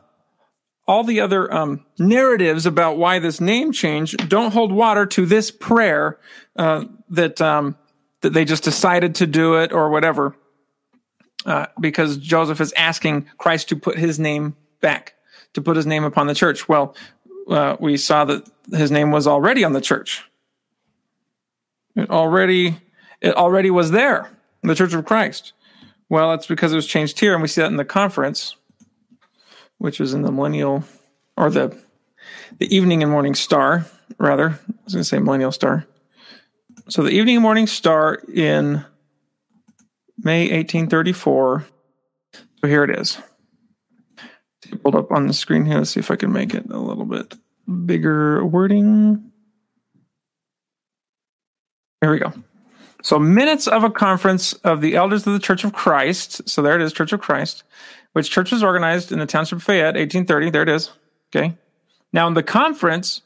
all 0.86 1.04
the 1.04 1.20
other 1.20 1.52
um, 1.54 1.84
narratives 1.98 2.66
about 2.66 2.96
why 2.96 3.18
this 3.18 3.40
name 3.40 3.72
change 3.72 4.16
don't 4.28 4.52
hold 4.52 4.72
water 4.72 5.06
to 5.06 5.26
this 5.26 5.50
prayer 5.50 6.18
uh, 6.56 6.84
that 7.10 7.40
um, 7.40 7.76
that 8.20 8.32
they 8.32 8.44
just 8.44 8.64
decided 8.64 9.14
to 9.16 9.26
do 9.26 9.54
it 9.56 9.72
or 9.72 9.90
whatever, 9.90 10.34
uh, 11.46 11.66
because 11.80 12.16
Joseph 12.16 12.60
is 12.60 12.72
asking 12.72 13.28
Christ 13.38 13.68
to 13.68 13.76
put 13.76 13.98
his 13.98 14.18
name 14.18 14.56
back, 14.80 15.14
to 15.54 15.62
put 15.62 15.76
his 15.76 15.86
name 15.86 16.04
upon 16.04 16.26
the 16.26 16.34
church. 16.34 16.68
Well, 16.68 16.94
uh, 17.48 17.76
we 17.80 17.96
saw 17.96 18.24
that 18.24 18.48
his 18.72 18.90
name 18.90 19.10
was 19.10 19.26
already 19.26 19.64
on 19.64 19.72
the 19.72 19.80
church. 19.80 20.24
It 21.96 22.10
already 22.10 22.78
it 23.20 23.34
already 23.34 23.70
was 23.70 23.90
there, 23.90 24.30
the 24.62 24.74
Church 24.74 24.94
of 24.94 25.04
Christ. 25.04 25.52
Well, 26.08 26.32
it's 26.32 26.46
because 26.46 26.72
it 26.72 26.76
was 26.76 26.86
changed 26.86 27.18
here, 27.18 27.32
and 27.32 27.42
we 27.42 27.48
see 27.48 27.60
that 27.60 27.70
in 27.70 27.76
the 27.76 27.84
conference, 27.84 28.54
which 29.78 29.98
was 29.98 30.14
in 30.14 30.22
the 30.22 30.30
millennial 30.30 30.84
or 31.36 31.50
the 31.50 31.76
the 32.58 32.74
evening 32.74 33.02
and 33.02 33.10
morning 33.10 33.34
star, 33.34 33.86
rather. 34.18 34.50
I 34.50 34.72
was 34.84 34.94
going 34.94 35.02
to 35.02 35.04
say 35.04 35.18
millennial 35.18 35.52
star. 35.52 35.86
So 36.90 37.02
the 37.02 37.10
evening 37.10 37.36
and 37.36 37.42
morning 37.42 37.66
star 37.66 38.14
in 38.32 38.82
May 40.16 40.44
1834. 40.44 41.66
So 42.32 42.66
here 42.66 42.82
it 42.82 42.98
is. 42.98 43.18
Pulled 44.82 44.94
up 44.94 45.12
on 45.12 45.26
the 45.26 45.34
screen 45.34 45.66
here. 45.66 45.76
Let's 45.76 45.90
see 45.90 46.00
if 46.00 46.10
I 46.10 46.16
can 46.16 46.32
make 46.32 46.54
it 46.54 46.70
a 46.70 46.78
little 46.78 47.04
bit 47.04 47.34
bigger 47.84 48.44
wording. 48.44 49.30
Here 52.00 52.10
we 52.10 52.18
go. 52.18 52.32
So, 53.02 53.18
minutes 53.18 53.68
of 53.68 53.84
a 53.84 53.90
conference 53.90 54.54
of 54.54 54.80
the 54.80 54.96
elders 54.96 55.26
of 55.26 55.32
the 55.32 55.38
Church 55.38 55.64
of 55.64 55.72
Christ. 55.72 56.48
So, 56.48 56.62
there 56.62 56.74
it 56.74 56.82
is, 56.82 56.92
Church 56.92 57.12
of 57.12 57.20
Christ, 57.20 57.62
which 58.12 58.30
church 58.30 58.50
was 58.50 58.62
organized 58.62 59.12
in 59.12 59.18
the 59.18 59.26
township 59.26 59.58
of 59.58 59.62
Fayette, 59.62 59.94
1830. 59.94 60.50
There 60.50 60.62
it 60.62 60.68
is. 60.68 60.90
Okay. 61.34 61.54
Now, 62.12 62.28
the 62.30 62.42
conference 62.42 63.22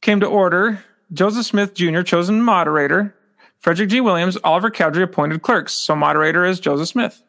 came 0.00 0.20
to 0.20 0.26
order 0.26 0.84
Joseph 1.12 1.46
Smith 1.46 1.74
Jr., 1.74 2.02
chosen 2.02 2.42
moderator, 2.42 3.14
Frederick 3.58 3.90
G. 3.90 4.00
Williams, 4.00 4.38
Oliver 4.42 4.70
Cowdery 4.70 5.04
appointed 5.04 5.42
clerks. 5.42 5.72
So, 5.72 5.94
moderator 5.94 6.44
is 6.44 6.58
Joseph 6.58 6.88
Smith. 6.88 7.22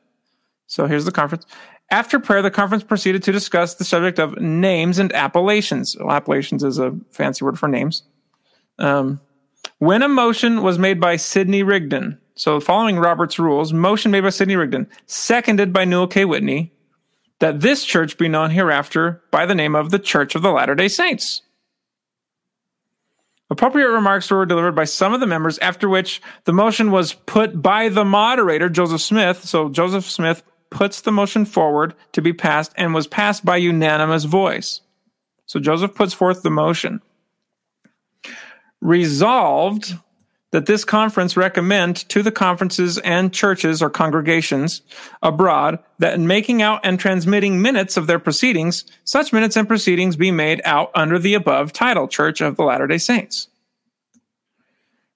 So, 0.68 0.88
here's 0.88 1.06
the 1.06 1.12
conference. 1.12 1.46
After 1.92 2.20
prayer, 2.20 2.42
the 2.42 2.50
conference 2.50 2.84
proceeded 2.84 3.22
to 3.24 3.32
discuss 3.32 3.76
the 3.76 3.84
subject 3.84 4.18
of 4.18 4.40
names 4.40 4.98
and 4.98 5.14
appellations. 5.14 5.96
Well, 6.00 6.12
appellations 6.12 6.64
is 6.64 6.80
a 6.80 6.98
fancy 7.12 7.46
word 7.46 7.60
for 7.60 7.68
names. 7.68 8.04
Um, 8.80 9.22
when 9.78 10.02
a 10.02 10.08
motion 10.08 10.64
was 10.64 10.80
made 10.80 11.00
by 11.00 11.18
Sidney 11.18 11.62
Rigdon, 11.62 12.20
so 12.36 12.60
following 12.60 12.98
Robert's 12.98 13.38
rules, 13.38 13.74
motion 13.74 14.12
made 14.12 14.22
by 14.22 14.30
Sidney 14.30 14.56
Rigdon, 14.56 14.90
seconded 15.06 15.72
by 15.72 15.86
Newel 15.86 16.08
K. 16.08 16.26
Whitney, 16.26 16.74
that 17.40 17.60
this 17.60 17.84
church 17.84 18.18
be 18.18 18.28
known 18.28 18.50
hereafter 18.50 19.22
by 19.30 19.46
the 19.46 19.54
name 19.54 19.76
of 19.76 19.92
the 19.92 20.00
Church 20.00 20.34
of 20.34 20.42
the 20.42 20.52
Latter 20.52 20.74
day 20.74 20.88
Saints. 20.88 21.42
Appropriate 23.50 23.90
remarks 23.90 24.32
were 24.32 24.46
delivered 24.46 24.76
by 24.76 24.86
some 24.86 25.14
of 25.14 25.20
the 25.20 25.28
members, 25.28 25.60
after 25.60 25.88
which 25.88 26.22
the 26.46 26.54
motion 26.54 26.92
was 26.92 27.14
put 27.14 27.62
by 27.62 27.90
the 27.90 28.06
moderator, 28.06 28.70
Joseph 28.70 29.02
Smith. 29.02 29.44
So 29.44 29.70
Joseph 29.70 30.06
Smith 30.06 30.44
puts 30.70 31.02
the 31.02 31.12
motion 31.12 31.46
forward 31.46 31.94
to 32.14 32.22
be 32.22 32.34
passed 32.34 32.74
and 32.76 32.94
was 32.94 33.06
passed 33.06 33.46
by 33.46 33.58
unanimous 33.58 34.24
voice. 34.24 34.82
So 35.46 35.60
Joseph 35.60 35.94
puts 35.94 36.14
forth 36.14 36.42
the 36.42 36.50
motion 36.50 37.02
resolved 38.82 39.98
that 40.54 40.68
this 40.68 40.86
conference 40.86 41.36
recommend 41.36 42.08
to 42.10 42.22
the 42.22 42.32
conferences 42.32 43.00
and 43.00 43.34
churches 43.34 43.82
or 43.82 43.90
congregations 43.90 44.84
abroad 45.24 45.80
that 45.98 46.14
in 46.14 46.28
making 46.28 46.62
out 46.62 46.80
and 46.84 47.00
transmitting 47.00 47.60
minutes 47.60 47.98
of 47.98 48.06
their 48.06 48.20
proceedings, 48.20 48.86
such 49.04 49.34
minutes 49.34 49.58
and 49.58 49.68
proceedings 49.68 50.16
be 50.16 50.30
made 50.30 50.62
out 50.64 50.92
under 50.94 51.18
the 51.18 51.34
above 51.34 51.74
title, 51.74 52.08
Church 52.08 52.40
of 52.40 52.56
the 52.56 52.64
Latter 52.64 52.86
day 52.86 53.00
Saints. 53.00 53.48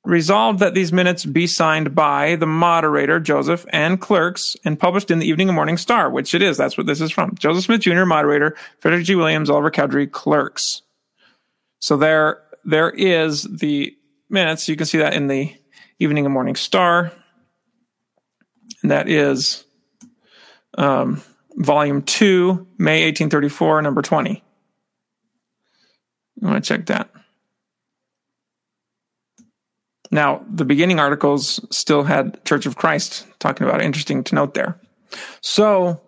Resolved 0.03 0.57
that 0.57 0.73
these 0.73 0.91
minutes 0.91 1.23
be 1.23 1.45
signed 1.45 1.93
by 1.93 2.35
the 2.38 2.47
moderator, 2.47 3.19
Joseph, 3.19 3.63
and 3.69 4.01
clerks, 4.01 4.55
and 4.65 4.79
published 4.79 5.11
in 5.11 5.19
the 5.19 5.27
Evening 5.27 5.49
and 5.49 5.55
Morning 5.55 5.77
Star, 5.77 6.09
which 6.09 6.33
it 6.33 6.41
is. 6.41 6.57
That's 6.57 6.79
what 6.79 6.88
this 6.88 6.99
is 6.99 7.11
from. 7.11 7.35
Joseph 7.35 7.65
Smith 7.65 7.81
Jr., 7.81 8.05
moderator, 8.05 8.55
Frederick 8.79 9.05
G. 9.05 9.13
Williams, 9.13 9.51
Oliver 9.51 9.69
Cowdery, 9.69 10.07
clerks. 10.07 10.81
So 11.77 11.95
there 11.95 12.41
there 12.67 12.89
is 12.89 13.43
the 13.43 13.97
minutes. 14.30 14.67
You 14.67 14.75
can 14.75 14.86
see 14.86 14.97
that 14.99 15.13
in 15.13 15.28
the 15.28 15.55
Evening 15.99 16.25
and 16.25 16.34
Morning 16.34 16.55
Star. 16.55 17.11
And 18.82 18.91
that 18.91 19.09
is 19.09 19.65
um, 20.78 21.21
volume 21.55 22.01
2, 22.01 22.67
May 22.78 23.05
1834, 23.05 23.82
number 23.82 24.01
20. 24.01 24.43
You 26.39 26.47
want 26.47 26.63
to 26.63 26.67
check 26.67 26.86
that. 26.88 27.09
Now, 30.11 30.45
the 30.49 30.65
beginning 30.65 30.99
articles 30.99 31.59
still 31.75 32.03
had 32.03 32.43
Church 32.45 32.65
of 32.65 32.78
Christ 32.78 33.28
talking 33.39 33.67
about 33.67 33.82
it. 33.82 33.86
Interesting 33.86 34.23
to 34.25 34.36
note 34.36 34.53
there. 34.53 34.80
So, 35.41 36.01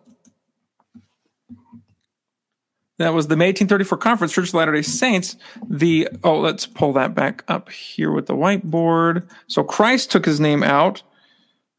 that 2.99 3.13
was 3.13 3.27
the 3.27 3.37
May 3.37 3.47
1834 3.47 3.97
conference, 3.97 4.33
Church 4.33 4.49
of 4.49 4.53
Latter 4.55 4.73
day 4.73 4.81
Saints. 4.81 5.37
The, 5.69 6.09
oh, 6.23 6.37
let's 6.37 6.65
pull 6.65 6.91
that 6.93 7.15
back 7.15 7.43
up 7.47 7.69
here 7.69 8.11
with 8.11 8.27
the 8.27 8.35
whiteboard. 8.35 9.27
So 9.47 9.63
Christ 9.63 10.11
took 10.11 10.25
his 10.25 10.41
name 10.41 10.63
out. 10.63 11.01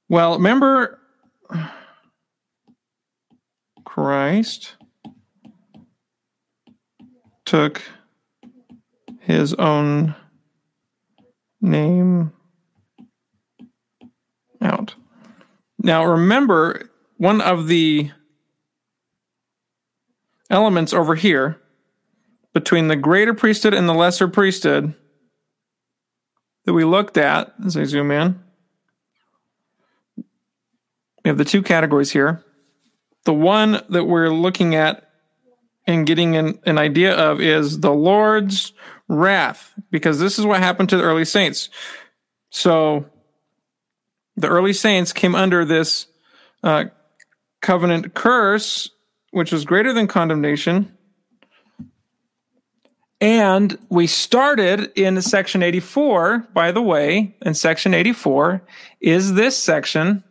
Well, 0.08 0.32
remember, 0.32 0.98
Christ 3.84 4.76
took 7.44 7.82
his 9.20 9.52
own 9.54 10.14
name 11.60 12.32
out. 14.62 14.94
Now, 15.78 16.04
remember, 16.04 16.90
one 17.18 17.42
of 17.42 17.66
the 17.66 18.10
elements 20.50 20.92
over 20.92 21.14
here 21.14 21.60
between 22.52 22.88
the 22.88 22.96
greater 22.96 23.32
priesthood 23.32 23.74
and 23.74 23.88
the 23.88 23.94
lesser 23.94 24.28
priesthood 24.28 24.94
that 26.64 26.72
we 26.72 26.84
looked 26.84 27.16
at 27.16 27.54
as 27.64 27.76
I 27.76 27.84
zoom 27.84 28.10
in. 28.10 28.40
We 31.24 31.28
have 31.28 31.38
the 31.38 31.44
two 31.44 31.62
categories 31.62 32.10
here. 32.10 32.44
The 33.24 33.34
one 33.34 33.82
that 33.90 34.04
we're 34.04 34.30
looking 34.30 34.74
at 34.74 35.10
and 35.86 36.06
getting 36.06 36.36
an, 36.36 36.58
an 36.64 36.78
idea 36.78 37.14
of 37.14 37.40
is 37.40 37.80
the 37.80 37.92
Lord's 37.92 38.72
wrath, 39.08 39.72
because 39.90 40.18
this 40.18 40.38
is 40.38 40.46
what 40.46 40.60
happened 40.60 40.88
to 40.90 40.96
the 40.96 41.02
early 41.02 41.24
saints. 41.24 41.68
So 42.50 43.06
the 44.36 44.48
early 44.48 44.72
saints 44.72 45.12
came 45.12 45.34
under 45.34 45.64
this 45.64 46.06
uh, 46.62 46.84
covenant 47.60 48.14
curse 48.14 48.90
which 49.30 49.52
was 49.52 49.64
greater 49.64 49.92
than 49.92 50.06
condemnation. 50.06 50.96
And 53.20 53.78
we 53.90 54.06
started 54.06 54.90
in 54.96 55.20
section 55.20 55.62
84, 55.62 56.48
by 56.54 56.72
the 56.72 56.80
way, 56.80 57.36
and 57.42 57.56
section 57.56 57.92
84 57.92 58.62
is 59.00 59.34
this 59.34 59.56
section 59.62 60.24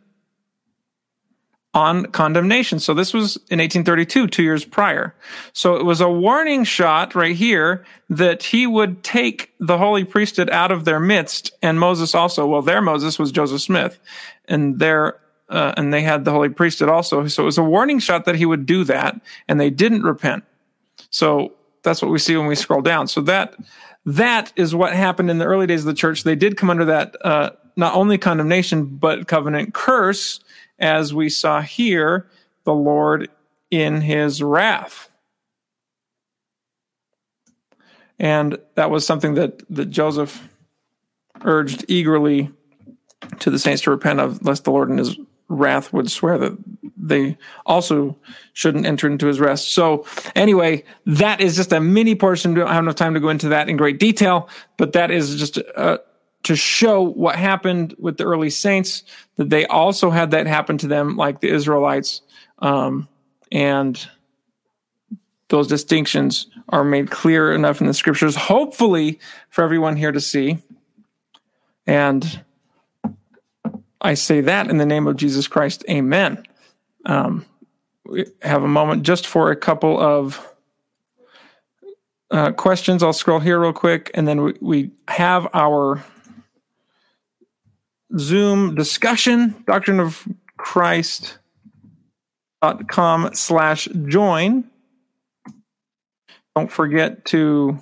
on 1.73 2.05
condemnation. 2.07 2.79
So 2.79 2.95
this 2.95 3.13
was 3.13 3.35
in 3.51 3.59
1832, 3.59 4.27
two 4.27 4.43
years 4.43 4.65
prior. 4.65 5.13
So 5.53 5.75
it 5.75 5.85
was 5.85 6.01
a 6.01 6.09
warning 6.09 6.63
shot 6.63 7.13
right 7.13 7.35
here 7.35 7.85
that 8.09 8.41
he 8.41 8.65
would 8.65 9.03
take 9.03 9.53
the 9.59 9.77
holy 9.77 10.03
priesthood 10.03 10.49
out 10.49 10.71
of 10.71 10.85
their 10.85 10.99
midst 10.99 11.51
and 11.61 11.79
Moses 11.79 12.15
also. 12.15 12.47
Well, 12.47 12.63
their 12.63 12.81
Moses 12.81 13.19
was 13.19 13.31
Joseph 13.31 13.61
Smith 13.61 13.99
and 14.45 14.79
their 14.79 15.19
uh, 15.49 15.73
and 15.77 15.93
they 15.93 16.01
had 16.01 16.25
the 16.25 16.31
holy 16.31 16.49
priesthood 16.49 16.89
also. 16.89 17.27
So 17.27 17.43
it 17.43 17.45
was 17.45 17.57
a 17.57 17.63
warning 17.63 17.99
shot 17.99 18.25
that 18.25 18.35
he 18.35 18.45
would 18.45 18.65
do 18.65 18.83
that, 18.85 19.19
and 19.47 19.59
they 19.59 19.69
didn't 19.69 20.03
repent. 20.03 20.43
So 21.09 21.53
that's 21.83 22.01
what 22.01 22.11
we 22.11 22.19
see 22.19 22.35
when 22.37 22.47
we 22.47 22.55
scroll 22.55 22.81
down. 22.81 23.07
So 23.07 23.21
that 23.21 23.55
that 24.05 24.53
is 24.55 24.73
what 24.73 24.93
happened 24.93 25.29
in 25.29 25.39
the 25.39 25.45
early 25.45 25.67
days 25.67 25.81
of 25.81 25.87
the 25.87 25.93
church. 25.93 26.23
They 26.23 26.35
did 26.35 26.57
come 26.57 26.69
under 26.69 26.85
that 26.85 27.15
uh, 27.25 27.51
not 27.75 27.95
only 27.95 28.17
condemnation 28.17 28.85
but 28.85 29.27
covenant 29.27 29.73
curse, 29.73 30.39
as 30.77 31.13
we 31.13 31.29
saw 31.29 31.61
here, 31.61 32.27
the 32.63 32.73
Lord 32.73 33.29
in 33.71 34.01
His 34.01 34.41
wrath. 34.41 35.09
And 38.19 38.57
that 38.75 38.91
was 38.91 39.05
something 39.05 39.35
that, 39.35 39.63
that 39.69 39.85
Joseph 39.85 40.47
urged 41.41 41.85
eagerly 41.87 42.51
to 43.39 43.49
the 43.49 43.59
saints 43.59 43.81
to 43.83 43.91
repent 43.91 44.19
of, 44.19 44.43
lest 44.43 44.65
the 44.65 44.71
Lord 44.71 44.89
in 44.89 44.97
his 44.97 45.17
wrath 45.49 45.91
would 45.91 46.09
swear 46.09 46.37
that 46.37 46.57
they 46.95 47.37
also 47.65 48.15
shouldn't 48.53 48.85
enter 48.85 49.07
into 49.07 49.27
his 49.27 49.39
rest. 49.39 49.73
So 49.73 50.05
anyway, 50.35 50.83
that 51.05 51.41
is 51.41 51.55
just 51.55 51.73
a 51.73 51.79
mini 51.79 52.15
portion. 52.15 52.53
We 52.53 52.59
don't 52.59 52.69
have 52.69 52.83
enough 52.83 52.95
time 52.95 53.15
to 53.15 53.19
go 53.19 53.29
into 53.29 53.49
that 53.49 53.67
in 53.67 53.77
great 53.77 53.99
detail, 53.99 54.47
but 54.77 54.93
that 54.93 55.11
is 55.11 55.35
just 55.37 55.59
uh, 55.75 55.97
to 56.43 56.55
show 56.55 57.01
what 57.01 57.35
happened 57.35 57.95
with 57.99 58.17
the 58.17 58.25
early 58.25 58.49
saints, 58.49 59.03
that 59.35 59.49
they 59.49 59.65
also 59.65 60.09
had 60.09 60.31
that 60.31 60.47
happen 60.47 60.77
to 60.77 60.87
them 60.87 61.17
like 61.17 61.41
the 61.41 61.49
Israelites. 61.49 62.21
Um, 62.59 63.07
and 63.51 63.99
those 65.49 65.67
distinctions 65.67 66.47
are 66.69 66.83
made 66.83 67.09
clear 67.09 67.53
enough 67.53 67.81
in 67.81 67.87
the 67.87 67.93
scriptures, 67.93 68.35
hopefully 68.35 69.19
for 69.49 69.63
everyone 69.63 69.95
here 69.95 70.11
to 70.11 70.21
see. 70.21 70.59
And 71.87 72.43
I 74.01 74.13
say 74.13 74.41
that 74.41 74.69
in 74.69 74.77
the 74.77 74.85
name 74.85 75.07
of 75.07 75.17
Jesus 75.17 75.47
Christ. 75.47 75.83
Amen. 75.89 76.43
Um, 77.05 77.45
we 78.05 78.25
have 78.41 78.63
a 78.63 78.67
moment 78.67 79.03
just 79.03 79.27
for 79.27 79.51
a 79.51 79.55
couple 79.55 79.99
of 79.99 80.45
uh, 82.31 82.51
questions. 82.53 83.03
I'll 83.03 83.13
scroll 83.13 83.39
here 83.39 83.59
real 83.59 83.73
quick, 83.73 84.09
and 84.13 84.27
then 84.27 84.41
we, 84.41 84.53
we 84.61 84.91
have 85.07 85.47
our 85.53 86.03
Zoom 88.17 88.73
discussion, 88.75 89.63
Doctrine 89.67 89.99
of 89.99 90.27
Christ.com 90.57 91.39
slash 93.33 93.87
join. 94.07 94.63
Don't 96.55 96.71
forget 96.71 97.25
to 97.25 97.79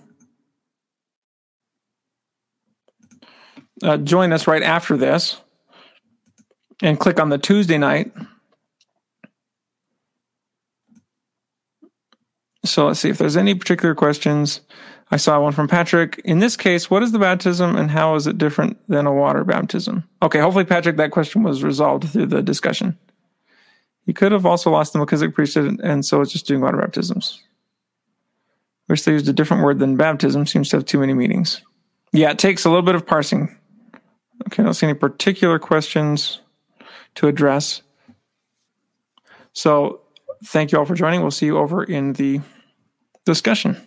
uh, 3.84 3.97
join 3.97 4.34
us 4.34 4.47
right 4.47 4.63
after 4.63 4.97
this 4.97 5.38
and 6.82 6.99
click 6.99 7.19
on 7.19 7.30
the 7.30 7.38
Tuesday 7.38 7.78
night. 7.78 8.11
So 12.65 12.88
let's 12.88 12.99
see 12.99 13.09
if 13.09 13.17
there's 13.17 13.38
any 13.38 13.55
particular 13.55 13.95
questions. 13.95 14.61
I 15.09 15.17
saw 15.17 15.39
one 15.39 15.53
from 15.53 15.69
Patrick. 15.69 16.19
In 16.25 16.39
this 16.39 16.57
case, 16.57 16.89
what 16.91 17.01
is 17.01 17.13
the 17.13 17.19
baptism 17.19 17.78
and 17.78 17.89
how 17.89 18.15
is 18.15 18.28
it 18.28 18.38
different 18.38 18.78
than 18.89 19.07
a 19.07 19.13
water 19.13 19.45
baptism? 19.45 20.03
Okay, 20.21 20.39
hopefully, 20.39 20.65
Patrick, 20.65 20.97
that 20.97 21.11
question 21.11 21.43
was 21.43 21.63
resolved 21.63 22.09
through 22.09 22.25
the 22.25 22.41
discussion. 22.41 22.97
He 24.05 24.13
could 24.13 24.34
have 24.34 24.45
also 24.45 24.69
lost 24.69 24.93
the 24.93 24.99
Melchizedek 24.99 25.36
priesthood, 25.36 25.80
and 25.82 26.05
so 26.05 26.21
it's 26.21 26.32
just 26.32 26.47
doing 26.47 26.61
water 26.61 26.78
baptisms. 26.78 27.41
Wish 28.89 29.03
they 29.03 29.13
used 29.13 29.28
a 29.28 29.34
different 29.34 29.63
word 29.63 29.80
than 29.80 29.97
baptism, 29.97 30.45
seems 30.45 30.69
to 30.69 30.78
have 30.78 30.86
too 30.86 30.99
many 30.99 31.13
meanings. 31.13 31.61
Yeah, 32.13 32.32
it 32.32 32.39
takes 32.39 32.63
a 32.63 32.69
little 32.69 32.84
bit 32.84 32.95
of 32.95 33.05
parsing. 33.05 33.57
Okay, 34.47 34.63
I 34.63 34.65
don't 34.65 34.73
see 34.73 34.88
any 34.88 34.93
particular 34.93 35.59
questions 35.59 36.39
to 37.18 37.28
address. 37.28 37.84
So, 39.53 40.01
thank 40.45 40.72
you 40.72 40.80
all 40.80 40.86
for 40.86 40.95
joining. 40.95 41.22
We'll 41.22 41.32
see 41.32 41.47
you 41.47 41.57
over 41.57 41.84
in 41.84 42.13
the 42.13 42.41
discussion. 43.26 43.86